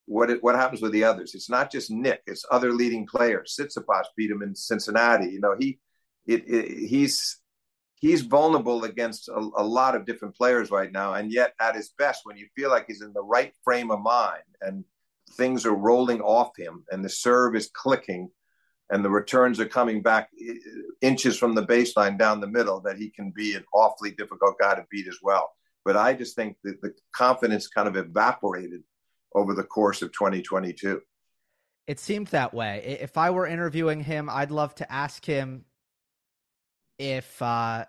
what 0.06 0.30
what 0.42 0.56
happens 0.56 0.82
with 0.82 0.92
the 0.92 1.04
others? 1.04 1.34
It's 1.34 1.50
not 1.50 1.70
just 1.70 1.90
nick 1.90 2.22
it's 2.26 2.44
other 2.50 2.72
leading 2.72 3.06
players. 3.06 3.56
Tsitsipas 3.58 4.04
beat 4.16 4.30
him 4.30 4.42
in 4.42 4.54
cincinnati. 4.54 5.26
You 5.26 5.40
know 5.40 5.54
he 5.58 5.78
it, 6.26 6.44
it, 6.46 6.88
he's 6.88 7.40
he's 8.00 8.22
vulnerable 8.22 8.84
against 8.84 9.28
a, 9.28 9.38
a, 9.56 9.64
lot 9.64 9.94
of 9.94 10.06
different 10.06 10.36
players 10.36 10.70
right 10.70 10.92
now, 10.92 11.14
and 11.14 11.32
yet 11.32 11.54
at 11.60 11.74
his 11.74 11.90
best, 11.98 12.20
when 12.24 12.36
you 12.36 12.46
feel 12.54 12.70
like 12.70 12.84
he's 12.86 13.02
in 13.02 13.12
the 13.12 13.22
right 13.22 13.52
frame 13.64 13.90
of 13.90 14.00
mind 14.00 14.42
and 14.60 14.84
things 15.32 15.66
are 15.66 15.74
rolling 15.74 16.20
off 16.20 16.50
him, 16.56 16.84
and 16.90 17.04
the 17.04 17.08
serve 17.08 17.56
is 17.56 17.70
clicking, 17.72 18.30
and 18.90 19.04
the 19.04 19.10
returns 19.10 19.60
are 19.60 19.66
coming 19.66 20.02
back 20.02 20.30
inches 21.00 21.38
from 21.38 21.54
the 21.54 21.66
baseline 21.66 22.18
down 22.18 22.40
the 22.40 22.46
middle, 22.46 22.80
that 22.80 22.96
he 22.96 23.10
can 23.10 23.30
be 23.30 23.54
an 23.54 23.64
awfully 23.72 24.10
difficult 24.10 24.58
guy 24.58 24.74
to 24.74 24.86
beat 24.90 25.06
as 25.08 25.18
well. 25.22 25.52
But 25.84 25.96
I 25.96 26.14
just 26.14 26.36
think 26.36 26.56
that 26.64 26.80
the 26.80 26.94
confidence 27.12 27.68
kind 27.68 27.88
of 27.88 27.96
evaporated 27.96 28.82
over 29.34 29.54
the 29.54 29.64
course 29.64 30.02
of 30.02 30.12
2022. 30.12 31.00
It 31.86 31.98
seemed 31.98 32.28
that 32.28 32.52
way. 32.52 32.98
If 33.00 33.16
I 33.16 33.30
were 33.30 33.46
interviewing 33.46 34.00
him, 34.00 34.28
I'd 34.30 34.50
love 34.50 34.74
to 34.76 34.92
ask 34.92 35.24
him 35.24 35.64
if 36.98 37.40
uh, 37.40 37.86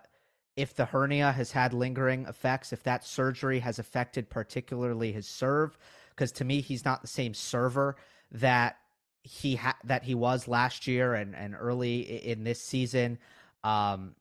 if 0.56 0.74
the 0.74 0.84
hernia 0.84 1.32
has 1.32 1.52
had 1.52 1.72
lingering 1.72 2.26
effects, 2.26 2.72
if 2.72 2.82
that 2.84 3.04
surgery 3.04 3.60
has 3.60 3.78
affected 3.78 4.30
particularly 4.30 5.12
his 5.12 5.26
serve, 5.26 5.76
because 6.10 6.32
to 6.32 6.44
me 6.44 6.60
he's 6.60 6.84
not 6.84 7.02
the 7.02 7.08
same 7.08 7.34
server 7.34 7.96
that 8.32 8.76
he 9.22 9.56
ha- 9.56 9.78
that 9.84 10.02
he 10.02 10.14
was 10.14 10.48
last 10.48 10.86
year 10.86 11.14
and 11.14 11.34
and 11.34 11.54
early 11.58 12.00
in 12.00 12.44
this 12.44 12.60
season. 12.60 13.18
Um, 13.62 14.14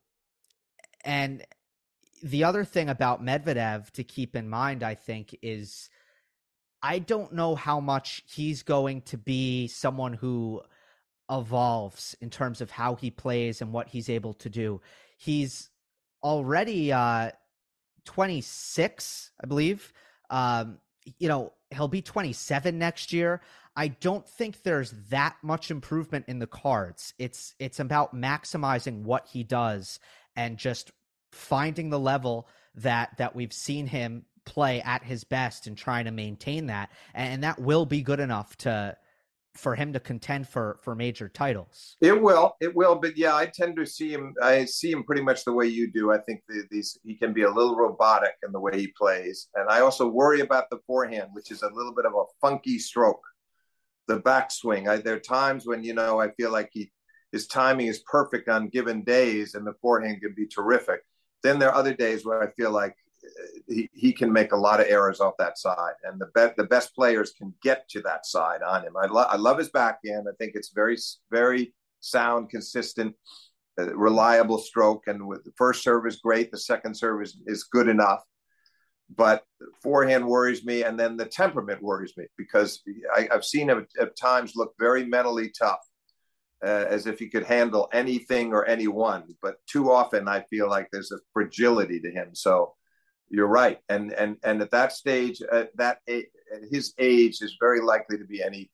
and 1.06 1.46
the 2.22 2.44
other 2.44 2.66
thing 2.66 2.90
about 2.90 3.24
Medvedev 3.24 3.92
to 3.92 4.04
keep 4.04 4.36
in 4.36 4.50
mind, 4.50 4.84
I 4.84 4.96
think, 4.96 5.38
is 5.42 5.90
I 6.82 7.00
don't 7.00 7.34
know 7.34 7.56
how 7.56 7.80
much 7.80 8.24
he's 8.28 8.64
going 8.64 9.02
to 9.04 9.18
be 9.18 9.68
someone 9.68 10.14
who 10.14 10.62
evolves 11.30 12.16
in 12.22 12.30
terms 12.30 12.62
of 12.62 12.72
how 12.72 12.96
he 12.96 13.12
plays 13.12 13.62
and 13.62 13.72
what 13.72 13.90
he's 13.90 14.10
able 14.10 14.34
to 14.36 14.50
do. 14.50 14.82
He's 15.18 15.70
already 16.24 16.92
uh, 16.92 17.32
26, 18.06 19.32
I 19.42 19.48
believe. 19.48 19.94
Um, 20.30 20.80
you 21.18 21.28
know, 21.28 21.54
he'll 21.72 21.88
be 21.88 22.02
27 22.02 22.78
next 22.78 23.14
year. 23.14 23.42
I 23.76 23.90
don't 23.90 24.28
think 24.28 24.64
there's 24.64 24.94
that 25.10 25.38
much 25.42 25.72
improvement 25.72 26.26
in 26.28 26.40
the 26.40 26.48
cards. 26.48 27.14
It's 27.18 27.56
it's 27.60 27.80
about 27.80 28.16
maximizing 28.16 29.04
what 29.04 29.28
he 29.28 29.44
does 29.44 30.00
and 30.36 30.58
just 30.58 30.92
finding 31.32 31.90
the 31.90 32.00
level 32.00 32.48
that 32.76 33.18
that 33.18 33.36
we've 33.36 33.54
seen 33.54 33.88
him 33.88 34.26
play 34.46 34.82
at 34.82 35.04
his 35.04 35.24
best 35.24 35.68
and 35.68 35.78
trying 35.78 36.06
to 36.06 36.12
maintain 36.12 36.66
that 36.68 36.90
and 37.14 37.44
that 37.44 37.60
will 37.60 37.86
be 37.86 38.02
good 38.02 38.20
enough 38.20 38.56
to 38.58 38.98
for 39.56 39.76
him 39.76 39.92
to 39.94 40.00
contend 40.00 40.48
for 40.48 40.80
for 40.82 40.96
major 40.96 41.28
titles. 41.28 41.98
It 42.02 42.20
will, 42.20 42.56
it 42.62 42.74
will, 42.76 42.96
but 42.96 43.18
yeah, 43.18 43.36
I 43.36 43.48
tend 43.48 43.76
to 43.78 43.86
see 43.86 44.12
him. 44.12 44.34
I 44.42 44.66
see 44.66 44.92
him 44.92 45.04
pretty 45.04 45.22
much 45.22 45.44
the 45.44 45.54
way 45.54 45.68
you 45.68 45.92
do. 45.92 46.12
I 46.12 46.20
think 46.20 46.42
the, 46.48 46.64
these 46.72 46.98
he 47.04 47.16
can 47.16 47.34
be 47.34 47.44
a 47.44 47.52
little 47.52 47.76
robotic 47.76 48.36
in 48.44 48.52
the 48.52 48.60
way 48.60 48.72
he 48.76 48.94
plays, 48.98 49.50
and 49.56 49.70
I 49.70 49.82
also 49.82 50.08
worry 50.08 50.42
about 50.42 50.70
the 50.70 50.80
forehand, 50.88 51.30
which 51.34 51.52
is 51.52 51.62
a 51.62 51.70
little 51.70 51.94
bit 51.94 52.06
of 52.06 52.14
a 52.14 52.24
funky 52.42 52.80
stroke. 52.80 53.22
The 54.10 54.20
backswing. 54.20 54.90
I, 54.90 54.98
there 54.98 55.16
are 55.16 55.20
times 55.20 55.66
when 55.66 55.84
you 55.84 55.94
know 55.94 56.20
I 56.20 56.32
feel 56.32 56.52
like 56.52 56.70
he 56.74 56.92
his 57.32 57.46
timing 57.48 57.88
is 57.88 58.04
perfect 58.12 58.50
on 58.50 58.70
given 58.70 59.04
days, 59.04 59.54
and 59.54 59.66
the 59.66 59.76
forehand 59.82 60.22
can 60.22 60.34
be 60.36 60.48
terrific. 60.48 61.02
Then 61.44 61.60
there 61.60 61.70
are 61.70 61.76
other 61.76 61.94
days 61.94 62.26
where 62.26 62.42
I 62.44 62.52
feel 62.60 62.72
like 62.72 62.96
he, 63.68 63.88
he 63.94 64.12
can 64.12 64.34
make 64.34 64.52
a 64.52 64.58
lot 64.58 64.80
of 64.80 64.88
errors 64.88 65.20
off 65.20 65.36
that 65.38 65.58
side, 65.58 65.94
and 66.04 66.20
the 66.20 66.30
be- 66.34 66.56
the 66.58 66.68
best 66.68 66.96
players 66.96 67.34
can 67.38 67.54
get 67.62 67.88
to 67.90 68.02
that 68.02 68.26
side 68.26 68.62
on 68.64 68.84
him. 68.84 68.98
I, 68.98 69.06
lo- 69.06 69.30
I 69.30 69.38
love 69.38 69.60
his 69.60 69.70
backhand. 69.70 70.28
I 70.28 70.36
think 70.40 70.54
it's 70.56 70.72
very 70.74 70.98
very 71.30 71.74
sound, 72.00 72.50
consistent, 72.50 73.16
uh, 73.80 73.94
reliable 73.96 74.58
stroke, 74.58 75.04
and 75.08 75.28
with 75.28 75.44
the 75.44 75.54
first 75.56 75.84
serve 75.84 76.08
is 76.08 76.18
great. 76.18 76.50
The 76.52 76.60
second 76.60 76.96
serve 76.96 77.22
is, 77.22 77.38
is 77.46 77.66
good 77.66 77.88
enough, 77.88 78.24
but 79.16 79.44
forehand 79.82 80.28
worries 80.28 80.64
me, 80.66 80.84
and 80.84 81.00
then 81.00 81.18
the 81.18 81.26
temperament 81.26 81.82
worries 81.82 82.14
me 82.18 82.26
because 82.38 82.82
I, 83.16 83.28
have 83.32 83.44
seen 83.44 83.70
him 83.70 83.80
at, 83.80 84.08
at 84.08 84.18
times 84.18 84.54
look 84.56 84.74
very 84.80 85.06
mentally 85.06 85.52
tough. 85.58 85.80
Uh, 86.62 86.86
as 86.90 87.08
if 87.08 87.18
he 87.18 87.30
could 87.30 87.46
handle 87.46 87.88
anything 87.94 88.52
or 88.52 88.66
anyone, 88.66 89.24
but 89.42 89.66
too 89.66 89.90
often 89.90 90.28
I 90.28 90.42
feel 90.50 90.68
like 90.70 90.90
there's 90.92 91.14
a 91.14 91.20
fragility 91.32 92.02
to 92.02 92.12
him. 92.12 92.36
So 92.36 92.76
you're 93.30 93.48
right, 93.48 93.80
and 93.88 94.12
and 94.12 94.36
and 94.44 94.62
at 94.62 94.72
that 94.72 94.92
stage, 94.92 95.42
at 95.42 95.70
that 95.78 96.00
at 96.10 96.26
his 96.70 96.94
age, 97.00 97.38
is 97.42 97.56
very 97.62 97.80
likely 97.80 98.18
to 98.18 98.26
be 98.26 98.44
any 98.44 98.70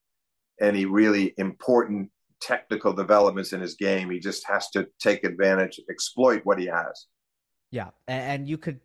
any 0.60 0.86
really 0.86 1.36
important 1.38 2.10
technical 2.42 2.94
developments 2.94 3.54
in 3.54 3.62
his 3.62 3.76
game. 3.76 4.10
He 4.10 4.20
just 4.20 4.48
has 4.48 4.70
to 4.72 4.88
take 5.00 5.24
advantage, 5.24 5.80
exploit 5.90 6.42
what 6.44 6.60
he 6.60 6.66
has. 6.68 7.08
Yeah, 7.72 7.90
and 8.08 8.48
you 8.48 8.58
could, 8.58 8.80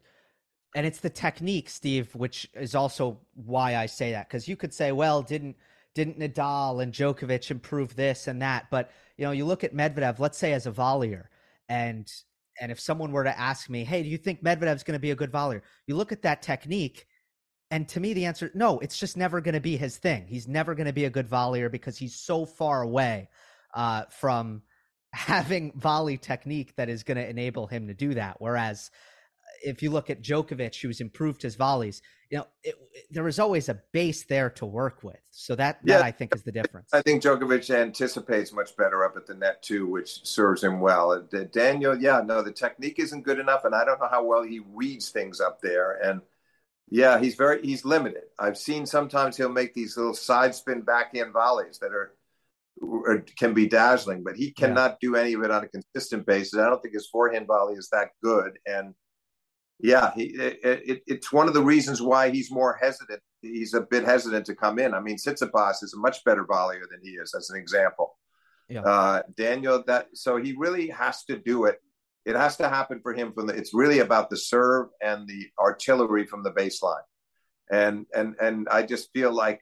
and 0.74 0.86
it's 0.86 1.00
the 1.00 1.10
technique, 1.10 1.68
Steve, 1.68 2.14
which 2.14 2.48
is 2.54 2.74
also 2.74 3.20
why 3.34 3.76
I 3.76 3.86
say 3.86 4.12
that 4.12 4.28
because 4.28 4.46
you 4.46 4.56
could 4.56 4.72
say, 4.72 4.92
well, 4.92 5.22
didn't 5.22 5.56
didn't 5.94 6.20
Nadal 6.20 6.82
and 6.82 6.92
Djokovic 6.92 7.50
improve 7.50 7.96
this 7.96 8.28
and 8.28 8.40
that? 8.42 8.66
But 8.70 8.90
you 9.16 9.24
know, 9.24 9.32
you 9.32 9.44
look 9.44 9.64
at 9.64 9.74
Medvedev, 9.74 10.18
let's 10.18 10.38
say 10.38 10.52
as 10.52 10.66
a 10.66 10.72
volleyer, 10.72 11.24
and 11.68 12.10
and 12.60 12.70
if 12.70 12.78
someone 12.78 13.10
were 13.10 13.24
to 13.24 13.38
ask 13.38 13.68
me, 13.68 13.84
hey, 13.84 14.02
do 14.02 14.08
you 14.08 14.18
think 14.18 14.44
Medvedev's 14.44 14.82
going 14.82 14.96
to 14.96 15.00
be 15.00 15.10
a 15.10 15.16
good 15.16 15.32
volleyer? 15.32 15.62
You 15.86 15.96
look 15.96 16.12
at 16.12 16.22
that 16.22 16.42
technique, 16.42 17.06
and 17.70 17.88
to 17.88 18.00
me, 18.00 18.12
the 18.12 18.26
answer, 18.26 18.50
no, 18.54 18.78
it's 18.80 18.98
just 18.98 19.16
never 19.16 19.40
going 19.40 19.54
to 19.54 19.60
be 19.60 19.76
his 19.76 19.96
thing. 19.96 20.26
He's 20.26 20.46
never 20.46 20.74
going 20.74 20.86
to 20.86 20.92
be 20.92 21.04
a 21.04 21.10
good 21.10 21.28
volleyer 21.28 21.70
because 21.70 21.96
he's 21.96 22.14
so 22.14 22.44
far 22.44 22.82
away 22.82 23.28
uh, 23.74 24.04
from 24.10 24.62
having 25.12 25.72
volley 25.72 26.18
technique 26.18 26.76
that 26.76 26.88
is 26.88 27.02
going 27.02 27.16
to 27.16 27.28
enable 27.28 27.66
him 27.66 27.88
to 27.88 27.94
do 27.94 28.14
that. 28.14 28.36
Whereas 28.38 28.90
if 29.62 29.82
you 29.82 29.90
look 29.90 30.10
at 30.10 30.22
Djokovic, 30.22 30.80
who's 30.80 31.00
improved 31.00 31.42
his 31.42 31.54
volleys, 31.54 32.02
you 32.30 32.38
know, 32.38 32.46
it, 32.62 32.74
it, 32.92 33.06
there 33.10 33.24
was 33.24 33.38
always 33.38 33.68
a 33.68 33.80
base 33.92 34.24
there 34.24 34.50
to 34.50 34.66
work 34.66 35.02
with. 35.02 35.18
So 35.30 35.54
that, 35.56 35.80
that 35.84 36.02
I 36.02 36.10
think 36.10 36.34
is 36.34 36.42
the 36.42 36.52
difference. 36.52 36.90
I 36.92 37.02
think 37.02 37.22
Djokovic 37.22 37.74
anticipates 37.74 38.52
much 38.52 38.76
better 38.76 39.04
up 39.04 39.16
at 39.16 39.26
the 39.26 39.34
net 39.34 39.62
too, 39.62 39.86
which 39.86 40.24
serves 40.26 40.62
him 40.62 40.80
well. 40.80 41.26
Daniel, 41.52 42.00
yeah, 42.00 42.22
no, 42.24 42.42
the 42.42 42.52
technique 42.52 42.98
isn't 42.98 43.22
good 43.22 43.38
enough, 43.38 43.64
and 43.64 43.74
I 43.74 43.84
don't 43.84 44.00
know 44.00 44.08
how 44.10 44.24
well 44.24 44.42
he 44.42 44.60
reads 44.74 45.10
things 45.10 45.40
up 45.40 45.60
there. 45.60 46.00
And 46.02 46.20
yeah, 46.88 47.18
he's 47.20 47.34
very 47.34 47.62
he's 47.62 47.84
limited. 47.84 48.24
I've 48.38 48.58
seen 48.58 48.86
sometimes 48.86 49.36
he'll 49.36 49.48
make 49.48 49.74
these 49.74 49.96
little 49.96 50.14
side 50.14 50.54
spin 50.54 50.82
backhand 50.82 51.32
volleys 51.32 51.78
that 51.80 51.92
are 51.92 52.14
can 53.36 53.52
be 53.52 53.66
dazzling, 53.66 54.22
but 54.22 54.36
he 54.36 54.52
cannot 54.52 54.92
yeah. 54.92 55.08
do 55.08 55.16
any 55.16 55.34
of 55.34 55.42
it 55.42 55.50
on 55.50 55.64
a 55.64 55.68
consistent 55.68 56.26
basis. 56.26 56.58
I 56.58 56.68
don't 56.68 56.80
think 56.80 56.94
his 56.94 57.08
forehand 57.08 57.46
volley 57.46 57.74
is 57.74 57.88
that 57.92 58.10
good, 58.22 58.58
and 58.66 58.94
Yeah, 59.82 60.12
he, 60.14 60.24
it, 60.24 60.60
it, 60.62 61.02
it's 61.06 61.32
one 61.32 61.48
of 61.48 61.54
the 61.54 61.62
reasons 61.62 62.02
why 62.02 62.30
he's 62.30 62.50
more 62.50 62.78
hesitant. 62.80 63.20
He's 63.40 63.74
a 63.74 63.80
bit 63.80 64.04
hesitant 64.04 64.44
to 64.46 64.54
come 64.54 64.78
in. 64.78 64.92
I 64.92 65.00
mean, 65.00 65.16
Tsitsipas 65.16 65.82
is 65.82 65.94
a 65.94 65.98
much 65.98 66.22
better 66.24 66.44
volleyer 66.44 66.82
than 66.90 67.00
he 67.02 67.10
is, 67.12 67.34
as 67.34 67.50
an 67.50 67.58
example. 67.58 68.18
Yeah. 68.68 68.82
Uh, 68.82 69.22
Daniel, 69.36 69.82
that 69.86 70.08
so 70.14 70.36
he 70.36 70.54
really 70.56 70.88
has 70.88 71.24
to 71.24 71.38
do 71.38 71.64
it. 71.64 71.80
It 72.26 72.36
has 72.36 72.56
to 72.58 72.68
happen 72.68 73.00
for 73.02 73.14
him 73.14 73.32
from 73.32 73.46
the. 73.46 73.54
It's 73.54 73.74
really 73.74 74.00
about 74.00 74.28
the 74.28 74.36
serve 74.36 74.88
and 75.02 75.26
the 75.26 75.46
artillery 75.58 76.26
from 76.26 76.42
the 76.42 76.52
baseline, 76.52 77.02
and 77.70 78.06
and 78.14 78.36
and 78.40 78.68
I 78.70 78.82
just 78.82 79.10
feel 79.12 79.32
like 79.32 79.60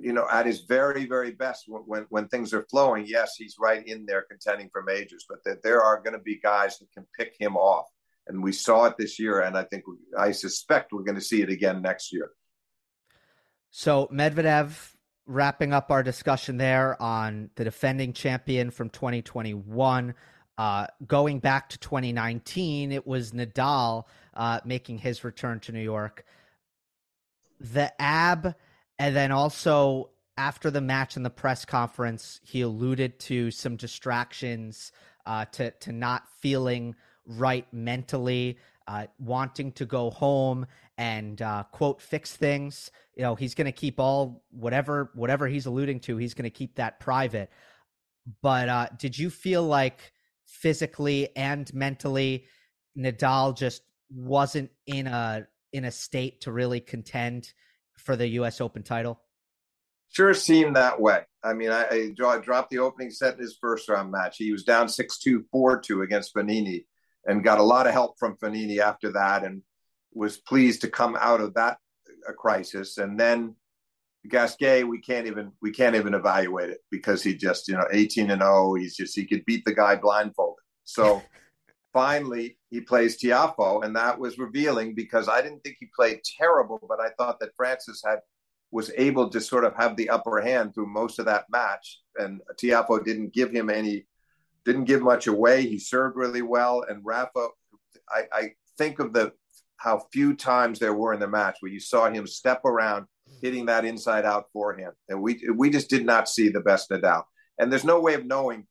you 0.00 0.12
know, 0.12 0.26
at 0.30 0.46
his 0.46 0.62
very, 0.62 1.06
very 1.06 1.32
best 1.32 1.64
when, 1.68 2.06
when, 2.08 2.28
things 2.28 2.52
are 2.52 2.66
flowing, 2.70 3.04
yes, 3.06 3.34
he's 3.36 3.56
right 3.58 3.86
in 3.86 4.06
there 4.06 4.22
contending 4.22 4.68
for 4.70 4.82
majors, 4.82 5.24
but 5.28 5.44
that 5.44 5.62
there 5.62 5.82
are 5.82 6.00
going 6.02 6.12
to 6.12 6.22
be 6.22 6.38
guys 6.38 6.78
that 6.78 6.92
can 6.92 7.06
pick 7.16 7.36
him 7.38 7.56
off. 7.56 7.86
And 8.26 8.42
we 8.42 8.52
saw 8.52 8.86
it 8.86 8.94
this 8.98 9.18
year, 9.18 9.40
and 9.40 9.56
I 9.56 9.62
think 9.62 9.84
I 10.18 10.32
suspect 10.32 10.92
we're 10.92 11.04
going 11.04 11.16
to 11.16 11.20
see 11.20 11.42
it 11.42 11.50
again 11.50 11.80
next 11.80 12.12
year. 12.12 12.30
So 13.70 14.08
Medvedev, 14.12 14.94
wrapping 15.26 15.72
up 15.72 15.90
our 15.90 16.02
discussion 16.02 16.56
there 16.56 17.00
on 17.00 17.50
the 17.54 17.64
defending 17.64 18.12
champion 18.12 18.70
from 18.70 18.90
2021. 18.90 20.14
Uh, 20.58 20.86
going 21.06 21.38
back 21.38 21.68
to 21.68 21.78
2019, 21.78 22.90
it 22.90 23.06
was 23.06 23.32
Nadal 23.32 24.04
uh, 24.34 24.60
making 24.64 24.98
his 24.98 25.22
return 25.22 25.60
to 25.60 25.72
New 25.72 25.82
York. 25.82 26.24
The 27.60 27.92
ab 28.00 28.54
and 28.98 29.14
then 29.14 29.32
also 29.32 30.10
after 30.38 30.70
the 30.70 30.80
match 30.80 31.16
in 31.16 31.22
the 31.22 31.30
press 31.30 31.64
conference, 31.64 32.40
he 32.42 32.60
alluded 32.60 33.18
to 33.18 33.50
some 33.50 33.76
distractions, 33.76 34.92
uh, 35.24 35.44
to 35.46 35.70
to 35.70 35.92
not 35.92 36.24
feeling 36.40 36.94
right 37.26 37.66
mentally, 37.72 38.58
uh, 38.86 39.06
wanting 39.18 39.72
to 39.72 39.84
go 39.84 40.10
home 40.10 40.66
and 40.98 41.42
uh, 41.42 41.64
quote 41.72 42.00
fix 42.00 42.36
things. 42.36 42.90
You 43.16 43.22
know, 43.22 43.34
he's 43.34 43.54
going 43.54 43.66
to 43.66 43.72
keep 43.72 43.98
all 43.98 44.44
whatever 44.50 45.10
whatever 45.14 45.46
he's 45.48 45.66
alluding 45.66 46.00
to. 46.00 46.16
He's 46.16 46.34
going 46.34 46.44
to 46.44 46.50
keep 46.50 46.76
that 46.76 47.00
private. 47.00 47.50
But 48.42 48.68
uh, 48.68 48.88
did 48.98 49.18
you 49.18 49.30
feel 49.30 49.62
like 49.62 50.12
physically 50.44 51.34
and 51.36 51.72
mentally, 51.74 52.46
Nadal 52.96 53.56
just 53.56 53.82
wasn't 54.10 54.70
in 54.86 55.06
a 55.06 55.46
in 55.72 55.84
a 55.84 55.90
state 55.90 56.42
to 56.42 56.52
really 56.52 56.80
contend? 56.80 57.52
For 57.98 58.16
the 58.16 58.26
U.S. 58.28 58.60
Open 58.60 58.82
title? 58.82 59.20
Sure 60.10 60.34
seemed 60.34 60.76
that 60.76 61.00
way. 61.00 61.22
I 61.42 61.52
mean, 61.52 61.70
I, 61.70 61.86
I 61.88 62.38
dropped 62.38 62.70
the 62.70 62.78
opening 62.78 63.10
set 63.10 63.34
in 63.34 63.40
his 63.40 63.58
first 63.60 63.88
round 63.88 64.10
match. 64.10 64.36
He 64.38 64.52
was 64.52 64.64
down 64.64 64.88
6 64.88 65.18
2, 65.18 65.44
4 65.50 65.80
2 65.80 66.02
against 66.02 66.34
Fognini 66.34 66.86
and 67.26 67.44
got 67.44 67.58
a 67.58 67.62
lot 67.62 67.86
of 67.86 67.92
help 67.92 68.18
from 68.18 68.36
Fognini 68.36 68.78
after 68.78 69.12
that 69.12 69.44
and 69.44 69.62
was 70.14 70.38
pleased 70.38 70.80
to 70.82 70.88
come 70.88 71.16
out 71.20 71.40
of 71.40 71.54
that 71.54 71.78
uh, 72.28 72.32
crisis. 72.32 72.98
And 72.98 73.18
then 73.18 73.56
Gasquet, 74.28 74.84
we 74.84 75.00
can't 75.00 75.26
even 75.26 75.52
we 75.60 75.70
can't 75.70 75.96
even 75.96 76.14
evaluate 76.14 76.70
it 76.70 76.80
because 76.90 77.22
he 77.22 77.36
just 77.36 77.68
you 77.68 77.74
know 77.74 77.86
18 77.92 78.30
and 78.30 78.42
0. 78.42 78.74
He's 78.74 78.96
just 78.96 79.14
he 79.14 79.26
could 79.26 79.44
beat 79.44 79.64
the 79.64 79.74
guy 79.74 79.96
blindfolded. 79.96 80.64
So 80.84 81.22
finally 81.96 82.58
he 82.68 82.78
plays 82.82 83.16
Tiafoe, 83.16 83.82
and 83.82 83.96
that 83.96 84.18
was 84.18 84.38
revealing 84.38 84.94
because 84.94 85.30
I 85.30 85.40
didn't 85.40 85.60
think 85.60 85.78
he 85.80 85.88
played 85.96 86.20
terrible, 86.38 86.78
but 86.86 87.00
I 87.00 87.08
thought 87.16 87.40
that 87.40 87.56
Francis 87.56 88.02
had 88.04 88.18
was 88.70 88.92
able 88.98 89.30
to 89.30 89.40
sort 89.40 89.64
of 89.64 89.74
have 89.76 89.96
the 89.96 90.10
upper 90.10 90.42
hand 90.42 90.74
through 90.74 90.92
most 90.92 91.18
of 91.18 91.24
that 91.24 91.46
match, 91.50 92.02
and 92.16 92.42
Tiafoe 92.60 93.02
didn't 93.02 93.32
give 93.32 93.50
him 93.50 93.70
any, 93.70 94.06
didn't 94.66 94.84
give 94.84 95.00
much 95.00 95.26
away. 95.26 95.66
He 95.66 95.78
served 95.78 96.16
really 96.16 96.42
well, 96.42 96.84
and 96.86 97.00
Rafa, 97.02 97.48
I, 98.10 98.24
I 98.30 98.50
think 98.76 98.98
of 98.98 99.14
the 99.14 99.32
how 99.78 100.04
few 100.12 100.36
times 100.36 100.78
there 100.78 100.92
were 100.92 101.14
in 101.14 101.20
the 101.20 101.28
match 101.28 101.56
where 101.60 101.72
you 101.72 101.80
saw 101.80 102.10
him 102.10 102.26
step 102.26 102.66
around 102.66 103.06
hitting 103.40 103.64
that 103.66 103.86
inside 103.86 104.26
out 104.26 104.50
forehand, 104.52 104.92
and 105.08 105.22
we 105.22 105.40
we 105.54 105.70
just 105.70 105.88
did 105.88 106.04
not 106.04 106.28
see 106.28 106.50
the 106.50 106.60
best 106.60 106.90
Nadal. 106.90 107.22
And 107.58 107.72
there's 107.72 107.84
no 107.84 108.00
way 108.00 108.12
of 108.12 108.26
knowing 108.26 108.66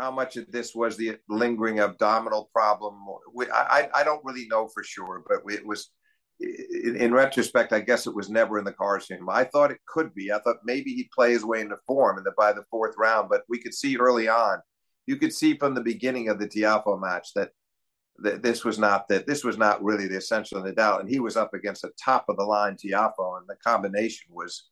how 0.00 0.10
much 0.10 0.36
of 0.36 0.50
this 0.50 0.74
was 0.74 0.96
the 0.96 1.16
lingering 1.28 1.80
abdominal 1.80 2.50
problem. 2.52 2.94
We, 3.34 3.50
I, 3.50 3.88
I 3.94 4.04
don't 4.04 4.24
really 4.24 4.46
know 4.48 4.68
for 4.68 4.82
sure, 4.82 5.22
but 5.28 5.40
it 5.52 5.66
was, 5.66 5.90
in, 6.40 6.96
in, 6.96 7.12
retrospect, 7.12 7.72
I 7.72 7.80
guess 7.80 8.06
it 8.06 8.14
was 8.14 8.30
never 8.30 8.58
in 8.58 8.64
the 8.64 8.72
cards 8.72 9.06
for 9.06 9.14
him. 9.14 9.28
I 9.28 9.44
thought 9.44 9.70
it 9.70 9.80
could 9.86 10.14
be. 10.14 10.32
I 10.32 10.38
thought 10.38 10.56
maybe 10.64 10.92
he'd 10.94 11.10
play 11.14 11.32
his 11.32 11.44
way 11.44 11.60
into 11.60 11.76
form 11.86 12.16
and 12.16 12.26
that 12.26 12.36
by 12.36 12.52
the 12.52 12.64
fourth 12.70 12.94
round, 12.98 13.28
but 13.28 13.42
we 13.48 13.58
could 13.58 13.74
see 13.74 13.96
early 13.96 14.28
on, 14.28 14.58
you 15.06 15.16
could 15.16 15.34
see 15.34 15.56
from 15.56 15.74
the 15.74 15.82
beginning 15.82 16.28
of 16.28 16.38
the 16.38 16.48
Tiafoe 16.48 17.00
match 17.00 17.34
that, 17.34 17.50
that 18.22 18.42
this 18.42 18.64
was 18.64 18.78
not 18.78 19.08
that 19.08 19.26
this 19.26 19.44
was 19.44 19.56
not 19.56 19.82
really 19.82 20.06
the 20.06 20.18
essential 20.18 20.62
Nadal, 20.62 21.00
and 21.00 21.08
he 21.08 21.20
was 21.20 21.36
up 21.36 21.54
against 21.54 21.84
a 21.84 21.90
top 22.02 22.26
of 22.28 22.36
the 22.36 22.44
line 22.44 22.76
Tiafoe, 22.76 23.38
and 23.38 23.48
the 23.48 23.56
combination 23.64 24.26
was 24.30 24.68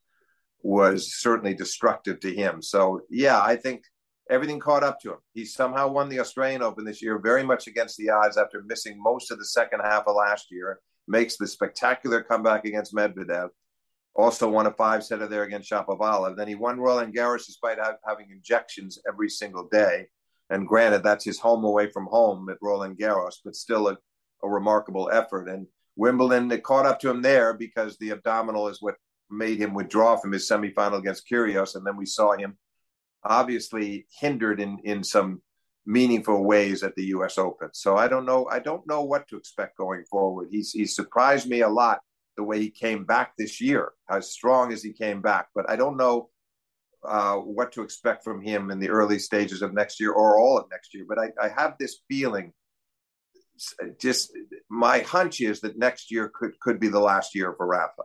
was 0.62 1.14
certainly 1.18 1.54
destructive 1.54 2.20
to 2.20 2.34
him. 2.34 2.60
So 2.60 3.00
yeah, 3.08 3.40
I 3.40 3.56
think 3.56 3.84
everything 4.30 4.58
caught 4.58 4.84
up 4.84 5.00
to 5.00 5.12
him. 5.12 5.18
He 5.34 5.44
somehow 5.44 5.88
won 5.88 6.08
the 6.08 6.20
Australian 6.20 6.62
Open 6.62 6.84
this 6.84 7.02
year, 7.02 7.18
very 7.18 7.42
much 7.42 7.66
against 7.66 7.96
the 7.96 8.10
odds 8.10 8.36
after 8.36 8.62
missing 8.62 9.00
most 9.00 9.30
of 9.30 9.38
the 9.38 9.44
second 9.44 9.80
half 9.80 10.04
of 10.06 10.16
last 10.16 10.46
year. 10.50 10.80
Makes 11.06 11.36
the 11.36 11.46
spectacular 11.46 12.22
comeback 12.22 12.66
against 12.66 12.94
Medvedev. 12.94 13.48
Also 14.14 14.50
won 14.50 14.66
a 14.66 14.72
five 14.72 15.04
setter 15.04 15.26
there 15.26 15.44
against 15.44 15.70
Shapovalov. 15.70 16.36
Then 16.36 16.48
he 16.48 16.54
won 16.54 16.80
Roland 16.80 17.14
Garros 17.14 17.46
despite 17.46 17.78
having 18.06 18.30
injections 18.30 18.98
every 19.08 19.30
single 19.30 19.68
day. 19.68 20.08
And 20.50 20.66
granted, 20.66 21.02
that's 21.02 21.24
his 21.24 21.38
home 21.38 21.64
away 21.64 21.88
from 21.90 22.06
home 22.06 22.48
at 22.48 22.58
Roland 22.60 22.98
Garros, 22.98 23.36
but 23.44 23.54
still 23.54 23.88
a, 23.88 23.96
a 24.42 24.48
remarkable 24.48 25.08
effort. 25.12 25.48
And 25.48 25.66
Wimbledon, 25.96 26.50
it 26.50 26.62
caught 26.62 26.86
up 26.86 27.00
to 27.00 27.10
him 27.10 27.22
there 27.22 27.54
because 27.54 27.96
the 27.98 28.10
abdominal 28.10 28.68
is 28.68 28.82
what 28.82 28.96
made 29.30 29.58
him 29.58 29.74
withdraw 29.74 30.16
from 30.16 30.32
his 30.32 30.48
semifinal 30.48 30.98
against 30.98 31.28
Kyrgios. 31.30 31.74
And 31.74 31.86
then 31.86 31.96
we 31.96 32.06
saw 32.06 32.32
him 32.32 32.56
obviously 33.24 34.06
hindered 34.20 34.60
in 34.60 34.78
in 34.84 35.04
some 35.04 35.42
meaningful 35.86 36.44
ways 36.44 36.82
at 36.82 36.94
the 36.96 37.06
U.S. 37.06 37.38
Open. 37.38 37.70
So 37.72 37.96
I 37.96 38.08
don't 38.08 38.26
know. 38.26 38.46
I 38.50 38.58
don't 38.58 38.86
know 38.86 39.02
what 39.02 39.26
to 39.28 39.36
expect 39.36 39.78
going 39.78 40.04
forward. 40.10 40.48
He's 40.50 40.72
he 40.72 40.86
surprised 40.86 41.48
me 41.48 41.60
a 41.60 41.68
lot 41.68 42.00
the 42.36 42.44
way 42.44 42.60
he 42.60 42.70
came 42.70 43.04
back 43.04 43.32
this 43.36 43.60
year, 43.60 43.92
as 44.08 44.30
strong 44.30 44.72
as 44.72 44.82
he 44.82 44.92
came 44.92 45.20
back. 45.20 45.48
But 45.54 45.68
I 45.68 45.76
don't 45.76 45.96
know 45.96 46.30
uh, 47.06 47.36
what 47.36 47.72
to 47.72 47.82
expect 47.82 48.22
from 48.22 48.42
him 48.42 48.70
in 48.70 48.78
the 48.78 48.90
early 48.90 49.18
stages 49.18 49.62
of 49.62 49.74
next 49.74 49.98
year 49.98 50.12
or 50.12 50.38
all 50.38 50.58
of 50.58 50.66
next 50.70 50.94
year. 50.94 51.04
But 51.08 51.18
I, 51.18 51.30
I 51.42 51.48
have 51.48 51.76
this 51.78 52.00
feeling. 52.08 52.52
Just 54.00 54.30
my 54.70 55.00
hunch 55.00 55.40
is 55.40 55.60
that 55.62 55.76
next 55.76 56.12
year 56.12 56.30
could 56.32 56.52
could 56.60 56.78
be 56.78 56.88
the 56.88 57.00
last 57.00 57.34
year 57.34 57.54
for 57.56 57.66
Rafa 57.66 58.02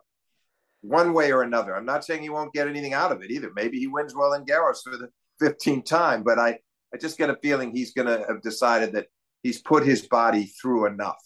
one 0.83 1.13
way 1.13 1.31
or 1.31 1.41
another. 1.41 1.75
I'm 1.75 1.85
not 1.85 2.05
saying 2.05 2.21
he 2.21 2.29
won't 2.29 2.53
get 2.53 2.67
anything 2.67 2.93
out 2.93 3.11
of 3.11 3.23
it 3.23 3.31
either. 3.31 3.51
Maybe 3.55 3.79
he 3.79 3.87
wins 3.87 4.13
Roland 4.13 4.47
Garros 4.47 4.83
for 4.83 4.97
the 4.97 5.09
15th 5.41 5.85
time, 5.85 6.23
but 6.23 6.37
I, 6.37 6.59
I 6.93 6.97
just 6.99 7.17
get 7.17 7.29
a 7.29 7.37
feeling 7.41 7.71
he's 7.71 7.93
going 7.93 8.07
to 8.07 8.25
have 8.27 8.41
decided 8.41 8.93
that 8.93 9.07
he's 9.41 9.61
put 9.61 9.85
his 9.85 10.07
body 10.07 10.45
through 10.61 10.87
enough. 10.87 11.21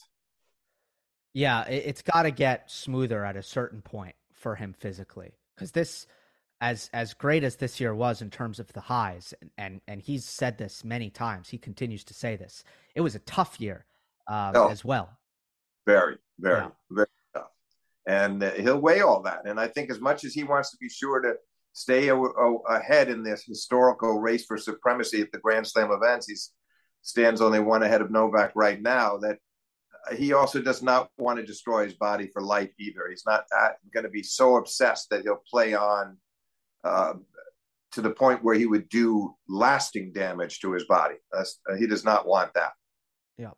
Yeah, 1.34 1.64
it's 1.68 2.02
got 2.02 2.24
to 2.24 2.32
get 2.32 2.72
smoother 2.72 3.26
at 3.26 3.36
a 3.36 3.44
certain 3.44 3.82
point 3.82 4.16
for 4.34 4.56
him 4.56 4.74
physically 4.74 5.34
because 5.56 5.72
this, 5.72 6.08
as 6.62 6.90
as 6.94 7.14
great 7.14 7.44
as 7.44 7.58
this 7.58 7.80
year 7.80 7.94
was 7.94 8.24
in 8.24 8.32
terms 8.32 8.60
of 8.60 8.74
the 8.74 8.82
highs, 8.82 9.36
and 9.40 9.52
and, 9.58 9.82
and 9.88 10.02
he's 10.02 10.26
said 10.26 10.58
this 10.58 10.84
many 10.84 11.12
times. 11.12 11.50
He 11.50 11.60
continues 11.60 12.04
to 12.06 12.16
say 12.16 12.38
this. 12.38 12.64
It 12.96 13.02
was 13.02 13.14
a 13.14 13.20
tough 13.20 13.62
year 13.62 13.86
um, 14.28 14.54
oh, 14.56 14.70
as 14.70 14.84
well. 14.84 15.10
Very, 15.86 16.18
very, 16.40 16.62
yeah. 16.62 16.70
very 16.90 17.08
and 18.08 18.42
uh, 18.42 18.52
he'll 18.52 18.80
weigh 18.80 19.02
all 19.02 19.22
that. 19.24 19.42
And 19.46 19.60
I 19.60 19.68
think 19.68 19.92
as 19.92 20.00
much 20.00 20.24
as 20.24 20.34
he 20.34 20.44
wants 20.44 20.72
to 20.72 20.78
be 20.78 20.90
sure 20.90 21.20
to 21.20 21.36
stay 21.74 22.08
a, 22.08 22.16
a, 22.16 22.56
ahead 22.70 23.10
in 23.10 23.22
this 23.22 23.44
historical 23.46 24.20
race 24.20 24.46
for 24.46 24.58
supremacy 24.58 25.22
at 25.22 25.32
the 25.32 25.40
Grand 25.40 25.68
Slam 25.68 25.92
events, 25.92 26.28
he 26.28 26.36
stands 27.02 27.42
only 27.42 27.60
one 27.60 27.84
ahead 27.84 28.02
of 28.02 28.10
Novak 28.10 28.54
right 28.56 28.82
now. 28.82 29.18
That 29.18 29.38
uh, 30.10 30.16
he 30.16 30.32
also 30.32 30.62
does 30.62 30.82
not 30.82 31.10
want 31.18 31.38
to 31.38 31.46
destroy 31.46 31.84
his 31.84 31.96
body 31.96 32.30
for 32.32 32.42
life 32.42 32.72
either. 32.80 33.08
He's 33.10 33.26
not 33.28 33.44
going 33.94 34.06
to 34.06 34.10
be 34.10 34.24
so 34.24 34.56
obsessed 34.56 35.10
that 35.10 35.24
he'll 35.24 35.44
play 35.52 35.74
on 35.74 36.18
uh, 36.86 37.14
to 37.92 38.02
the 38.02 38.12
point 38.12 38.42
where 38.42 38.56
he 38.56 38.68
would 38.68 38.88
do 38.88 39.36
lasting 39.50 40.14
damage 40.14 40.62
to 40.62 40.72
his 40.72 40.86
body. 40.86 41.16
Uh, 41.36 41.44
he 41.78 41.88
does 41.88 42.06
not 42.06 42.26
want 42.26 42.54
that. 42.54 42.72
Yeah. 43.38 43.52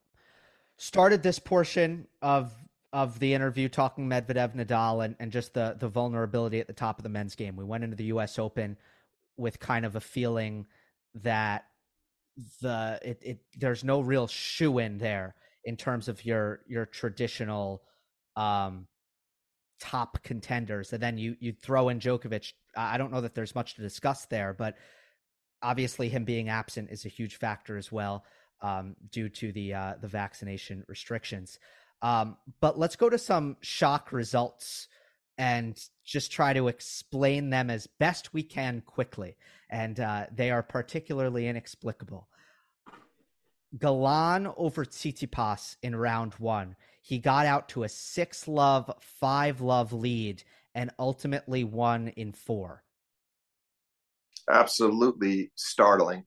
Started 0.77 1.21
this 1.21 1.37
portion 1.37 2.07
of 2.23 2.51
of 2.91 3.19
the 3.19 3.33
interview 3.33 3.69
talking 3.69 4.07
Medvedev, 4.09 4.55
Nadal, 4.55 5.03
and, 5.03 5.15
and 5.19 5.31
just 5.31 5.53
the 5.53 5.75
the 5.79 5.87
vulnerability 5.87 6.59
at 6.59 6.67
the 6.67 6.73
top 6.73 6.99
of 6.99 7.03
the 7.03 7.09
men's 7.09 7.35
game. 7.35 7.55
We 7.55 7.63
went 7.63 7.83
into 7.83 7.95
the 7.95 8.05
U.S. 8.05 8.39
Open 8.39 8.77
with 9.37 9.59
kind 9.59 9.85
of 9.85 9.95
a 9.95 10.01
feeling 10.01 10.65
that 11.15 11.65
the 12.61 12.99
it, 13.03 13.21
it 13.21 13.39
there's 13.57 13.83
no 13.83 14.01
real 14.01 14.27
shoe 14.27 14.79
in 14.79 14.97
there 14.97 15.35
in 15.63 15.75
terms 15.75 16.07
of 16.07 16.23
your 16.25 16.61
your 16.67 16.85
traditional 16.85 17.83
um 18.35 18.87
top 19.81 20.21
contenders 20.23 20.93
and 20.93 21.01
then 21.01 21.17
you 21.17 21.35
you 21.39 21.53
throw 21.53 21.89
in 21.89 21.99
Djokovic 21.99 22.53
I 22.75 22.97
don't 22.97 23.11
know 23.11 23.21
that 23.21 23.35
there's 23.35 23.55
much 23.55 23.75
to 23.75 23.81
discuss 23.81 24.25
there 24.25 24.53
but 24.53 24.75
obviously 25.61 26.09
him 26.09 26.23
being 26.23 26.49
absent 26.49 26.89
is 26.91 27.05
a 27.05 27.09
huge 27.09 27.35
factor 27.37 27.77
as 27.77 27.91
well 27.91 28.23
um, 28.61 28.95
due 29.11 29.29
to 29.29 29.51
the 29.51 29.73
uh, 29.73 29.93
the 30.01 30.07
vaccination 30.07 30.83
restrictions. 30.87 31.59
Um, 32.01 32.37
but 32.61 32.79
let's 32.79 32.95
go 32.95 33.09
to 33.09 33.17
some 33.17 33.57
shock 33.61 34.11
results 34.11 34.87
and 35.37 35.81
just 36.03 36.31
try 36.31 36.53
to 36.53 36.67
explain 36.67 37.49
them 37.49 37.69
as 37.69 37.87
best 37.87 38.33
we 38.33 38.43
can 38.43 38.81
quickly. 38.81 39.37
And 39.69 39.99
uh, 39.99 40.25
they 40.33 40.51
are 40.51 40.63
particularly 40.63 41.47
inexplicable. 41.47 42.27
Galan 43.77 44.47
over 44.57 44.83
Tsitsipas 44.83 45.77
in 45.83 45.95
round 45.95 46.33
one. 46.35 46.75
He 47.01 47.19
got 47.19 47.45
out 47.45 47.69
to 47.69 47.83
a 47.83 47.89
six 47.89 48.47
love, 48.47 48.91
five 48.99 49.61
love 49.61 49.93
lead 49.93 50.43
and 50.75 50.91
ultimately 50.99 51.63
won 51.63 52.09
in 52.09 52.33
four. 52.33 52.83
Absolutely 54.49 55.51
startling. 55.55 56.25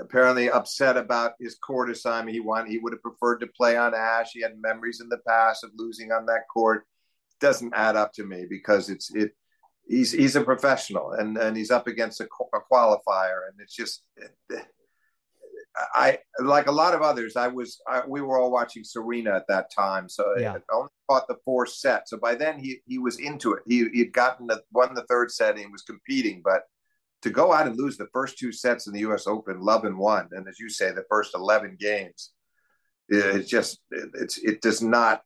Apparently 0.00 0.50
upset 0.50 0.96
about 0.96 1.32
his 1.40 1.56
court 1.56 1.90
assignment. 1.90 2.34
He 2.34 2.40
wanted, 2.40 2.70
he 2.70 2.78
would 2.78 2.92
have 2.92 3.02
preferred 3.02 3.38
to 3.38 3.46
play 3.46 3.76
on 3.76 3.94
Ashe. 3.94 4.30
He 4.32 4.42
had 4.42 4.60
memories 4.60 5.00
in 5.00 5.08
the 5.08 5.20
past 5.26 5.64
of 5.64 5.70
losing 5.76 6.12
on 6.12 6.26
that 6.26 6.48
court. 6.52 6.84
Doesn't 7.40 7.74
add 7.74 7.96
up 7.96 8.12
to 8.14 8.24
me 8.24 8.46
because 8.48 8.88
it's 8.88 9.14
it. 9.14 9.32
He's 9.88 10.10
he's 10.10 10.34
a 10.34 10.40
professional 10.40 11.12
and 11.12 11.36
and 11.36 11.56
he's 11.56 11.70
up 11.70 11.86
against 11.86 12.20
a, 12.20 12.24
a 12.24 12.58
qualifier 12.72 13.48
and 13.50 13.60
it's 13.60 13.74
just. 13.74 14.02
I 15.94 16.18
like 16.40 16.68
a 16.68 16.72
lot 16.72 16.94
of 16.94 17.02
others. 17.02 17.36
I 17.36 17.48
was 17.48 17.80
I, 17.86 18.02
we 18.06 18.22
were 18.22 18.38
all 18.40 18.50
watching 18.50 18.82
Serena 18.82 19.34
at 19.34 19.46
that 19.48 19.70
time, 19.70 20.08
so 20.08 20.24
yeah. 20.38 20.54
I 20.54 20.74
only 20.74 20.88
caught 21.10 21.28
the 21.28 21.36
fourth 21.44 21.70
set. 21.70 22.08
So 22.08 22.16
by 22.16 22.34
then 22.34 22.58
he 22.58 22.80
he 22.86 22.98
was 22.98 23.18
into 23.18 23.52
it. 23.52 23.62
He 23.66 23.86
he 23.92 23.98
had 23.98 24.12
gotten 24.12 24.46
the 24.46 24.62
won 24.72 24.94
the 24.94 25.04
third 25.04 25.30
set 25.30 25.50
and 25.50 25.58
he 25.58 25.66
was 25.66 25.82
competing. 25.82 26.40
But 26.42 26.62
to 27.22 27.30
go 27.30 27.52
out 27.52 27.66
and 27.66 27.76
lose 27.76 27.96
the 27.96 28.08
first 28.12 28.38
two 28.38 28.52
sets 28.52 28.86
in 28.86 28.92
the 28.92 29.00
U.S. 29.00 29.26
Open, 29.26 29.60
love 29.60 29.84
and 29.84 29.98
one, 29.98 30.28
and 30.32 30.46
as 30.48 30.58
you 30.58 30.68
say, 30.68 30.92
the 30.92 31.04
first 31.08 31.34
eleven 31.34 31.76
games, 31.78 32.32
it 33.08 33.46
just 33.46 33.80
it's 33.90 34.38
it 34.38 34.60
does 34.60 34.82
not 34.82 35.22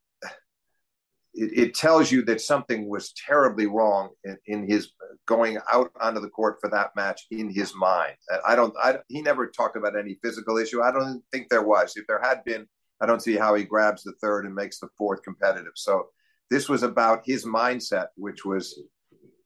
it, 1.35 1.59
it, 1.59 1.75
tells 1.75 2.11
you 2.11 2.23
that 2.23 2.41
something 2.41 2.89
was 2.89 3.13
terribly 3.13 3.67
wrong 3.67 4.11
in, 4.25 4.37
in, 4.47 4.69
his 4.69 4.93
going 5.27 5.59
out 5.73 5.91
onto 6.01 6.21
the 6.21 6.29
court 6.29 6.59
for 6.61 6.69
that 6.71 6.91
match 6.97 7.27
in 7.31 7.49
his 7.49 7.73
mind. 7.75 8.15
I 8.47 8.57
don't, 8.57 8.75
I, 8.83 8.99
he 9.09 9.23
never 9.23 9.47
talked 9.47 9.77
about 9.77 9.97
any 9.97 10.19
physical 10.23 10.59
issue. 10.59 10.83
I 10.83 10.91
don't 10.91 11.23
think 11.31 11.49
there 11.49 11.63
was. 11.63 11.97
If 11.97 12.07
there 12.07 12.21
had 12.21 12.45
been, 12.45 12.67
I 13.01 13.07
don't 13.07 13.23
see 13.23 13.37
how 13.37 13.55
he 13.55 13.65
grabs 13.65 14.03
the 14.03 14.13
third 14.21 14.45
and 14.45 14.55
makes 14.55 14.81
the 14.81 14.89
fourth 14.99 15.23
competitive. 15.23 15.73
So 15.77 16.09
this 16.51 16.69
was 16.69 16.83
about 16.83 17.23
his 17.25 17.47
mindset, 17.47 18.09
which 18.17 18.45
was 18.45 18.81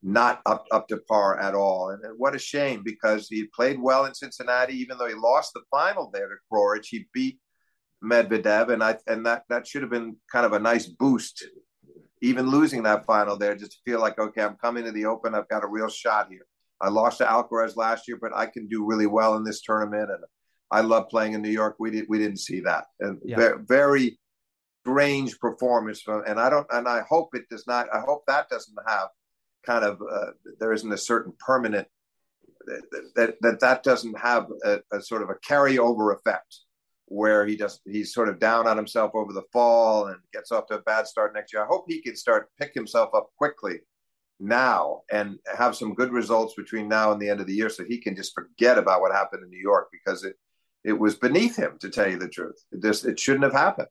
not 0.04 0.42
up, 0.46 0.66
up 0.70 0.86
to 0.88 0.98
par 1.08 1.40
at 1.40 1.54
all. 1.54 1.90
And 1.90 2.00
what 2.18 2.36
a 2.36 2.38
shame 2.38 2.82
because 2.84 3.26
he 3.28 3.48
played 3.54 3.80
well 3.80 4.04
in 4.04 4.14
Cincinnati, 4.14 4.74
even 4.74 4.98
though 4.98 5.08
he 5.08 5.14
lost 5.14 5.52
the 5.54 5.62
final 5.70 6.10
there 6.12 6.28
to 6.28 6.34
Coric. 6.52 6.84
He 6.84 7.08
beat 7.12 7.40
Medvedev, 8.04 8.70
and 8.70 8.84
I 8.84 8.98
and 9.06 9.24
that 9.26 9.44
that 9.48 9.66
should 9.66 9.82
have 9.82 9.90
been 9.90 10.16
kind 10.30 10.44
of 10.44 10.52
a 10.52 10.58
nice 10.58 10.86
boost 10.86 11.44
even 12.24 12.48
losing 12.48 12.82
that 12.84 13.04
final 13.04 13.36
there, 13.36 13.54
just 13.54 13.72
to 13.72 13.78
feel 13.84 14.00
like, 14.00 14.18
okay, 14.18 14.42
I'm 14.42 14.56
coming 14.56 14.84
to 14.84 14.92
the 14.92 15.04
Open. 15.04 15.34
I've 15.34 15.48
got 15.48 15.62
a 15.62 15.68
real 15.68 15.90
shot 15.90 16.28
here. 16.30 16.46
I 16.80 16.88
lost 16.88 17.18
to 17.18 17.24
Alcaraz 17.24 17.76
last 17.76 18.08
year, 18.08 18.18
but 18.20 18.34
I 18.34 18.46
can 18.46 18.66
do 18.66 18.86
really 18.86 19.06
well 19.06 19.36
in 19.36 19.44
this 19.44 19.60
tournament. 19.60 20.10
And 20.10 20.24
I 20.70 20.80
love 20.80 21.10
playing 21.10 21.34
in 21.34 21.42
New 21.42 21.50
York. 21.50 21.76
We 21.78 21.90
did 21.90 22.06
we 22.08 22.18
didn't 22.18 22.40
see 22.40 22.60
that. 22.60 22.86
And 23.00 23.18
yeah. 23.22 23.36
very, 23.36 23.58
very 23.68 24.18
strange 24.86 25.38
performance 25.38 26.00
from. 26.00 26.22
And 26.26 26.40
I 26.40 26.48
don't. 26.48 26.66
And 26.70 26.88
I 26.88 27.02
hope 27.08 27.34
it 27.34 27.44
does 27.50 27.66
not. 27.66 27.88
I 27.92 28.00
hope 28.00 28.22
that 28.26 28.48
doesn't 28.48 28.78
have 28.88 29.08
kind 29.64 29.84
of. 29.84 30.00
Uh, 30.00 30.30
there 30.58 30.72
isn't 30.72 30.92
a 30.92 30.98
certain 30.98 31.32
permanent 31.38 31.88
that 33.14 33.34
that 33.40 33.60
that 33.60 33.82
doesn't 33.82 34.18
have 34.18 34.46
a, 34.64 34.80
a 34.92 35.02
sort 35.02 35.22
of 35.22 35.30
a 35.30 35.34
carryover 35.34 36.14
effect 36.14 36.60
where 37.06 37.46
he 37.46 37.56
just 37.56 37.80
he's 37.84 38.14
sort 38.14 38.28
of 38.28 38.40
down 38.40 38.66
on 38.66 38.76
himself 38.76 39.12
over 39.14 39.32
the 39.32 39.44
fall 39.52 40.06
and 40.06 40.16
gets 40.32 40.50
off 40.50 40.66
to 40.66 40.74
a 40.74 40.82
bad 40.82 41.06
start 41.06 41.34
next 41.34 41.52
year. 41.52 41.62
I 41.62 41.66
hope 41.66 41.84
he 41.86 42.00
can 42.00 42.16
start 42.16 42.48
pick 42.58 42.72
himself 42.74 43.10
up 43.14 43.28
quickly 43.36 43.80
now 44.40 45.02
and 45.12 45.38
have 45.56 45.76
some 45.76 45.94
good 45.94 46.12
results 46.12 46.54
between 46.54 46.88
now 46.88 47.12
and 47.12 47.20
the 47.20 47.28
end 47.28 47.40
of 47.40 47.46
the 47.46 47.54
year 47.54 47.68
so 47.68 47.84
he 47.84 47.98
can 47.98 48.16
just 48.16 48.34
forget 48.34 48.78
about 48.78 49.00
what 49.00 49.12
happened 49.12 49.44
in 49.44 49.50
New 49.50 49.60
York 49.60 49.88
because 49.92 50.24
it 50.24 50.36
it 50.82 50.98
was 50.98 51.14
beneath 51.14 51.56
him 51.56 51.78
to 51.80 51.88
tell 51.88 52.10
you 52.10 52.18
the 52.18 52.28
truth. 52.28 52.62
Just 52.82 53.04
it 53.04 53.18
shouldn't 53.18 53.44
have 53.44 53.52
happened. 53.52 53.88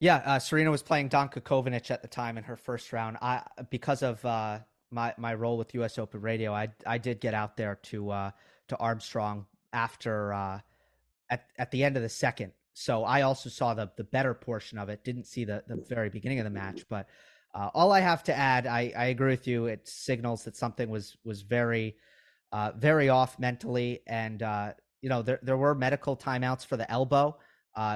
Yeah, 0.00 0.22
uh, 0.24 0.38
Serena 0.38 0.70
was 0.70 0.82
playing 0.82 1.08
Danka 1.08 1.40
Kovinic 1.40 1.90
at 1.90 2.02
the 2.02 2.08
time 2.08 2.38
in 2.38 2.44
her 2.44 2.56
first 2.56 2.92
round. 2.92 3.16
I 3.20 3.42
because 3.68 4.02
of 4.02 4.24
uh, 4.24 4.60
my 4.92 5.12
my 5.18 5.34
role 5.34 5.58
with 5.58 5.74
U.S. 5.74 5.98
Open 5.98 6.20
Radio, 6.20 6.54
I 6.54 6.68
I 6.86 6.98
did 6.98 7.20
get 7.20 7.34
out 7.34 7.56
there 7.56 7.76
to 7.84 8.10
uh, 8.10 8.30
to 8.68 8.76
Armstrong 8.76 9.46
after 9.72 10.32
uh, 10.32 10.60
at 11.30 11.46
at 11.58 11.70
the 11.72 11.82
end 11.82 11.96
of 11.96 12.02
the 12.02 12.08
second. 12.08 12.52
So 12.74 13.02
I 13.02 13.22
also 13.22 13.50
saw 13.50 13.74
the 13.74 13.90
the 13.96 14.04
better 14.04 14.34
portion 14.34 14.78
of 14.78 14.88
it. 14.88 15.02
Didn't 15.02 15.26
see 15.26 15.44
the 15.44 15.64
the 15.66 15.84
very 15.88 16.10
beginning 16.10 16.38
of 16.38 16.44
the 16.44 16.50
match, 16.50 16.84
but 16.88 17.08
uh, 17.52 17.70
all 17.74 17.90
I 17.90 17.98
have 17.98 18.22
to 18.24 18.36
add, 18.36 18.66
I, 18.66 18.92
I 18.96 19.06
agree 19.06 19.30
with 19.30 19.48
you. 19.48 19.66
It 19.66 19.88
signals 19.88 20.44
that 20.44 20.56
something 20.56 20.88
was 20.88 21.16
was 21.24 21.42
very 21.42 21.96
uh, 22.52 22.70
very 22.76 23.08
off 23.08 23.36
mentally, 23.40 24.02
and 24.06 24.42
you 25.02 25.08
know 25.08 25.22
there 25.22 25.40
there 25.42 25.56
were 25.56 25.74
medical 25.74 26.16
timeouts 26.16 26.64
for 26.64 26.76
the 26.76 26.88
elbow, 26.88 27.36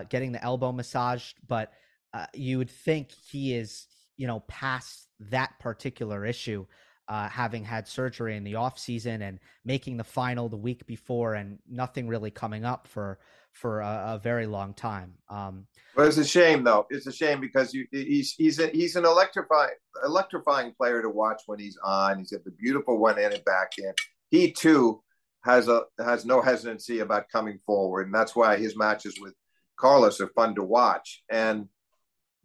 getting 0.09 0.33
the 0.33 0.43
elbow 0.43 0.73
massaged, 0.73 1.39
but 1.47 1.73
uh, 2.15 2.27
you 2.35 2.59
would 2.59 2.71
think 2.71 3.11
he 3.11 3.55
is 3.55 3.87
you 4.17 4.27
know 4.27 4.41
past 4.41 5.09
that 5.21 5.59
particular 5.59 6.25
issue 6.25 6.67
uh, 7.09 7.29
having 7.29 7.65
had 7.65 7.87
surgery 7.89 8.37
in 8.37 8.45
the 8.45 8.55
off 8.55 8.79
season 8.79 9.23
and 9.23 9.39
making 9.65 9.97
the 9.97 10.05
final 10.05 10.49
the 10.49 10.57
week 10.57 10.87
before 10.87 11.35
and 11.35 11.59
nothing 11.69 12.09
really 12.09 12.31
coming 12.31 12.65
up 12.65 12.87
for 12.87 13.19
for 13.53 13.81
a, 13.81 14.15
a 14.15 14.21
very 14.23 14.47
long 14.47 14.73
time. 14.73 15.13
Um, 15.29 15.67
but 15.95 16.07
it's 16.07 16.17
a 16.17 16.25
shame 16.25 16.65
though. 16.65 16.87
It's 16.91 17.07
a 17.07 17.13
shame 17.13 17.41
because 17.41 17.75
you, 17.75 17.87
he's 17.91 18.33
he's 18.33 18.59
a, 18.59 18.69
he's 18.69 18.97
an 18.97 19.05
electrifying 19.05 19.75
electrifying 20.05 20.73
player 20.73 21.03
to 21.03 21.11
watch 21.11 21.43
when 21.47 21.59
he's 21.59 21.79
on. 21.85 22.19
He's 22.19 22.31
got 22.31 22.45
the 22.45 22.51
beautiful 22.53 22.99
one 22.99 23.19
in 23.19 23.33
and 23.33 23.45
back 23.45 23.73
in. 23.79 23.93
He 24.31 24.53
too 24.53 25.03
has 25.45 25.69
a 25.69 25.83
has 25.99 26.25
no 26.25 26.41
hesitancy 26.41 27.01
about 27.01 27.29
coming 27.31 27.59
forward, 27.67 28.07
and 28.07 28.15
that's 28.15 28.35
why 28.35 28.57
his 28.57 28.77
matches 28.77 29.19
with 29.21 29.35
Carlos 29.77 30.21
are 30.21 30.29
fun 30.29 30.55
to 30.55 30.63
watch. 30.63 31.23
And 31.31 31.69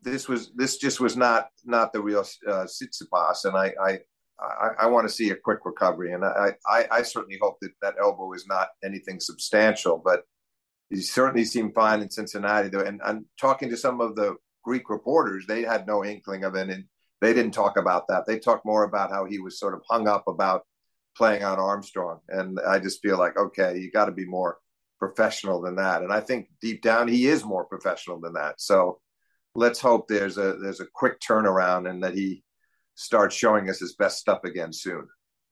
this 0.04 0.28
was 0.28 0.52
this 0.56 0.78
just 0.78 1.00
was 1.00 1.18
not 1.18 1.48
not 1.66 1.94
the 1.94 2.02
real 2.02 2.26
uh, 2.48 2.66
Tsitsipas, 2.66 3.46
and 3.46 3.58
I, 3.58 3.74
I 3.82 4.00
I, 4.40 4.70
I 4.82 4.86
want 4.88 5.08
to 5.08 5.14
see 5.14 5.32
a 5.32 5.36
quick 5.36 5.60
recovery, 5.66 6.14
and 6.14 6.24
I, 6.24 6.54
I, 6.68 6.88
I, 6.92 7.02
certainly 7.02 7.40
hope 7.42 7.58
that 7.62 7.72
that 7.82 7.96
elbow 8.00 8.34
is 8.34 8.46
not 8.48 8.68
anything 8.84 9.20
substantial. 9.20 10.00
But 10.04 10.24
he 10.90 11.02
certainly 11.02 11.44
seemed 11.44 11.74
fine 11.74 12.02
in 12.02 12.12
Cincinnati. 12.12 12.70
Though, 12.70 12.82
and 12.82 13.02
I'm 13.04 13.26
talking 13.40 13.70
to 13.72 13.78
some 13.78 14.00
of 14.00 14.16
the 14.16 14.36
Greek 14.64 14.90
reporters; 14.90 15.46
they 15.48 15.64
had 15.64 15.88
no 15.88 16.06
inkling 16.06 16.44
of 16.44 16.56
it, 16.56 16.70
and 16.70 16.86
they 17.20 17.34
didn't 17.34 17.54
talk 17.54 17.78
about 17.78 18.08
that. 18.10 18.26
They 18.28 18.38
talked 18.38 18.66
more 18.66 18.84
about 18.84 19.10
how 19.10 19.26
he 19.26 19.40
was 19.40 19.60
sort 19.60 19.74
of 19.74 19.82
hung 19.90 20.08
up 20.08 20.28
about 20.28 20.66
playing 21.16 21.44
on 21.44 21.60
Armstrong, 21.60 22.20
and 22.30 22.60
I 22.60 22.78
just 22.78 23.02
feel 23.02 23.18
like, 23.18 23.38
okay, 23.38 23.80
you 23.80 23.90
got 23.90 24.06
to 24.06 24.12
be 24.12 24.26
more 24.26 24.60
professional 25.00 25.62
than 25.62 25.76
that. 25.78 26.02
And 26.04 26.14
I 26.14 26.20
think 26.20 26.50
deep 26.62 26.82
down, 26.82 27.08
he 27.08 27.28
is 27.28 27.44
more 27.44 27.66
professional 27.66 28.20
than 28.20 28.34
that. 28.34 28.62
So 28.62 29.00
let's 29.58 29.80
hope 29.80 30.08
there's 30.08 30.38
a 30.38 30.54
there's 30.62 30.80
a 30.80 30.86
quick 30.94 31.20
turnaround 31.20 31.90
and 31.90 32.02
that 32.04 32.14
he 32.14 32.44
starts 32.96 33.36
showing 33.36 33.70
us 33.70 33.80
his 33.80 33.96
best 33.96 34.20
stuff 34.20 34.44
again 34.46 34.72
soon. 34.72 35.08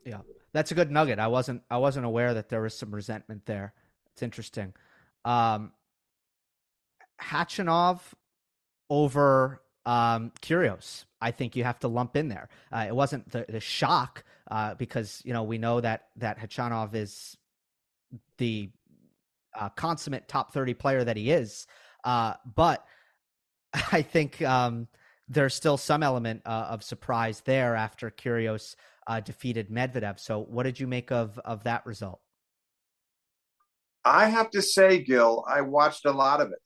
Yeah, 0.06 0.22
that's 0.54 0.72
a 0.72 0.76
good 0.76 0.92
nugget. 0.92 1.20
I 1.20 1.28
wasn't 1.28 1.64
I 1.70 1.78
wasn't 1.78 2.06
aware 2.06 2.36
that 2.36 2.48
there 2.48 2.62
was 2.62 2.78
some 2.78 2.94
resentment 2.94 3.46
there. 3.46 3.74
It's 4.14 4.22
interesting. 4.22 4.74
Um, 5.26 5.72
over 8.90 9.62
um, 9.88 10.32
Kyrgios. 10.42 11.06
I 11.20 11.32
think 11.32 11.56
you 11.56 11.64
have 11.64 11.80
to 11.80 11.88
lump 11.88 12.16
in 12.16 12.28
there. 12.28 12.50
Uh, 12.72 12.86
it 12.88 12.96
wasn't 12.96 13.32
the, 13.32 13.46
the 13.50 13.60
shock 13.60 14.24
uh, 14.52 14.76
because 14.76 15.22
you 15.26 15.34
know 15.34 15.44
we 15.44 15.58
know 15.58 15.82
that 15.82 16.10
that 16.18 16.40
Khachanov 16.40 16.94
is 16.94 17.36
the 18.38 18.70
uh, 19.60 19.70
consummate 19.70 20.28
top 20.28 20.54
thirty 20.54 20.76
player 20.76 21.04
that 21.04 21.18
he 21.18 21.32
is, 21.32 21.66
uh, 22.04 22.36
but 22.56 22.86
I 23.92 24.02
think 24.02 24.42
um, 24.42 24.88
there's 25.28 25.54
still 25.54 25.78
some 25.78 26.04
element 26.04 26.42
uh, 26.46 26.68
of 26.70 26.84
surprise 26.84 27.42
there 27.46 27.76
after 27.76 28.10
Kyrgios 28.10 28.76
uh, 29.08 29.20
defeated 29.20 29.70
Medvedev. 29.70 30.20
So, 30.20 30.40
what 30.40 30.64
did 30.64 30.80
you 30.80 30.88
make 30.88 31.12
of 31.12 31.40
of 31.40 31.64
that 31.64 31.86
result? 31.86 32.20
I 34.04 34.28
have 34.28 34.52
to 34.52 34.62
say, 34.62 35.00
Gil, 35.04 35.44
I 35.48 35.62
watched 35.62 36.06
a 36.06 36.12
lot 36.12 36.40
of 36.40 36.52
it. 36.52 36.62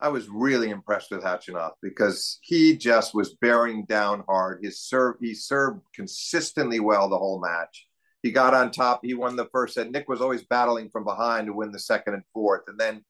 I 0.00 0.08
was 0.08 0.28
really 0.28 0.70
impressed 0.70 1.10
with 1.10 1.22
Khachanov 1.22 1.72
because 1.80 2.38
he 2.42 2.76
just 2.76 3.14
was 3.14 3.36
bearing 3.40 3.84
down 3.84 4.24
hard. 4.28 4.60
His 4.62 4.80
serve, 4.80 5.16
he 5.20 5.34
served 5.34 5.80
consistently 5.94 6.80
well 6.80 7.08
the 7.08 7.18
whole 7.18 7.40
match. 7.40 7.86
He 8.22 8.30
got 8.30 8.54
on 8.54 8.70
top. 8.70 9.00
He 9.04 9.14
won 9.14 9.36
the 9.36 9.48
first 9.52 9.74
set. 9.74 9.90
Nick 9.90 10.08
was 10.08 10.20
always 10.20 10.44
battling 10.44 10.90
from 10.90 11.04
behind 11.04 11.46
to 11.46 11.52
win 11.52 11.72
the 11.72 11.78
second 11.78 12.14
and 12.14 12.22
fourth. 12.32 12.62
And 12.68 12.78
then 12.78 13.04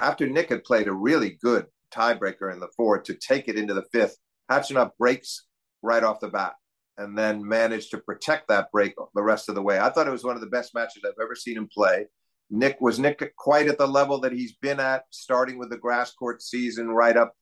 after 0.00 0.28
Nick 0.28 0.50
had 0.50 0.64
played 0.64 0.86
a 0.86 0.92
really 0.92 1.38
good 1.42 1.66
tiebreaker 1.90 2.52
in 2.52 2.60
the 2.60 2.70
fourth 2.76 3.04
to 3.04 3.14
take 3.14 3.48
it 3.48 3.58
into 3.58 3.74
the 3.74 3.84
fifth. 3.92 4.16
Khachanov 4.50 4.92
breaks 4.98 5.44
right 5.82 6.02
off 6.02 6.20
the 6.20 6.28
bat 6.28 6.54
and 6.96 7.16
then 7.16 7.46
managed 7.46 7.90
to 7.92 7.98
protect 7.98 8.48
that 8.48 8.70
break 8.72 8.94
the 9.14 9.22
rest 9.22 9.48
of 9.48 9.54
the 9.54 9.62
way. 9.62 9.78
I 9.78 9.90
thought 9.90 10.08
it 10.08 10.12
was 10.12 10.24
one 10.24 10.34
of 10.34 10.40
the 10.40 10.48
best 10.48 10.74
matches 10.74 11.02
I've 11.04 11.12
ever 11.22 11.34
seen 11.34 11.56
him 11.56 11.68
play. 11.72 12.06
Nick 12.50 12.80
was 12.80 12.98
Nick 12.98 13.32
quite 13.36 13.68
at 13.68 13.78
the 13.78 13.86
level 13.86 14.20
that 14.20 14.32
he's 14.32 14.56
been 14.56 14.80
at, 14.80 15.04
starting 15.10 15.58
with 15.58 15.70
the 15.70 15.76
grass 15.76 16.12
court 16.12 16.42
season 16.42 16.88
right 16.88 17.16
up 17.16 17.34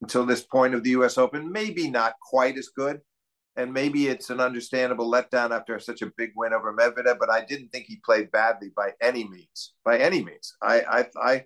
until 0.00 0.24
this 0.24 0.42
point 0.42 0.74
of 0.74 0.82
the 0.82 0.90
U.S. 0.90 1.18
Open. 1.18 1.50
Maybe 1.50 1.90
not 1.90 2.14
quite 2.20 2.56
as 2.56 2.68
good, 2.68 3.00
and 3.56 3.72
maybe 3.72 4.06
it's 4.06 4.30
an 4.30 4.40
understandable 4.40 5.10
letdown 5.10 5.50
after 5.50 5.78
such 5.78 6.02
a 6.02 6.12
big 6.16 6.32
win 6.36 6.52
over 6.52 6.72
Medvedev. 6.72 7.18
But 7.18 7.30
I 7.30 7.44
didn't 7.44 7.70
think 7.70 7.86
he 7.86 8.00
played 8.04 8.30
badly 8.30 8.70
by 8.76 8.92
any 9.00 9.28
means. 9.28 9.74
By 9.84 9.98
any 9.98 10.24
means, 10.24 10.54
I 10.62 10.82
I 10.82 11.06
I, 11.20 11.44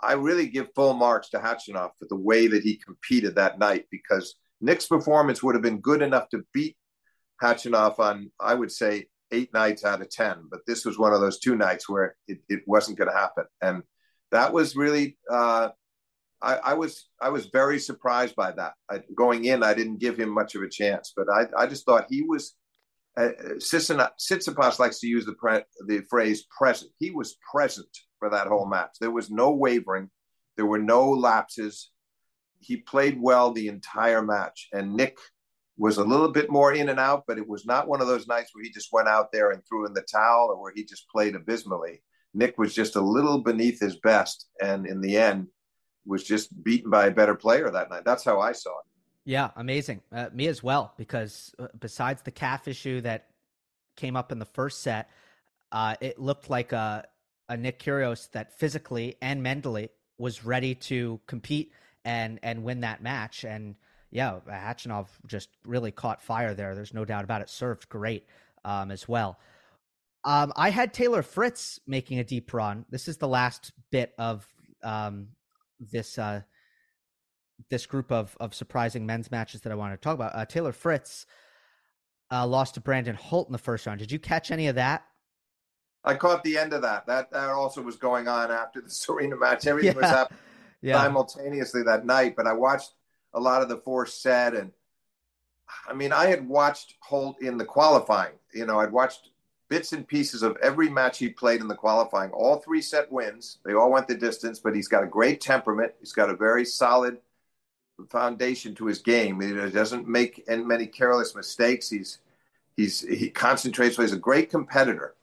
I 0.00 0.12
really 0.12 0.46
give 0.46 0.68
full 0.74 0.94
marks 0.94 1.30
to 1.30 1.38
Khachanov 1.38 1.90
for 1.98 2.06
the 2.08 2.16
way 2.16 2.46
that 2.46 2.62
he 2.62 2.76
competed 2.76 3.34
that 3.34 3.58
night 3.58 3.86
because 3.90 4.36
Nick's 4.60 4.86
performance 4.86 5.42
would 5.42 5.54
have 5.54 5.62
been 5.62 5.80
good 5.80 6.02
enough 6.02 6.28
to 6.30 6.44
beat 6.52 6.76
Khachanov 7.42 7.98
on, 7.98 8.30
I 8.40 8.54
would 8.54 8.70
say, 8.70 9.06
eight 9.32 9.52
nights 9.52 9.84
out 9.84 10.00
of 10.00 10.10
10. 10.10 10.44
But 10.50 10.60
this 10.66 10.84
was 10.84 10.98
one 10.98 11.12
of 11.12 11.20
those 11.20 11.40
two 11.40 11.56
nights 11.56 11.88
where 11.88 12.16
it, 12.26 12.38
it 12.48 12.60
wasn't 12.66 12.98
going 12.98 13.10
to 13.10 13.16
happen. 13.16 13.44
And 13.60 13.82
that 14.30 14.52
was 14.52 14.76
really, 14.76 15.18
uh, 15.30 15.70
I, 16.40 16.54
I, 16.56 16.74
was 16.74 17.08
I 17.20 17.30
was 17.30 17.46
very 17.46 17.78
surprised 17.78 18.36
by 18.36 18.52
that. 18.52 18.74
I, 18.90 19.02
going 19.16 19.46
in, 19.46 19.62
I 19.62 19.74
didn't 19.74 20.00
give 20.00 20.18
him 20.18 20.30
much 20.30 20.54
of 20.54 20.62
a 20.62 20.68
chance, 20.68 21.12
but 21.16 21.28
I, 21.28 21.46
I 21.56 21.66
just 21.66 21.84
thought 21.84 22.06
he 22.08 22.22
was. 22.22 22.54
Uh, 23.16 23.30
Tsitsipas 23.56 24.78
likes 24.78 25.00
to 25.00 25.08
use 25.08 25.26
the 25.26 25.32
pre, 25.32 25.62
the 25.88 26.04
phrase 26.08 26.46
present. 26.56 26.92
He 27.00 27.10
was 27.10 27.36
present 27.52 27.88
for 28.18 28.30
that 28.30 28.46
whole 28.46 28.66
match. 28.66 28.96
There 29.00 29.10
was 29.10 29.30
no 29.30 29.50
wavering. 29.50 30.10
There 30.56 30.66
were 30.66 30.78
no 30.78 31.10
lapses. 31.10 31.90
He 32.60 32.78
played 32.78 33.20
well 33.20 33.52
the 33.52 33.68
entire 33.68 34.22
match, 34.22 34.68
and 34.72 34.94
Nick 34.94 35.16
was 35.76 35.98
a 35.98 36.04
little 36.04 36.32
bit 36.32 36.50
more 36.50 36.72
in 36.72 36.88
and 36.88 36.98
out, 36.98 37.22
but 37.28 37.38
it 37.38 37.46
was 37.46 37.64
not 37.64 37.86
one 37.86 38.00
of 38.00 38.08
those 38.08 38.26
nights 38.26 38.50
where 38.52 38.64
he 38.64 38.70
just 38.70 38.92
went 38.92 39.06
out 39.06 39.30
there 39.30 39.52
and 39.52 39.62
threw 39.64 39.86
in 39.86 39.94
the 39.94 40.02
towel 40.02 40.48
or 40.50 40.60
where 40.60 40.72
he 40.74 40.84
just 40.84 41.08
played 41.08 41.36
abysmally. 41.36 42.02
Nick 42.34 42.58
was 42.58 42.74
just 42.74 42.96
a 42.96 43.00
little 43.00 43.38
beneath 43.38 43.78
his 43.80 43.96
best, 44.00 44.48
and 44.60 44.86
in 44.86 45.00
the 45.00 45.16
end, 45.16 45.46
was 46.04 46.24
just 46.24 46.64
beaten 46.64 46.90
by 46.90 47.06
a 47.06 47.10
better 47.10 47.34
player 47.34 47.70
that 47.70 47.90
night. 47.90 48.04
That's 48.04 48.24
how 48.24 48.40
I 48.40 48.52
saw 48.52 48.70
it. 48.70 48.86
Yeah, 49.24 49.50
amazing. 49.56 50.00
Uh, 50.10 50.30
me 50.32 50.46
as 50.46 50.62
well, 50.62 50.94
because 50.96 51.54
uh, 51.58 51.68
besides 51.78 52.22
the 52.22 52.30
calf 52.30 52.66
issue 52.66 53.00
that 53.02 53.26
came 53.94 54.16
up 54.16 54.32
in 54.32 54.38
the 54.38 54.46
first 54.46 54.80
set, 54.80 55.10
uh, 55.70 55.96
it 56.00 56.18
looked 56.18 56.48
like 56.48 56.72
a, 56.72 57.04
a 57.48 57.56
Nick 57.56 57.78
Kyrgios 57.78 58.30
that 58.32 58.58
physically 58.58 59.16
and 59.22 59.42
mentally 59.42 59.90
was 60.18 60.44
ready 60.44 60.74
to 60.74 61.20
compete 61.26 61.72
and 62.04 62.38
and 62.42 62.64
win 62.64 62.80
that 62.80 63.02
match. 63.02 63.44
And 63.44 63.76
yeah, 64.10 64.38
Khachanov 64.46 65.08
just 65.26 65.48
really 65.64 65.90
caught 65.90 66.22
fire 66.22 66.54
there. 66.54 66.74
There's 66.74 66.94
no 66.94 67.04
doubt 67.04 67.24
about 67.24 67.42
it. 67.42 67.50
Served 67.50 67.88
great 67.88 68.26
um, 68.64 68.90
as 68.90 69.08
well. 69.08 69.38
Um, 70.24 70.52
I 70.56 70.70
had 70.70 70.92
Taylor 70.92 71.22
Fritz 71.22 71.80
making 71.86 72.18
a 72.18 72.24
deep 72.24 72.52
run. 72.52 72.84
This 72.90 73.08
is 73.08 73.18
the 73.18 73.28
last 73.28 73.72
bit 73.90 74.12
of 74.18 74.46
um, 74.82 75.28
this 75.80 76.18
uh, 76.18 76.42
this 77.70 77.86
group 77.86 78.10
of 78.10 78.36
of 78.40 78.54
surprising 78.54 79.06
men's 79.06 79.30
matches 79.30 79.60
that 79.62 79.72
I 79.72 79.76
want 79.76 79.92
to 79.92 79.96
talk 79.98 80.14
about. 80.14 80.34
Uh, 80.34 80.44
Taylor 80.44 80.72
Fritz 80.72 81.26
uh, 82.30 82.46
lost 82.46 82.74
to 82.74 82.80
Brandon 82.80 83.14
Holt 83.14 83.48
in 83.48 83.52
the 83.52 83.58
first 83.58 83.86
round. 83.86 84.00
Did 84.00 84.12
you 84.12 84.18
catch 84.18 84.50
any 84.50 84.66
of 84.68 84.74
that? 84.74 85.04
I 86.04 86.14
caught 86.14 86.42
the 86.44 86.56
end 86.56 86.72
of 86.72 86.82
that. 86.82 87.06
That 87.06 87.30
that 87.32 87.50
also 87.50 87.82
was 87.82 87.96
going 87.96 88.28
on 88.28 88.50
after 88.50 88.80
the 88.80 88.90
Serena 88.90 89.36
match. 89.36 89.66
Everything 89.66 89.94
yeah. 89.94 90.00
was 90.00 90.10
happening 90.10 90.40
yeah. 90.82 91.02
simultaneously 91.02 91.82
that 91.84 92.06
night. 92.06 92.36
But 92.36 92.46
I 92.46 92.52
watched 92.52 92.92
a 93.34 93.40
lot 93.40 93.62
of 93.62 93.68
the 93.68 93.78
fourth 93.78 94.10
set. 94.10 94.54
And 94.54 94.72
I 95.88 95.92
mean, 95.92 96.12
I 96.12 96.26
had 96.26 96.48
watched 96.48 96.94
Holt 97.00 97.40
in 97.42 97.58
the 97.58 97.64
qualifying. 97.64 98.34
You 98.52 98.66
know, 98.66 98.80
I'd 98.80 98.92
watched 98.92 99.30
bits 99.68 99.92
and 99.92 100.06
pieces 100.06 100.42
of 100.42 100.56
every 100.62 100.88
match 100.88 101.18
he 101.18 101.28
played 101.28 101.60
in 101.60 101.68
the 101.68 101.74
qualifying, 101.74 102.30
all 102.30 102.56
three 102.56 102.80
set 102.80 103.10
wins. 103.12 103.58
They 103.64 103.74
all 103.74 103.90
went 103.90 104.08
the 104.08 104.14
distance, 104.14 104.58
but 104.58 104.74
he's 104.74 104.88
got 104.88 105.02
a 105.02 105.06
great 105.06 105.40
temperament. 105.40 105.92
He's 106.00 106.12
got 106.12 106.30
a 106.30 106.36
very 106.36 106.64
solid 106.64 107.18
foundation 108.10 108.74
to 108.76 108.86
his 108.86 108.98
game. 109.00 109.40
He 109.40 109.52
doesn't 109.70 110.08
make 110.08 110.44
many 110.48 110.86
careless 110.86 111.34
mistakes. 111.34 111.90
He's 111.90 112.18
he's 112.76 113.00
he 113.00 113.28
concentrates. 113.30 113.96
So 113.96 114.02
he's 114.02 114.12
a 114.12 114.18
great 114.18 114.50
competitor. 114.50 115.14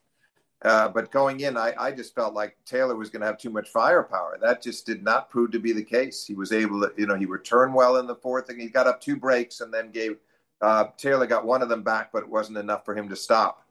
Uh, 0.65 0.89
but 0.89 1.11
going 1.11 1.41
in, 1.41 1.57
I, 1.57 1.73
I 1.77 1.91
just 1.91 2.15
felt 2.15 2.33
like 2.33 2.57
Taylor 2.65 2.95
was 2.95 3.11
going 3.11 3.21
to 3.21 3.27
have 3.27 3.37
too 3.37 3.51
much 3.51 3.69
firepower. 3.69 4.39
That 4.41 4.63
just 4.63 4.85
did 4.85 5.03
not 5.03 5.29
prove 5.29 5.51
to 5.51 5.59
be 5.59 5.73
the 5.73 5.83
case. 5.83 6.25
He 6.25 6.33
was 6.33 6.51
able 6.51 6.81
to, 6.81 6.91
you 6.97 7.05
know, 7.05 7.15
he 7.15 7.27
returned 7.27 7.75
well 7.75 7.97
in 7.97 8.07
the 8.07 8.15
fourth, 8.15 8.49
and 8.49 8.59
he 8.59 8.67
got 8.67 8.87
up 8.87 8.99
two 8.99 9.15
breaks, 9.15 9.61
and 9.61 9.71
then 9.71 9.91
gave 9.91 10.17
uh, 10.61 10.85
Taylor 10.97 11.27
got 11.27 11.45
one 11.45 11.61
of 11.61 11.69
them 11.69 11.83
back, 11.83 12.11
but 12.11 12.23
it 12.23 12.29
wasn't 12.29 12.57
enough 12.57 12.83
for 12.83 12.95
him 12.95 13.09
to 13.09 13.15
stop 13.15 13.63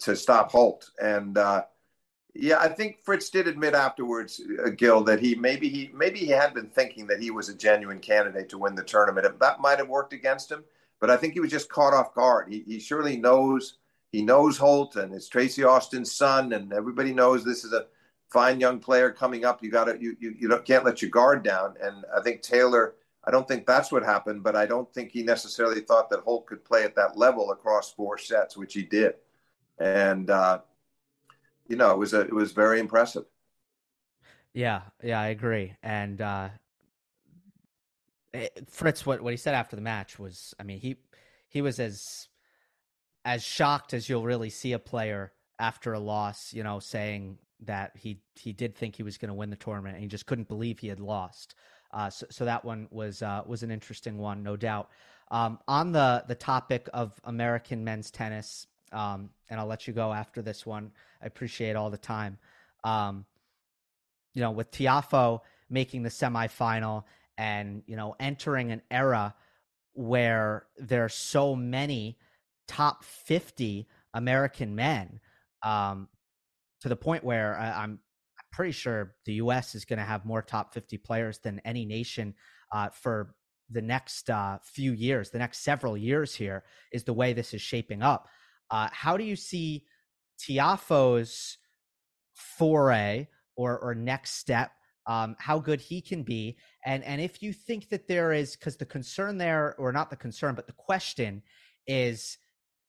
to 0.00 0.16
stop 0.16 0.50
Holt. 0.50 0.90
And 0.98 1.36
uh, 1.36 1.64
yeah, 2.34 2.58
I 2.58 2.68
think 2.68 3.00
Fritz 3.04 3.28
did 3.28 3.48
admit 3.48 3.74
afterwards, 3.74 4.40
uh, 4.64 4.70
Gil, 4.70 5.02
that 5.04 5.20
he 5.20 5.34
maybe 5.34 5.68
he 5.68 5.90
maybe 5.92 6.20
he 6.20 6.28
had 6.28 6.54
been 6.54 6.68
thinking 6.68 7.06
that 7.08 7.20
he 7.20 7.30
was 7.30 7.48
a 7.48 7.54
genuine 7.54 7.98
candidate 7.98 8.48
to 8.50 8.58
win 8.58 8.74
the 8.74 8.84
tournament. 8.84 9.38
That 9.40 9.60
might 9.60 9.78
have 9.78 9.88
worked 9.88 10.14
against 10.14 10.50
him, 10.50 10.64
but 11.00 11.10
I 11.10 11.16
think 11.16 11.34
he 11.34 11.40
was 11.40 11.50
just 11.50 11.68
caught 11.68 11.92
off 11.92 12.14
guard. 12.14 12.50
He, 12.50 12.62
he 12.66 12.78
surely 12.78 13.16
knows 13.16 13.74
he 14.12 14.22
knows 14.22 14.58
Holt 14.58 14.96
and 14.96 15.14
it's 15.14 15.28
Tracy 15.28 15.64
Austin's 15.64 16.12
son, 16.12 16.52
and 16.52 16.72
everybody 16.72 17.12
knows 17.12 17.44
this 17.44 17.64
is 17.64 17.72
a 17.72 17.86
fine 18.30 18.60
young 18.60 18.78
player 18.78 19.10
coming 19.10 19.44
up. 19.44 19.62
You 19.62 19.70
got 19.70 19.84
to 19.84 20.00
you 20.00 20.16
you, 20.20 20.34
you 20.38 20.62
can't 20.64 20.84
let 20.84 21.02
your 21.02 21.10
guard 21.10 21.42
down. 21.42 21.74
And 21.82 22.04
I 22.16 22.20
think 22.22 22.42
Taylor. 22.42 22.94
I 23.22 23.30
don't 23.30 23.46
think 23.46 23.66
that's 23.66 23.92
what 23.92 24.02
happened, 24.02 24.42
but 24.42 24.56
I 24.56 24.64
don't 24.64 24.90
think 24.94 25.10
he 25.10 25.22
necessarily 25.22 25.82
thought 25.82 26.08
that 26.08 26.20
Holt 26.20 26.46
could 26.46 26.64
play 26.64 26.84
at 26.84 26.96
that 26.96 27.18
level 27.18 27.50
across 27.50 27.92
four 27.92 28.16
sets, 28.16 28.56
which 28.56 28.72
he 28.72 28.82
did. 28.82 29.16
And 29.78 30.30
uh, 30.30 30.60
you 31.68 31.76
know, 31.76 31.90
it 31.90 31.98
was 31.98 32.14
a, 32.14 32.20
it 32.20 32.32
was 32.32 32.52
very 32.52 32.80
impressive. 32.80 33.24
Yeah, 34.54 34.82
yeah, 35.02 35.20
I 35.20 35.28
agree. 35.28 35.74
And 35.82 36.20
uh, 36.20 36.48
Fritz, 38.68 39.04
what 39.04 39.20
what 39.20 39.32
he 39.32 39.36
said 39.36 39.54
after 39.54 39.76
the 39.76 39.82
match 39.82 40.18
was, 40.18 40.54
I 40.58 40.62
mean, 40.62 40.80
he 40.80 40.96
he 41.48 41.60
was 41.62 41.78
as 41.78 42.29
as 43.24 43.42
shocked 43.42 43.94
as 43.94 44.08
you'll 44.08 44.24
really 44.24 44.50
see 44.50 44.72
a 44.72 44.78
player 44.78 45.32
after 45.58 45.92
a 45.92 45.98
loss, 46.00 46.52
you 46.52 46.62
know, 46.62 46.78
saying 46.78 47.38
that 47.64 47.92
he 47.96 48.20
he 48.34 48.52
did 48.52 48.74
think 48.74 48.96
he 48.96 49.02
was 49.02 49.18
going 49.18 49.28
to 49.28 49.34
win 49.34 49.50
the 49.50 49.56
tournament 49.56 49.94
and 49.94 50.02
he 50.02 50.08
just 50.08 50.26
couldn't 50.26 50.48
believe 50.48 50.78
he 50.78 50.88
had 50.88 51.00
lost. 51.00 51.54
Uh, 51.92 52.08
so, 52.08 52.26
so 52.30 52.44
that 52.44 52.64
one 52.64 52.88
was 52.90 53.22
uh, 53.22 53.42
was 53.46 53.62
an 53.62 53.70
interesting 53.70 54.18
one, 54.18 54.42
no 54.42 54.56
doubt. 54.56 54.90
Um, 55.30 55.58
on 55.68 55.92
the 55.92 56.24
the 56.26 56.34
topic 56.34 56.88
of 56.94 57.12
American 57.24 57.84
men's 57.84 58.10
tennis, 58.10 58.66
um, 58.92 59.30
and 59.48 59.60
I'll 59.60 59.66
let 59.66 59.86
you 59.86 59.92
go 59.92 60.12
after 60.12 60.42
this 60.42 60.64
one. 60.64 60.92
I 61.22 61.26
appreciate 61.26 61.76
all 61.76 61.90
the 61.90 61.98
time. 61.98 62.38
Um, 62.84 63.26
you 64.34 64.40
know, 64.40 64.52
with 64.52 64.70
Tiafoe 64.70 65.40
making 65.68 66.02
the 66.02 66.08
semifinal 66.08 67.04
and 67.36 67.82
you 67.86 67.96
know 67.96 68.16
entering 68.18 68.72
an 68.72 68.82
era 68.90 69.34
where 69.92 70.66
there 70.78 71.04
are 71.04 71.10
so 71.10 71.54
many 71.54 72.16
top 72.70 73.02
50 73.04 73.88
American 74.14 74.76
men 74.76 75.18
um, 75.64 76.08
to 76.80 76.88
the 76.88 76.94
point 76.94 77.24
where 77.24 77.58
I, 77.58 77.82
am 77.82 77.98
pretty 78.52 78.70
sure 78.70 79.16
the 79.26 79.34
U.S. 79.34 79.74
is 79.74 79.84
going 79.84 79.98
to 79.98 80.04
have 80.04 80.24
more 80.24 80.40
top 80.40 80.72
50 80.72 80.96
players 80.98 81.40
than 81.40 81.60
any 81.64 81.84
nation 81.84 82.32
uh, 82.72 82.88
for 82.90 83.34
the 83.70 83.82
next 83.82 84.30
uh, 84.30 84.58
few 84.62 84.92
years, 84.92 85.30
the 85.30 85.38
next 85.38 85.64
several 85.64 85.96
years 85.96 86.32
here, 86.32 86.62
is 86.92 87.02
the 87.02 87.12
way 87.12 87.32
this 87.32 87.52
is 87.54 87.60
shaping 87.60 88.02
up. 88.02 88.28
Uh, 88.70 88.88
how 88.92 89.16
do 89.16 89.24
you 89.24 89.34
see 89.34 89.84
Tiafoe's 90.38 91.58
foray 92.34 93.26
or, 93.56 93.80
or 93.80 93.96
next 93.96 94.34
step? 94.34 94.70
Um, 95.08 95.34
how 95.40 95.58
good 95.58 95.80
he 95.80 96.00
can 96.00 96.22
be, 96.22 96.56
and 96.84 97.02
and 97.02 97.20
if 97.20 97.42
you 97.42 97.52
think 97.52 97.88
that 97.88 98.06
there 98.06 98.32
is, 98.32 98.54
because 98.54 98.76
the 98.76 98.84
concern 98.84 99.38
there, 99.38 99.74
or 99.76 99.92
not 99.92 100.08
the 100.08 100.14
concern, 100.14 100.54
but 100.54 100.68
the 100.68 100.74
question 100.74 101.42
is 101.86 102.38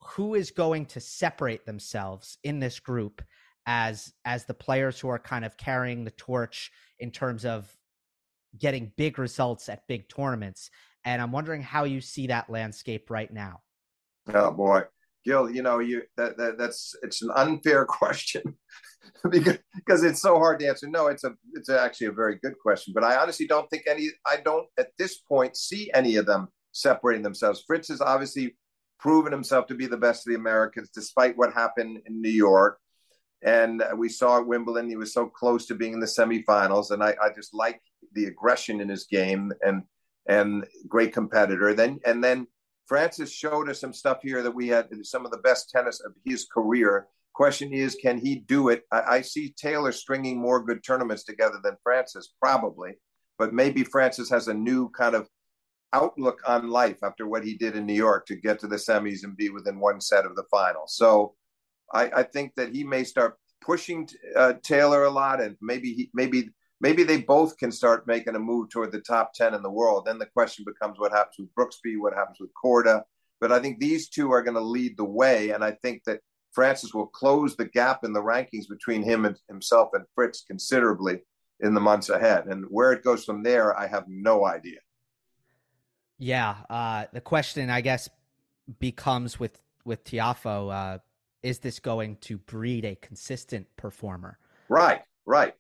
who 0.04 0.36
is 0.36 0.52
going 0.52 0.86
to 0.88 1.00
separate 1.00 1.66
themselves 1.66 2.38
in 2.44 2.60
this 2.60 2.80
group 2.80 3.22
as 3.68 4.14
as 4.26 4.46
the 4.46 4.54
players 4.54 5.00
who 5.00 5.08
are 5.10 5.20
kind 5.20 5.46
of 5.46 5.58
carrying 5.58 6.04
the 6.04 6.12
torch 6.12 6.72
in 7.00 7.12
terms 7.12 7.46
of 7.46 7.72
getting 8.58 8.92
big 8.98 9.20
results 9.20 9.70
at 9.70 9.88
big 9.88 10.10
tournaments? 10.10 10.70
And 11.06 11.22
i'm 11.22 11.32
wondering 11.32 11.62
how 11.62 11.84
you 11.84 12.02
see 12.02 12.28
that 12.28 12.50
landscape 12.50 13.10
right 13.10 13.32
now. 13.32 13.62
Oh 14.34 14.52
boy. 14.52 14.84
Gil 15.24 15.52
you 15.52 15.62
know 15.62 15.80
you 15.80 16.02
that, 16.18 16.38
that 16.38 16.58
that's 16.58 16.96
it's 17.04 17.22
an 17.22 17.30
unfair 17.36 17.86
question 17.90 18.42
because 19.30 19.60
because 19.76 20.04
it's 20.04 20.22
so 20.22 20.38
hard 20.40 20.60
to 20.60 20.68
answer. 20.68 20.88
No 20.88 21.08
it's 21.08 21.24
a 21.24 21.34
it's 21.54 21.70
actually 21.70 22.08
a 22.08 22.12
very 22.12 22.40
good 22.42 22.56
question 22.60 22.92
but 22.94 23.04
i 23.04 23.18
honestly 23.18 23.46
don't 23.46 23.70
think 23.70 23.84
any 23.88 24.10
i 24.26 24.38
don't 24.38 24.68
at 24.80 24.88
this 24.98 25.20
point 25.20 25.56
see 25.56 25.92
any 25.94 26.16
of 26.16 26.26
them 26.26 26.48
separating 26.72 27.24
themselves. 27.24 27.64
Fritz 27.66 27.90
is 27.90 28.02
obviously 28.02 28.56
proven 29.02 29.32
himself 29.32 29.68
to 29.68 29.76
be 29.76 29.88
the 29.88 29.98
best 29.98 30.26
of 30.26 30.32
the 30.32 30.40
Americans, 30.40 30.90
despite 30.90 31.38
what 31.38 31.54
happened 31.54 32.02
in 32.06 32.22
New 32.22 32.30
York. 32.30 32.80
And 33.44 33.84
we 33.98 34.08
saw 34.08 34.38
at 34.38 34.48
Wimbledon, 34.48 34.88
he 34.88 34.96
was 34.96 35.14
so 35.14 35.26
close 35.26 35.66
to 35.66 35.76
being 35.76 35.94
in 35.94 36.00
the 36.00 36.06
semifinals. 36.06 36.92
And 36.92 37.04
I, 37.04 37.16
I 37.22 37.30
just 37.36 37.54
like 37.54 37.82
the 38.14 38.26
aggression 38.26 38.80
in 38.80 38.88
his 38.88 39.06
game 39.06 39.52
and 39.62 39.84
and 40.28 40.66
great 40.88 41.12
competitor. 41.12 41.74
Then 41.74 42.00
and 42.06 42.24
then 42.24 42.48
Francis 42.86 43.34
showed 43.34 43.70
us 43.70 43.82
some 43.82 43.94
stuff 43.94 44.20
here 44.22 44.44
that 44.44 44.56
we 44.56 44.68
had 44.68 44.88
some 45.04 45.26
of 45.26 45.32
the 45.32 45.40
best 45.40 45.72
tennis 45.72 46.00
of 46.02 46.14
his 46.24 46.46
career 46.46 47.08
Question 47.34 47.72
is, 47.72 47.96
can 47.96 48.18
he 48.18 48.36
do 48.36 48.70
it? 48.70 48.84
I, 48.92 49.02
I 49.02 49.22
see 49.22 49.54
Taylor 49.58 49.92
stringing 49.92 50.40
more 50.40 50.64
good 50.64 50.84
tournaments 50.84 51.24
together 51.24 51.60
than 51.64 51.78
Francis, 51.82 52.34
probably, 52.42 52.92
but 53.38 53.54
maybe 53.54 53.84
Francis 53.84 54.30
has 54.30 54.48
a 54.48 54.54
new 54.54 54.90
kind 54.90 55.16
of 55.16 55.30
outlook 55.94 56.42
on 56.48 56.70
life 56.70 57.00
after 57.04 57.28
what 57.28 57.44
he 57.44 57.56
did 57.58 57.76
in 57.76 57.86
New 57.86 57.94
York 57.94 58.26
to 58.28 58.36
get 58.36 58.60
to 58.60 58.68
the 58.68 58.78
semis 58.78 59.24
and 59.24 59.36
be 59.36 59.50
within 59.50 59.80
one 59.80 60.00
set 60.00 60.26
of 60.26 60.36
the 60.36 60.46
final. 60.50 60.84
So 60.88 61.36
I, 61.94 62.12
I 62.18 62.24
think 62.24 62.54
that 62.56 62.74
he 62.74 62.84
may 62.84 63.04
start 63.04 63.38
pushing 63.60 64.08
uh, 64.36 64.54
Taylor 64.64 65.04
a 65.04 65.10
lot, 65.10 65.42
and 65.42 65.56
maybe 65.62 65.94
he, 65.94 66.10
maybe 66.14 66.50
maybe 66.80 67.04
they 67.04 67.22
both 67.22 67.58
can 67.58 67.72
start 67.72 68.08
making 68.08 68.36
a 68.36 68.40
move 68.40 68.70
toward 68.70 68.92
the 68.92 69.02
top 69.02 69.34
ten 69.34 69.54
in 69.54 69.62
the 69.62 69.70
world. 69.70 70.06
Then 70.06 70.18
the 70.18 70.26
question 70.28 70.66
becomes 70.66 70.98
what 71.00 71.12
happens 71.12 71.36
with 71.40 71.54
Brooksby, 71.56 72.00
what 72.00 72.14
happens 72.14 72.38
with 72.40 72.52
Korda. 72.64 73.04
But 73.40 73.52
I 73.52 73.60
think 73.60 73.80
these 73.80 74.10
two 74.10 74.32
are 74.32 74.44
going 74.44 74.56
to 74.56 74.62
lead 74.62 74.98
the 74.98 75.04
way, 75.06 75.50
and 75.50 75.64
I 75.64 75.72
think 75.84 76.04
that 76.06 76.22
Francis 76.54 76.94
will 76.94 77.08
close 77.08 77.56
the 77.56 77.66
gap 77.66 78.04
in 78.04 78.14
the 78.14 78.22
rankings 78.22 78.68
between 78.70 79.04
him 79.04 79.26
and 79.26 79.38
himself 79.48 79.90
and 79.94 80.06
Fritz 80.16 80.44
considerably 80.46 81.20
in 81.60 81.74
the 81.74 81.80
months 81.80 82.10
ahead. 82.10 82.46
And 82.48 82.66
where 82.70 82.92
it 82.92 83.04
goes 83.04 83.24
from 83.26 83.44
there, 83.44 83.78
I 83.78 83.88
have 83.88 84.06
no 84.08 84.46
idea. 84.46 84.80
Yeah, 86.22 86.56
uh, 86.70 87.06
the 87.12 87.20
question 87.20 87.72
I 87.72 87.82
guess 87.82 88.08
becomes 88.80 89.40
with 89.40 89.60
with 89.86 90.04
Tiafoe, 90.04 90.72
uh, 90.72 90.98
is 91.42 91.58
this 91.58 91.80
going 91.80 92.18
to 92.18 92.38
breed 92.38 92.86
a 92.86 92.94
consistent 92.94 93.66
performer? 93.76 94.38
Right, 94.70 95.02
right. 95.26 95.56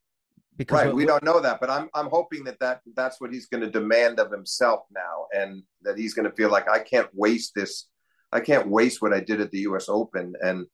Because 0.57 0.85
right, 0.85 0.93
we 0.93 1.07
don't 1.07 1.23
know 1.23 1.39
that, 1.39 1.59
but 1.59 1.71
I'm 1.71 1.89
I'm 1.95 2.09
hoping 2.11 2.43
that, 2.43 2.59
that 2.59 2.81
that's 2.95 3.19
what 3.19 3.33
he's 3.33 3.47
going 3.47 3.61
to 3.61 3.71
demand 3.71 4.19
of 4.19 4.31
himself 4.31 4.81
now, 4.93 5.25
and 5.33 5.63
that 5.81 5.97
he's 5.97 6.13
going 6.13 6.29
to 6.29 6.35
feel 6.35 6.51
like 6.51 6.69
I 6.69 6.77
can't 6.77 7.09
waste 7.11 7.53
this, 7.55 7.87
I 8.31 8.39
can't 8.39 8.67
waste 8.67 9.01
what 9.01 9.13
I 9.13 9.19
did 9.19 9.41
at 9.41 9.49
the 9.49 9.61
U.S. 9.61 9.89
Open, 9.89 10.35
and 10.41 10.67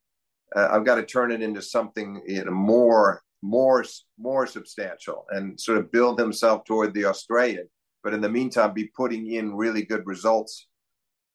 uh, 0.54 0.68
I've 0.70 0.84
got 0.84 0.96
to 0.96 1.06
turn 1.06 1.32
it 1.32 1.42
into 1.42 1.62
something 1.62 2.22
you 2.28 2.44
know, 2.44 2.52
more 2.52 3.24
more 3.42 3.86
more 4.20 4.48
substantial 4.48 5.26
and 5.30 5.58
sort 5.58 5.78
of 5.78 5.94
build 5.94 6.20
himself 6.20 6.66
toward 6.66 6.94
the 6.94 7.06
Australian 7.06 7.70
but 8.04 8.14
in 8.14 8.22
the 8.22 8.30
meantime, 8.30 8.74
be 8.74 8.92
putting 8.96 9.32
in 9.32 9.56
really 9.56 9.84
good 9.84 10.06
results 10.06 10.68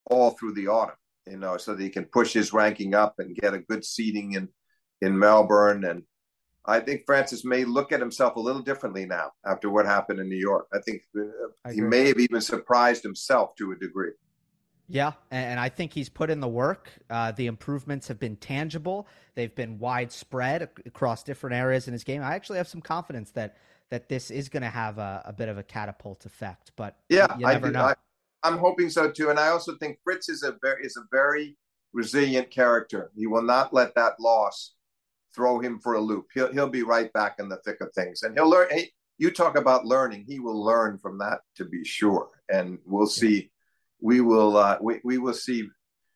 all 0.05 0.31
through 0.31 0.53
the 0.53 0.67
autumn, 0.67 0.95
you 1.27 1.37
know, 1.37 1.57
so 1.57 1.73
that 1.73 1.83
he 1.83 1.89
can 1.89 2.05
push 2.05 2.33
his 2.33 2.53
ranking 2.53 2.93
up 2.93 3.15
and 3.19 3.35
get 3.35 3.53
a 3.53 3.59
good 3.59 3.85
seeding 3.85 4.33
in 4.33 4.49
in 5.01 5.17
Melbourne. 5.17 5.83
And 5.83 6.03
I 6.65 6.79
think 6.79 7.03
Francis 7.05 7.43
may 7.43 7.65
look 7.65 7.91
at 7.91 7.99
himself 7.99 8.35
a 8.35 8.39
little 8.39 8.61
differently 8.61 9.05
now 9.05 9.31
after 9.45 9.69
what 9.69 9.85
happened 9.85 10.19
in 10.19 10.29
New 10.29 10.37
York. 10.37 10.67
I 10.73 10.79
think 10.79 11.01
uh, 11.17 11.23
I 11.65 11.73
he 11.73 11.81
may 11.81 12.07
have 12.07 12.19
even 12.19 12.41
surprised 12.41 13.03
himself 13.03 13.55
to 13.57 13.71
a 13.71 13.75
degree. 13.75 14.11
Yeah, 14.89 15.13
and 15.31 15.59
I 15.59 15.69
think 15.69 15.93
he's 15.93 16.09
put 16.09 16.29
in 16.29 16.39
the 16.39 16.47
work. 16.47 16.89
Uh, 17.09 17.31
the 17.31 17.47
improvements 17.47 18.07
have 18.09 18.19
been 18.19 18.35
tangible. 18.35 19.07
They've 19.33 19.53
been 19.55 19.79
widespread 19.79 20.69
across 20.85 21.23
different 21.23 21.55
areas 21.55 21.87
in 21.87 21.93
his 21.93 22.03
game. 22.03 22.21
I 22.21 22.35
actually 22.35 22.57
have 22.57 22.67
some 22.67 22.81
confidence 22.81 23.31
that 23.31 23.55
that 23.91 24.09
this 24.09 24.31
is 24.31 24.49
going 24.49 24.63
to 24.63 24.69
have 24.69 24.97
a, 24.97 25.21
a, 25.25 25.33
bit 25.33 25.49
of 25.49 25.57
a 25.57 25.63
catapult 25.63 26.25
effect. 26.25 26.71
But 26.75 26.97
yeah, 27.09 27.27
I, 27.45 27.57
know. 27.59 27.93
I, 28.43 28.47
am 28.47 28.57
hoping 28.57 28.89
so 28.89 29.11
too. 29.11 29.29
And 29.29 29.39
I 29.39 29.49
also 29.49 29.75
think 29.77 29.99
Fritz 30.03 30.29
is 30.29 30.43
a 30.43 30.57
very 30.61 30.83
is 30.83 30.97
a 30.97 31.03
very 31.11 31.57
resilient 31.93 32.49
character. 32.49 33.11
He 33.15 33.27
will 33.27 33.43
not 33.43 33.73
let 33.73 33.95
that 33.95 34.19
loss 34.19 34.73
throw 35.35 35.59
him 35.59 35.79
for 35.79 35.93
a 35.93 36.01
loop. 36.01 36.27
He'll 36.33 36.51
he'll 36.51 36.69
be 36.69 36.83
right 36.83 37.11
back 37.13 37.35
in 37.39 37.49
the 37.49 37.57
thick 37.57 37.81
of 37.81 37.93
things, 37.93 38.23
and 38.23 38.35
he'll 38.35 38.49
learn. 38.49 38.67
Hey, 38.69 38.91
you 39.17 39.31
talk 39.31 39.57
about 39.57 39.85
learning. 39.85 40.25
He 40.27 40.39
will 40.39 40.63
learn 40.63 40.97
from 40.97 41.17
that 41.19 41.41
to 41.55 41.65
be 41.65 41.83
sure, 41.83 42.29
and 42.49 42.79
we'll 42.85 43.07
see. 43.07 43.51
We 44.01 44.21
will 44.21 44.57
uh, 44.57 44.77
we 44.81 44.99
we 45.03 45.17
will 45.17 45.33
see 45.33 45.67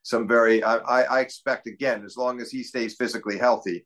some 0.03 0.27
very. 0.27 0.63
I, 0.63 1.03
I 1.03 1.19
expect 1.19 1.67
again, 1.67 2.03
as 2.05 2.17
long 2.17 2.41
as 2.41 2.51
he 2.51 2.63
stays 2.63 2.95
physically 2.95 3.37
healthy, 3.37 3.85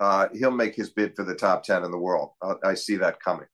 uh, 0.00 0.28
he'll 0.32 0.50
make 0.50 0.74
his 0.74 0.90
bid 0.90 1.14
for 1.14 1.24
the 1.24 1.34
top 1.34 1.62
10 1.62 1.84
in 1.84 1.90
the 1.90 1.98
world. 1.98 2.30
I, 2.42 2.70
I 2.70 2.74
see 2.74 2.96
that 2.96 3.20
coming. 3.20 3.46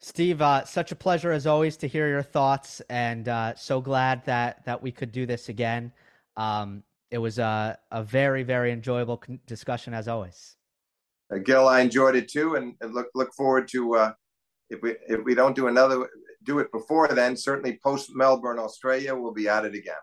Steve, 0.00 0.42
uh, 0.42 0.64
such 0.64 0.90
a 0.90 0.96
pleasure 0.96 1.30
as 1.30 1.46
always 1.46 1.76
to 1.76 1.86
hear 1.86 2.08
your 2.08 2.24
thoughts, 2.24 2.82
and 2.90 3.28
uh, 3.28 3.54
so 3.54 3.80
glad 3.80 4.24
that 4.24 4.64
that 4.64 4.82
we 4.82 4.90
could 4.90 5.12
do 5.12 5.26
this 5.26 5.48
again. 5.48 5.92
Um, 6.36 6.82
it 7.12 7.18
was 7.18 7.38
a, 7.38 7.78
a 7.92 8.02
very 8.02 8.42
very 8.42 8.72
enjoyable 8.72 9.22
discussion 9.46 9.94
as 9.94 10.08
always. 10.08 10.56
Uh, 11.32 11.38
Gil, 11.38 11.68
I 11.68 11.82
enjoyed 11.82 12.16
it 12.16 12.28
too, 12.28 12.56
and, 12.56 12.74
and 12.80 12.92
look 12.92 13.10
look 13.14 13.32
forward 13.34 13.68
to 13.68 13.94
uh, 13.94 14.12
if 14.70 14.82
we 14.82 14.96
if 15.06 15.22
we 15.24 15.36
don't 15.36 15.54
do 15.54 15.68
another 15.68 16.08
do 16.42 16.58
it 16.58 16.72
before 16.72 17.06
then, 17.06 17.36
certainly 17.36 17.78
post 17.84 18.10
Melbourne, 18.12 18.58
Australia, 18.58 19.14
we'll 19.14 19.32
be 19.32 19.48
at 19.48 19.64
it 19.64 19.76
again. 19.76 19.94